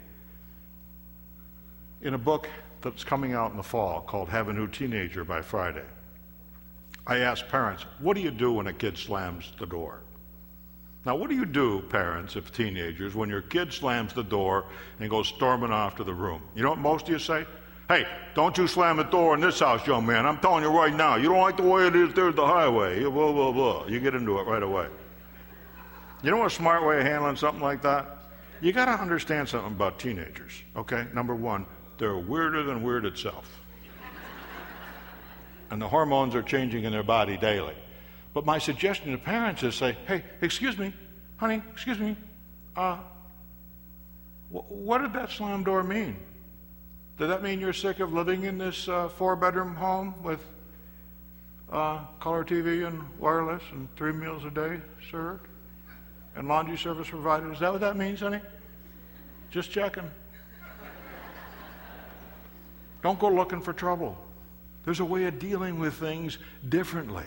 in 2.02 2.14
a 2.14 2.18
book 2.18 2.48
that's 2.82 3.02
coming 3.02 3.32
out 3.32 3.50
in 3.50 3.56
the 3.56 3.62
fall 3.62 4.02
called 4.02 4.28
Have 4.28 4.48
a 4.48 4.52
New 4.52 4.68
Teenager 4.68 5.24
by 5.24 5.40
Friday. 5.40 5.84
I 7.06 7.18
asked 7.18 7.48
parents, 7.48 7.84
what 7.98 8.14
do 8.14 8.20
you 8.20 8.30
do 8.30 8.52
when 8.52 8.66
a 8.66 8.72
kid 8.72 8.96
slams 8.96 9.52
the 9.58 9.66
door? 9.66 10.00
Now, 11.06 11.16
what 11.16 11.28
do 11.28 11.36
you 11.36 11.44
do, 11.44 11.82
parents 11.82 12.34
of 12.34 12.50
teenagers, 12.52 13.14
when 13.14 13.28
your 13.28 13.42
kid 13.42 13.72
slams 13.72 14.14
the 14.14 14.22
door 14.22 14.64
and 15.00 15.10
goes 15.10 15.28
storming 15.28 15.70
off 15.70 15.96
to 15.96 16.04
the 16.04 16.14
room? 16.14 16.42
You 16.54 16.62
know 16.62 16.70
what 16.70 16.78
most 16.78 17.06
of 17.06 17.12
you 17.12 17.18
say? 17.18 17.44
Hey, 17.88 18.06
don't 18.34 18.56
you 18.56 18.66
slam 18.66 18.96
the 18.96 19.02
door 19.02 19.34
in 19.34 19.42
this 19.42 19.60
house, 19.60 19.86
young 19.86 20.06
man. 20.06 20.24
I'm 20.24 20.38
telling 20.38 20.62
you 20.62 20.70
right 20.70 20.94
now. 20.94 21.16
You 21.16 21.28
don't 21.28 21.40
like 21.40 21.58
the 21.58 21.62
way 21.62 21.86
it 21.86 21.94
is, 21.94 22.14
there's 22.14 22.34
the 22.34 22.46
highway. 22.46 23.02
Blah, 23.02 23.32
blah, 23.32 23.52
blah. 23.52 23.86
You 23.86 24.00
get 24.00 24.14
into 24.14 24.38
it 24.38 24.46
right 24.46 24.62
away. 24.62 24.88
You 26.24 26.30
know 26.30 26.38
what 26.38 26.46
a 26.46 26.54
smart 26.54 26.86
way 26.86 27.00
of 27.00 27.02
handling 27.02 27.36
something 27.36 27.60
like 27.60 27.82
that? 27.82 28.16
You 28.62 28.72
got 28.72 28.86
to 28.86 28.92
understand 28.92 29.46
something 29.46 29.72
about 29.72 29.98
teenagers, 29.98 30.52
okay? 30.74 31.06
Number 31.12 31.34
one, 31.34 31.66
they're 31.98 32.16
weirder 32.16 32.62
than 32.62 32.82
weird 32.82 33.04
itself. 33.04 33.60
and 35.70 35.82
the 35.82 35.86
hormones 35.86 36.34
are 36.34 36.42
changing 36.42 36.84
in 36.84 36.92
their 36.92 37.02
body 37.02 37.36
daily. 37.36 37.74
But 38.32 38.46
my 38.46 38.56
suggestion 38.56 39.12
to 39.12 39.18
parents 39.18 39.62
is 39.62 39.74
say, 39.74 39.98
hey, 40.06 40.24
excuse 40.40 40.78
me, 40.78 40.94
honey, 41.36 41.62
excuse 41.70 41.98
me, 41.98 42.16
uh, 42.74 42.96
what 44.48 45.02
did 45.02 45.12
that 45.12 45.30
slam 45.30 45.62
door 45.62 45.82
mean? 45.82 46.16
Did 47.18 47.28
that 47.28 47.42
mean 47.42 47.60
you're 47.60 47.74
sick 47.74 48.00
of 48.00 48.14
living 48.14 48.44
in 48.44 48.56
this 48.56 48.88
uh, 48.88 49.10
four 49.10 49.36
bedroom 49.36 49.74
home 49.74 50.14
with 50.22 50.40
uh, 51.70 51.98
color 52.18 52.46
TV 52.46 52.88
and 52.88 53.02
wireless 53.18 53.62
and 53.72 53.94
three 53.96 54.12
meals 54.12 54.46
a 54.46 54.50
day 54.50 54.80
served 55.10 55.48
and 56.36 56.48
laundry 56.48 56.76
service 56.76 57.08
provider. 57.08 57.52
Is 57.52 57.60
that 57.60 57.72
what 57.72 57.80
that 57.80 57.96
means, 57.96 58.20
honey? 58.20 58.40
Just 59.50 59.70
checking. 59.70 60.10
Don't 63.02 63.18
go 63.18 63.28
looking 63.28 63.60
for 63.60 63.72
trouble. 63.72 64.16
There's 64.84 65.00
a 65.00 65.04
way 65.04 65.24
of 65.24 65.38
dealing 65.38 65.78
with 65.78 65.94
things 65.94 66.38
differently. 66.68 67.26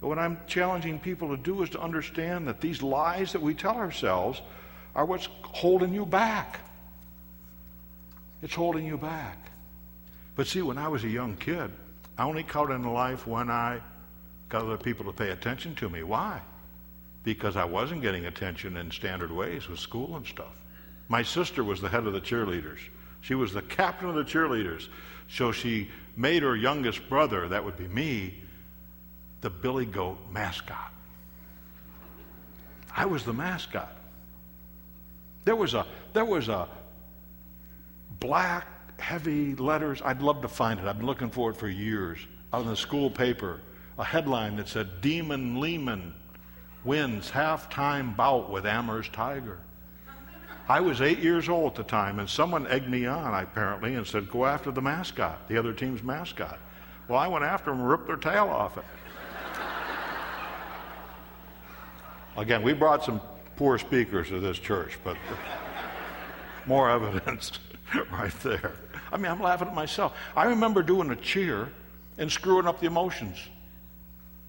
What 0.00 0.18
I'm 0.18 0.38
challenging 0.46 1.00
people 1.00 1.34
to 1.34 1.42
do 1.42 1.62
is 1.62 1.70
to 1.70 1.80
understand 1.80 2.46
that 2.48 2.60
these 2.60 2.82
lies 2.82 3.32
that 3.32 3.42
we 3.42 3.54
tell 3.54 3.76
ourselves 3.76 4.40
are 4.94 5.04
what's 5.04 5.28
holding 5.42 5.92
you 5.92 6.06
back. 6.06 6.60
It's 8.42 8.54
holding 8.54 8.86
you 8.86 8.98
back. 8.98 9.38
But 10.36 10.46
see, 10.46 10.62
when 10.62 10.78
I 10.78 10.88
was 10.88 11.04
a 11.04 11.08
young 11.08 11.36
kid, 11.36 11.70
I 12.18 12.24
only 12.24 12.42
counted 12.42 12.74
in 12.74 12.92
life 12.92 13.26
when 13.26 13.50
I 13.50 13.80
got 14.48 14.62
other 14.62 14.76
people 14.76 15.04
to 15.06 15.12
pay 15.12 15.30
attention 15.30 15.74
to 15.76 15.88
me. 15.88 16.02
Why? 16.02 16.40
Because 17.26 17.56
I 17.56 17.64
wasn't 17.64 18.02
getting 18.02 18.26
attention 18.26 18.76
in 18.76 18.88
standard 18.92 19.32
ways 19.32 19.68
with 19.68 19.80
school 19.80 20.14
and 20.14 20.24
stuff. 20.24 20.62
My 21.08 21.24
sister 21.24 21.64
was 21.64 21.80
the 21.80 21.88
head 21.88 22.06
of 22.06 22.12
the 22.12 22.20
cheerleaders. 22.20 22.78
She 23.20 23.34
was 23.34 23.52
the 23.52 23.62
captain 23.62 24.08
of 24.08 24.14
the 24.14 24.22
cheerleaders. 24.22 24.86
So 25.28 25.50
she 25.50 25.90
made 26.16 26.44
her 26.44 26.54
youngest 26.54 27.08
brother, 27.08 27.48
that 27.48 27.64
would 27.64 27.76
be 27.76 27.88
me, 27.88 28.34
the 29.40 29.50
Billy 29.50 29.86
Goat 29.86 30.18
mascot. 30.30 30.92
I 32.96 33.06
was 33.06 33.24
the 33.24 33.32
mascot. 33.32 33.96
There 35.44 35.56
was 35.56 35.74
a 35.74 35.84
there 36.12 36.24
was 36.24 36.48
a 36.48 36.68
black 38.20 38.68
heavy 39.00 39.56
letters. 39.56 40.00
I'd 40.04 40.22
love 40.22 40.42
to 40.42 40.48
find 40.48 40.78
it. 40.78 40.86
I've 40.86 40.98
been 40.98 41.06
looking 41.06 41.30
for 41.30 41.50
it 41.50 41.56
for 41.56 41.68
years. 41.68 42.20
On 42.52 42.64
the 42.64 42.76
school 42.76 43.10
paper, 43.10 43.60
a 43.98 44.04
headline 44.04 44.54
that 44.56 44.68
said 44.68 45.00
Demon 45.00 45.60
Leman 45.60 46.14
wins 46.86 47.30
halftime 47.30 48.16
bout 48.16 48.48
with 48.48 48.64
Amherst 48.64 49.12
Tiger. 49.12 49.58
I 50.68 50.80
was 50.80 51.00
eight 51.00 51.18
years 51.18 51.48
old 51.48 51.72
at 51.72 51.76
the 51.76 51.84
time, 51.84 52.18
and 52.18 52.28
someone 52.28 52.66
egged 52.68 52.88
me 52.88 53.06
on, 53.06 53.34
apparently, 53.34 53.94
and 53.94 54.06
said, 54.06 54.30
Go 54.30 54.46
after 54.46 54.70
the 54.70 54.80
mascot, 54.80 55.48
the 55.48 55.58
other 55.58 55.72
team's 55.72 56.02
mascot. 56.02 56.58
Well, 57.08 57.18
I 57.18 57.28
went 57.28 57.44
after 57.44 57.70
them 57.70 57.80
and 57.80 57.88
ripped 57.88 58.06
their 58.06 58.16
tail 58.16 58.48
off 58.48 58.78
it. 58.78 58.84
Again, 62.36 62.62
we 62.62 62.72
brought 62.72 63.04
some 63.04 63.20
poor 63.56 63.78
speakers 63.78 64.28
to 64.28 64.40
this 64.40 64.58
church, 64.58 64.98
but 65.04 65.16
more 66.66 66.90
evidence 66.90 67.52
right 68.12 68.34
there. 68.42 68.72
I 69.12 69.16
mean, 69.16 69.30
I'm 69.30 69.40
laughing 69.40 69.68
at 69.68 69.74
myself. 69.74 70.16
I 70.36 70.44
remember 70.46 70.82
doing 70.82 71.10
a 71.10 71.16
cheer 71.16 71.70
and 72.18 72.30
screwing 72.30 72.66
up 72.66 72.80
the 72.80 72.86
emotions. 72.86 73.38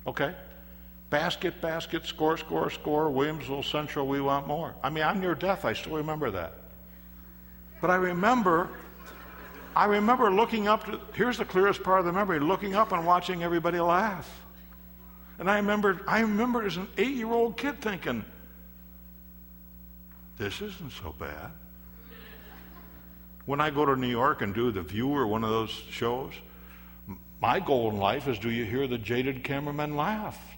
Okay? 0.05 0.33
Basket, 1.09 1.61
basket, 1.61 2.05
score, 2.05 2.37
score, 2.37 2.69
score, 2.69 3.09
Williamsville 3.09 3.63
Central, 3.63 4.07
we 4.07 4.19
want 4.19 4.45
more. 4.45 4.75
I 4.83 4.89
mean, 4.89 5.03
I'm 5.03 5.21
near 5.21 5.35
death. 5.35 5.63
I 5.63 5.73
still 5.73 5.95
remember 5.95 6.31
that. 6.31 6.53
But 7.79 7.91
I 7.91 7.95
remember, 7.95 8.69
I 9.75 9.85
remember 9.85 10.31
looking 10.31 10.67
up 10.67 10.85
to, 10.85 10.99
here's 11.13 11.37
the 11.37 11.45
clearest 11.45 11.81
part 11.81 11.99
of 11.99 12.05
the 12.05 12.11
memory, 12.11 12.39
looking 12.39 12.75
up 12.75 12.91
and 12.91 13.05
watching 13.05 13.43
everybody 13.43 13.79
laugh. 13.79 14.29
And 15.39 15.49
I 15.49 15.57
remember, 15.57 16.01
I 16.07 16.21
remember 16.21 16.65
as 16.65 16.77
an 16.77 16.87
eight 16.97 17.15
year 17.15 17.31
old 17.31 17.55
kid 17.55 17.79
thinking, 17.79 18.25
this 20.37 20.61
isn't 20.61 20.91
so 20.91 21.15
bad. 21.17 21.51
When 23.45 23.61
I 23.61 23.69
go 23.69 23.85
to 23.85 23.95
New 23.95 24.09
York 24.09 24.41
and 24.41 24.53
do 24.53 24.71
The 24.71 24.81
View 24.81 25.09
or 25.09 25.25
one 25.25 25.43
of 25.43 25.49
those 25.49 25.69
shows, 25.69 26.33
my 27.39 27.59
goal 27.59 27.89
in 27.91 27.97
life 27.97 28.27
is 28.27 28.37
do 28.39 28.49
you 28.49 28.65
hear 28.65 28.87
the 28.87 28.97
jaded 28.97 29.43
cameramen 29.43 29.95
laugh? 29.95 30.56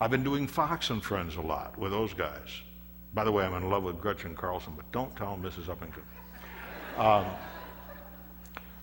I've 0.00 0.10
been 0.10 0.24
doing 0.24 0.46
Fox 0.46 0.88
and 0.88 1.02
Friends 1.02 1.36
a 1.36 1.42
lot 1.42 1.78
with 1.78 1.92
those 1.92 2.14
guys. 2.14 2.62
By 3.12 3.24
the 3.24 3.32
way, 3.32 3.44
I'm 3.44 3.54
in 3.54 3.68
love 3.68 3.82
with 3.82 4.00
Gretchen 4.00 4.34
Carlson, 4.34 4.72
but 4.74 4.90
don't 4.92 5.14
tell 5.14 5.38
Mrs. 5.40 5.64
Uppington. 5.64 6.02
Um, 6.98 7.26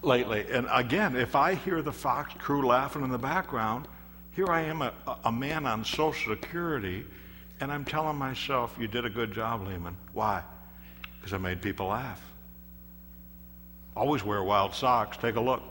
lately, 0.03 0.45
and 0.51 0.67
again, 0.71 1.15
if 1.15 1.35
I 1.35 1.55
hear 1.55 1.81
the 1.81 1.91
Fox 1.91 2.33
crew 2.35 2.67
laughing 2.67 3.03
in 3.03 3.09
the 3.09 3.17
background, 3.17 3.87
here 4.31 4.47
I 4.47 4.61
am, 4.61 4.83
a, 4.83 4.93
a 5.23 5.31
man 5.31 5.65
on 5.65 5.83
Social 5.83 6.35
Security, 6.35 7.03
and 7.59 7.71
I'm 7.71 7.83
telling 7.83 8.17
myself, 8.17 8.77
you 8.79 8.87
did 8.87 9.03
a 9.05 9.09
good 9.09 9.33
job, 9.33 9.65
Leman. 9.65 9.97
Why? 10.13 10.43
Because 11.15 11.33
I 11.33 11.39
made 11.39 11.63
people 11.63 11.87
laugh. 11.87 12.21
Always 13.95 14.23
wear 14.23 14.43
wild 14.43 14.75
socks. 14.75 15.17
Take 15.17 15.37
a 15.37 15.41
look. 15.41 15.63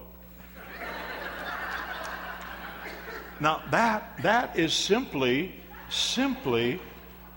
Now 3.40 3.62
that 3.70 4.22
that 4.22 4.58
is 4.58 4.72
simply 4.72 5.54
simply 5.88 6.80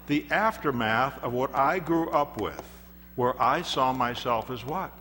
the 0.07 0.25
aftermath 0.31 1.21
of 1.23 1.33
what 1.33 1.53
I 1.53 1.79
grew 1.79 2.09
up 2.09 2.41
with, 2.41 2.61
where 3.15 3.39
I 3.41 3.61
saw 3.61 3.93
myself 3.93 4.49
as 4.49 4.65
what? 4.65 4.91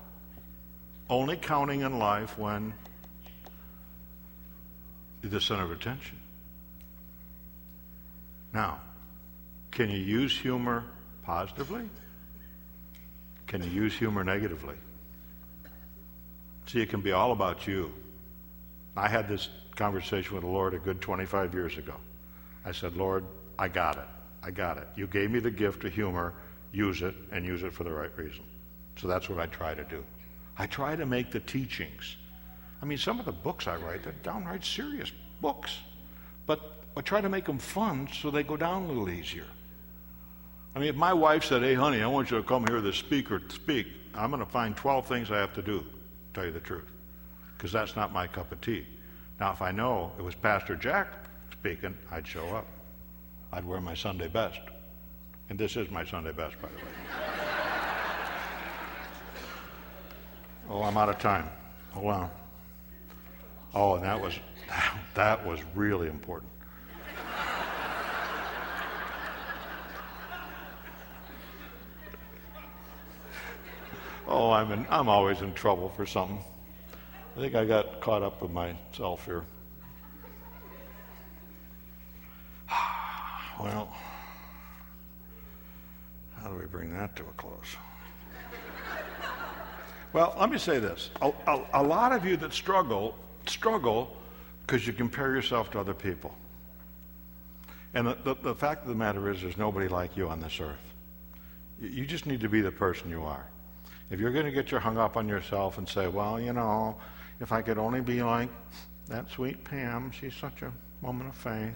Only 1.09 1.37
counting 1.37 1.81
in 1.81 1.99
life 1.99 2.39
when 2.39 2.75
the 5.23 5.41
center 5.41 5.65
of 5.65 5.73
attention. 5.73 6.19
Now, 8.53 8.81
can 9.71 9.91
you 9.91 9.99
use 9.99 10.37
humor 10.37 10.85
positively? 11.23 11.89
Can 13.47 13.63
you 13.63 13.71
use 13.71 13.95
humor 13.95 14.25
negatively? 14.25 14.77
See, 16.67 16.83
it 16.83 16.91
can 16.91 17.01
be 17.01 17.13
all 17.13 17.33
about 17.33 17.67
you. 17.67 17.93
I 18.95 19.09
had 19.09 19.29
this 19.29 19.49
conversation 19.79 20.35
with 20.35 20.43
the 20.43 20.51
Lord 20.51 20.75
a 20.75 20.79
good 20.79 21.01
25 21.01 21.55
years 21.55 21.79
ago. 21.79 21.95
I 22.65 22.73
said, 22.73 22.97
Lord, 22.97 23.25
I 23.59 23.69
got 23.69 23.97
it. 23.97 24.09
I 24.43 24.51
got 24.51 24.77
it. 24.77 24.89
You 24.97 25.07
gave 25.07 25.31
me 25.31 25.39
the 25.39 25.51
gift 25.51 25.85
of 25.85 25.95
humor. 25.95 26.35
Use 26.73 27.01
it 27.01 27.15
and 27.33 27.47
use 27.47 27.63
it 27.63 27.73
for 27.73 27.85
the 27.85 27.93
right 27.93 28.11
reason. 28.17 28.43
So 28.97 29.07
that's 29.07 29.29
what 29.29 29.39
I 29.39 29.47
try 29.47 29.75
to 29.75 29.85
do. 29.85 30.05
I 30.59 30.67
try 30.67 30.97
to 30.97 31.07
make 31.07 31.31
the 31.31 31.41
teachings. 31.41 32.17
I 32.83 32.85
mean, 32.85 32.99
some 32.99 33.21
of 33.21 33.25
the 33.25 33.33
books 33.33 33.69
I 33.69 33.77
write, 33.77 34.03
they're 34.03 34.13
downright 34.25 34.65
serious 34.65 35.13
books. 35.41 35.79
But 36.47 36.61
I 36.97 37.01
try 37.01 37.21
to 37.21 37.29
make 37.29 37.45
them 37.45 37.59
fun 37.59 38.09
so 38.13 38.31
they 38.31 38.43
go 38.43 38.57
down 38.57 38.83
a 38.83 38.89
little 38.89 39.09
easier. 39.09 39.47
I 40.75 40.81
mean, 40.81 40.89
if 40.89 40.97
my 40.97 41.13
wife 41.13 41.45
said, 41.45 41.63
hey, 41.63 41.75
honey, 41.75 42.03
I 42.03 42.07
want 42.09 42.31
you 42.33 42.37
to 42.37 42.43
come 42.43 42.67
here 42.67 42.81
to 42.81 42.93
speak 42.93 43.31
or 43.31 43.41
speak, 43.49 43.87
I'm 44.15 44.31
going 44.31 44.45
to 44.45 44.51
find 44.51 44.77
12 44.77 45.07
things 45.07 45.31
I 45.31 45.39
have 45.39 45.55
to 45.55 45.63
do, 45.63 45.79
to 45.81 45.87
tell 46.35 46.45
you 46.45 46.53
the 46.53 46.61
truth, 46.61 46.91
because 47.57 47.71
that's 47.71 47.95
not 47.95 48.13
my 48.13 48.27
cup 48.27 48.51
of 48.51 48.61
tea. 48.61 48.85
Now, 49.41 49.53
if 49.53 49.63
I 49.63 49.71
know 49.71 50.13
it 50.19 50.23
was 50.23 50.35
Pastor 50.35 50.75
Jack 50.75 51.07
speaking, 51.53 51.97
I'd 52.11 52.27
show 52.27 52.49
up. 52.49 52.67
I'd 53.53 53.65
wear 53.65 53.81
my 53.81 53.95
Sunday 53.95 54.27
best. 54.29 54.61
And 55.49 55.59
this 55.59 55.77
is 55.77 55.91
my 55.91 56.05
Sunday 56.05 56.33
best, 56.33 56.61
by 56.61 56.69
the 56.69 56.75
way. 56.75 56.83
oh, 60.71 60.83
I'm 60.83 60.97
out 60.97 61.09
of 61.09 61.19
time. 61.19 61.49
Oh, 61.95 62.01
Hold 62.01 62.15
on. 62.15 62.31
Oh, 63.75 63.95
and 63.95 64.05
that 64.05 64.21
was 64.21 64.35
that 65.15 65.47
was 65.47 65.61
really 65.75 66.09
important. 66.09 66.51
oh, 74.27 74.51
I'm 74.51 74.73
in, 74.73 74.85
I'm 74.91 75.09
always 75.09 75.43
in 75.43 75.55
trouble 75.55 75.91
for 75.91 76.07
something. 76.07 76.43
I 77.39 77.41
think 77.41 77.55
I 77.55 77.65
got 77.65 78.01
caught 78.01 78.25
up 78.25 78.43
with 78.43 78.51
myself 78.51 79.25
here. 79.25 79.45
Well, 83.61 83.93
how 86.41 86.49
do 86.49 86.57
we 86.57 86.67
bring 86.67 86.93
that 86.95 87.15
to 87.17 87.23
a 87.23 87.33
close? 87.37 87.77
Well, 90.13 90.35
let 90.39 90.51
me 90.51 90.59
say 90.59 90.79
this. 90.79 91.11
A, 91.23 91.33
a, 91.47 91.65
a 91.75 91.83
lot 91.83 92.13
of 92.13 92.25
you 92.25 92.37
that 92.39 92.53
struggle, 92.53 93.17
struggle 93.47 94.17
because 94.67 94.85
you 94.87 94.93
compare 94.93 95.33
yourself 95.33 95.71
to 95.73 95.81
other 95.81 95.95
people. 95.95 96.35
And 97.95 98.07
the, 98.09 98.19
the, 98.25 98.35
the, 98.35 98.55
fact 98.55 98.83
of 98.83 98.89
the 98.89 98.95
matter 98.95 99.31
is, 99.31 99.43
there's 99.43 99.57
nobody 99.57 99.87
like 99.89 100.17
you 100.17 100.29
on 100.29 100.41
this 100.41 100.61
earth. 100.61 100.95
You, 101.81 101.89
you 101.89 102.07
just 102.07 102.27
need 102.27 102.41
to 102.41 102.49
be 102.49 102.61
the 102.63 102.73
person 102.73 103.11
you 103.11 103.23
are. 103.23 103.47
If 104.11 104.19
you're 104.19 104.33
going 104.33 104.47
to 104.47 104.53
get 104.53 104.71
your 104.71 104.81
hung 104.81 104.99
up 104.99 105.17
on 105.17 105.29
yourself 105.29 105.79
and 105.79 105.89
say, 105.89 106.07
well, 106.09 106.41
you 106.41 106.53
know, 106.53 106.97
if 107.41 107.53
I 107.53 107.63
could 107.63 107.79
only 107.79 108.01
be 108.01 108.23
like 108.23 108.51
that 109.09 109.31
sweet 109.31 109.63
Pam, 109.65 110.11
she's 110.11 110.35
such 110.35 110.63
a 110.63 110.73
woman 111.03 111.27
of 111.27 111.35
faith. 111.35 111.75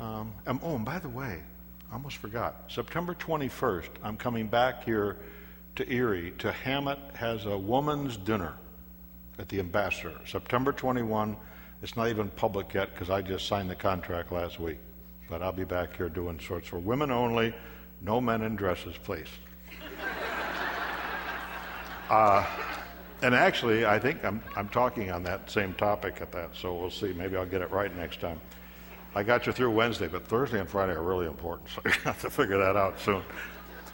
Um, 0.00 0.32
and, 0.46 0.58
oh, 0.62 0.76
and 0.76 0.84
by 0.84 0.98
the 0.98 1.08
way, 1.08 1.40
I 1.90 1.94
almost 1.94 2.16
forgot. 2.16 2.64
September 2.68 3.14
21st, 3.14 3.88
I'm 4.02 4.16
coming 4.16 4.48
back 4.48 4.84
here 4.84 5.16
to 5.76 5.92
Erie 5.92 6.32
to 6.38 6.50
Hammett 6.50 6.98
has 7.14 7.46
a 7.46 7.56
woman's 7.56 8.16
dinner 8.16 8.54
at 9.38 9.48
the 9.48 9.60
Ambassador. 9.60 10.14
September 10.24 10.72
21. 10.72 11.36
It's 11.82 11.96
not 11.96 12.08
even 12.08 12.30
public 12.30 12.72
yet 12.72 12.92
because 12.92 13.10
I 13.10 13.20
just 13.20 13.46
signed 13.46 13.70
the 13.70 13.74
contract 13.74 14.32
last 14.32 14.58
week. 14.58 14.78
But 15.28 15.42
I'll 15.42 15.52
be 15.52 15.64
back 15.64 15.96
here 15.96 16.08
doing 16.08 16.40
sorts 16.40 16.68
for 16.68 16.78
women 16.78 17.10
only, 17.10 17.54
no 18.00 18.20
men 18.20 18.42
in 18.42 18.56
dresses, 18.56 18.96
please. 19.02 19.28
uh, 22.10 22.46
and 23.22 23.34
actually, 23.34 23.86
I 23.86 23.98
think 23.98 24.24
I'm, 24.24 24.42
I'm 24.56 24.68
talking 24.68 25.10
on 25.10 25.22
that 25.24 25.50
same 25.50 25.74
topic 25.74 26.18
at 26.20 26.32
that, 26.32 26.50
so 26.54 26.74
we'll 26.74 26.90
see. 26.90 27.12
Maybe 27.12 27.36
I'll 27.36 27.46
get 27.46 27.62
it 27.62 27.70
right 27.70 27.94
next 27.96 28.20
time. 28.20 28.40
I 29.14 29.22
got 29.22 29.46
you 29.46 29.52
through 29.52 29.70
Wednesday, 29.70 30.08
but 30.08 30.26
Thursday 30.26 30.60
and 30.60 30.68
Friday 30.68 30.92
are 30.92 31.02
really 31.02 31.26
important, 31.26 31.70
so 31.74 31.80
you 31.84 31.92
have 32.04 32.20
to 32.20 32.30
figure 32.30 32.58
that 32.58 32.76
out 32.76 33.00
soon. 33.00 33.22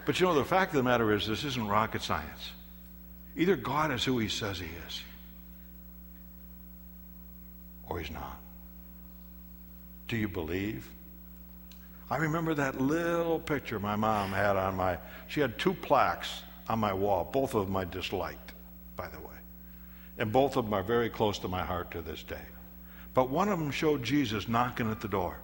But 0.04 0.18
you 0.18 0.26
know, 0.26 0.34
the 0.34 0.44
fact 0.44 0.72
of 0.72 0.76
the 0.76 0.82
matter 0.82 1.12
is, 1.12 1.26
this 1.26 1.44
isn't 1.44 1.68
rocket 1.68 2.02
science. 2.02 2.50
Either 3.36 3.56
God 3.56 3.92
is 3.92 4.04
who 4.04 4.18
he 4.18 4.28
says 4.28 4.58
he 4.58 4.68
is, 4.88 5.00
or 7.88 8.00
he's 8.00 8.10
not. 8.10 8.38
Do 10.08 10.16
you 10.16 10.28
believe? 10.28 10.90
I 12.10 12.16
remember 12.16 12.52
that 12.54 12.80
little 12.80 13.38
picture 13.38 13.78
my 13.78 13.96
mom 13.96 14.32
had 14.32 14.56
on 14.56 14.74
my, 14.74 14.98
she 15.28 15.40
had 15.40 15.58
two 15.58 15.72
plaques 15.72 16.42
on 16.68 16.78
my 16.78 16.92
wall. 16.92 17.30
Both 17.32 17.54
of 17.54 17.66
them 17.66 17.76
I 17.76 17.84
disliked, 17.84 18.41
by 18.96 19.08
the 19.08 19.20
way. 19.20 19.34
And 20.18 20.32
both 20.32 20.56
of 20.56 20.64
them 20.64 20.74
are 20.74 20.82
very 20.82 21.08
close 21.10 21.38
to 21.40 21.48
my 21.48 21.64
heart 21.64 21.90
to 21.92 22.02
this 22.02 22.22
day. 22.22 22.42
But 23.14 23.30
one 23.30 23.48
of 23.48 23.58
them 23.58 23.70
showed 23.70 24.02
Jesus 24.02 24.48
knocking 24.48 24.90
at 24.90 25.00
the 25.00 25.08
door. 25.08 25.38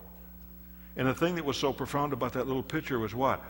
And 0.97 1.07
the 1.07 1.15
thing 1.15 1.37
that 1.37 1.45
was 1.45 1.57
so 1.57 1.73
profound 1.73 2.13
about 2.13 2.33
that 2.33 2.47
little 2.47 2.63
picture 2.63 2.99
was 2.99 3.15
what? 3.15 3.43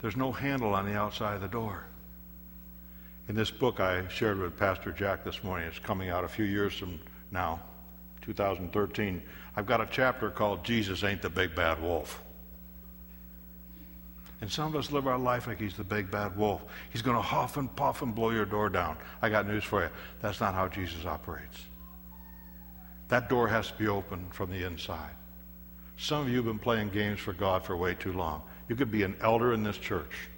There's 0.00 0.16
no 0.16 0.32
handle 0.32 0.74
on 0.74 0.86
the 0.86 0.96
outside 0.96 1.34
of 1.34 1.40
the 1.40 1.48
door. 1.48 1.84
In 3.28 3.34
this 3.34 3.50
book 3.50 3.80
I 3.80 4.06
shared 4.08 4.38
with 4.38 4.58
Pastor 4.58 4.92
Jack 4.92 5.24
this 5.24 5.42
morning, 5.44 5.68
it's 5.68 5.78
coming 5.78 6.10
out 6.10 6.24
a 6.24 6.28
few 6.28 6.44
years 6.44 6.74
from 6.74 6.98
now, 7.30 7.60
2013. 8.22 9.22
I've 9.56 9.66
got 9.66 9.80
a 9.80 9.88
chapter 9.90 10.30
called 10.30 10.64
Jesus 10.64 11.04
Ain't 11.04 11.22
the 11.22 11.30
Big 11.30 11.54
Bad 11.54 11.80
Wolf. 11.80 12.22
And 14.42 14.50
some 14.50 14.66
of 14.66 14.74
us 14.74 14.90
live 14.90 15.06
our 15.06 15.18
life 15.18 15.46
like 15.46 15.60
he's 15.60 15.76
the 15.76 15.84
big 15.84 16.10
bad 16.10 16.36
wolf. 16.36 16.62
He's 16.90 17.00
going 17.00 17.16
to 17.16 17.22
huff 17.22 17.56
and 17.56 17.74
puff 17.76 18.02
and 18.02 18.12
blow 18.12 18.30
your 18.30 18.44
door 18.44 18.68
down. 18.68 18.96
I 19.22 19.28
got 19.28 19.46
news 19.46 19.62
for 19.62 19.84
you. 19.84 19.90
That's 20.20 20.40
not 20.40 20.52
how 20.52 20.66
Jesus 20.66 21.06
operates. 21.06 21.64
That 23.06 23.28
door 23.28 23.46
has 23.46 23.68
to 23.68 23.74
be 23.74 23.86
open 23.86 24.26
from 24.30 24.50
the 24.50 24.66
inside. 24.66 25.12
Some 25.96 26.22
of 26.22 26.28
you 26.28 26.36
have 26.36 26.44
been 26.44 26.58
playing 26.58 26.88
games 26.88 27.20
for 27.20 27.32
God 27.32 27.64
for 27.64 27.76
way 27.76 27.94
too 27.94 28.12
long. 28.12 28.42
You 28.68 28.74
could 28.74 28.90
be 28.90 29.04
an 29.04 29.16
elder 29.20 29.52
in 29.52 29.62
this 29.62 29.78
church, 29.78 30.28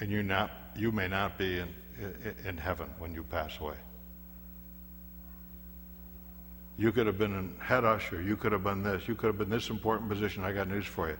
and 0.00 0.08
you 0.08 0.22
not 0.22 0.52
you 0.76 0.92
may 0.92 1.08
not 1.08 1.36
be 1.38 1.58
in, 1.58 1.74
in 2.44 2.56
heaven 2.56 2.88
when 2.98 3.12
you 3.12 3.24
pass 3.24 3.58
away. 3.58 3.76
You 6.78 6.92
could 6.92 7.06
have 7.06 7.18
been 7.18 7.34
in 7.34 7.56
head 7.58 7.84
usher. 7.84 8.22
You 8.22 8.36
could 8.36 8.52
have 8.52 8.62
been 8.62 8.82
this. 8.84 9.08
You 9.08 9.16
could 9.16 9.28
have 9.28 9.38
been 9.38 9.50
this 9.50 9.70
important 9.70 10.08
position. 10.08 10.44
I 10.44 10.52
got 10.52 10.68
news 10.68 10.86
for 10.86 11.08
you. 11.08 11.16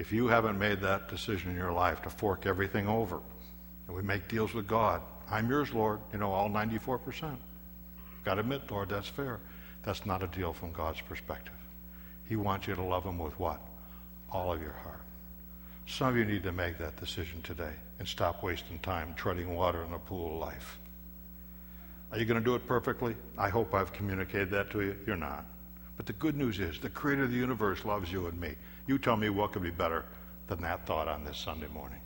If 0.00 0.12
you 0.12 0.28
haven't 0.28 0.58
made 0.58 0.80
that 0.80 1.08
decision 1.08 1.50
in 1.50 1.58
your 1.58 1.72
life 1.72 2.00
to 2.04 2.08
fork 2.08 2.46
everything 2.46 2.88
over, 2.88 3.20
and 3.86 3.94
we 3.94 4.00
make 4.00 4.28
deals 4.28 4.54
with 4.54 4.66
God, 4.66 5.02
I'm 5.30 5.50
yours, 5.50 5.74
Lord, 5.74 6.00
you 6.10 6.18
know, 6.18 6.32
all 6.32 6.48
94%. 6.48 7.36
Got 8.24 8.34
to 8.34 8.40
admit, 8.40 8.70
Lord, 8.70 8.88
that's 8.88 9.08
fair. 9.08 9.40
That's 9.82 10.06
not 10.06 10.22
a 10.22 10.26
deal 10.28 10.54
from 10.54 10.72
God's 10.72 11.02
perspective. 11.02 11.52
He 12.26 12.36
wants 12.36 12.66
you 12.66 12.74
to 12.76 12.82
love 12.82 13.04
him 13.04 13.18
with 13.18 13.38
what? 13.38 13.60
All 14.32 14.50
of 14.54 14.62
your 14.62 14.72
heart. 14.72 15.02
Some 15.86 16.08
of 16.08 16.16
you 16.16 16.24
need 16.24 16.44
to 16.44 16.52
make 16.52 16.78
that 16.78 16.96
decision 16.96 17.42
today 17.42 17.74
and 17.98 18.08
stop 18.08 18.42
wasting 18.42 18.78
time 18.78 19.12
treading 19.18 19.54
water 19.54 19.84
in 19.84 19.92
a 19.92 19.98
pool 19.98 20.32
of 20.32 20.40
life. 20.40 20.78
Are 22.10 22.18
you 22.18 22.24
going 22.24 22.40
to 22.40 22.44
do 22.44 22.54
it 22.54 22.66
perfectly? 22.66 23.16
I 23.36 23.50
hope 23.50 23.74
I've 23.74 23.92
communicated 23.92 24.48
that 24.52 24.70
to 24.70 24.80
you. 24.80 24.96
You're 25.06 25.16
not. 25.16 25.44
But 25.98 26.06
the 26.06 26.14
good 26.14 26.38
news 26.38 26.58
is 26.58 26.78
the 26.78 26.88
creator 26.88 27.24
of 27.24 27.30
the 27.32 27.36
universe 27.36 27.84
loves 27.84 28.10
you 28.10 28.26
and 28.28 28.40
me. 28.40 28.54
You 28.90 28.98
tell 28.98 29.16
me 29.16 29.28
what 29.30 29.52
could 29.52 29.62
be 29.62 29.70
better 29.70 30.04
than 30.48 30.62
that 30.62 30.84
thought 30.84 31.06
on 31.06 31.24
this 31.24 31.38
Sunday 31.38 31.68
morning. 31.68 32.00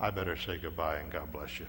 I 0.00 0.10
better 0.10 0.36
say 0.36 0.58
goodbye 0.58 0.96
and 0.96 1.12
God 1.12 1.30
bless 1.30 1.60
you. 1.60 1.66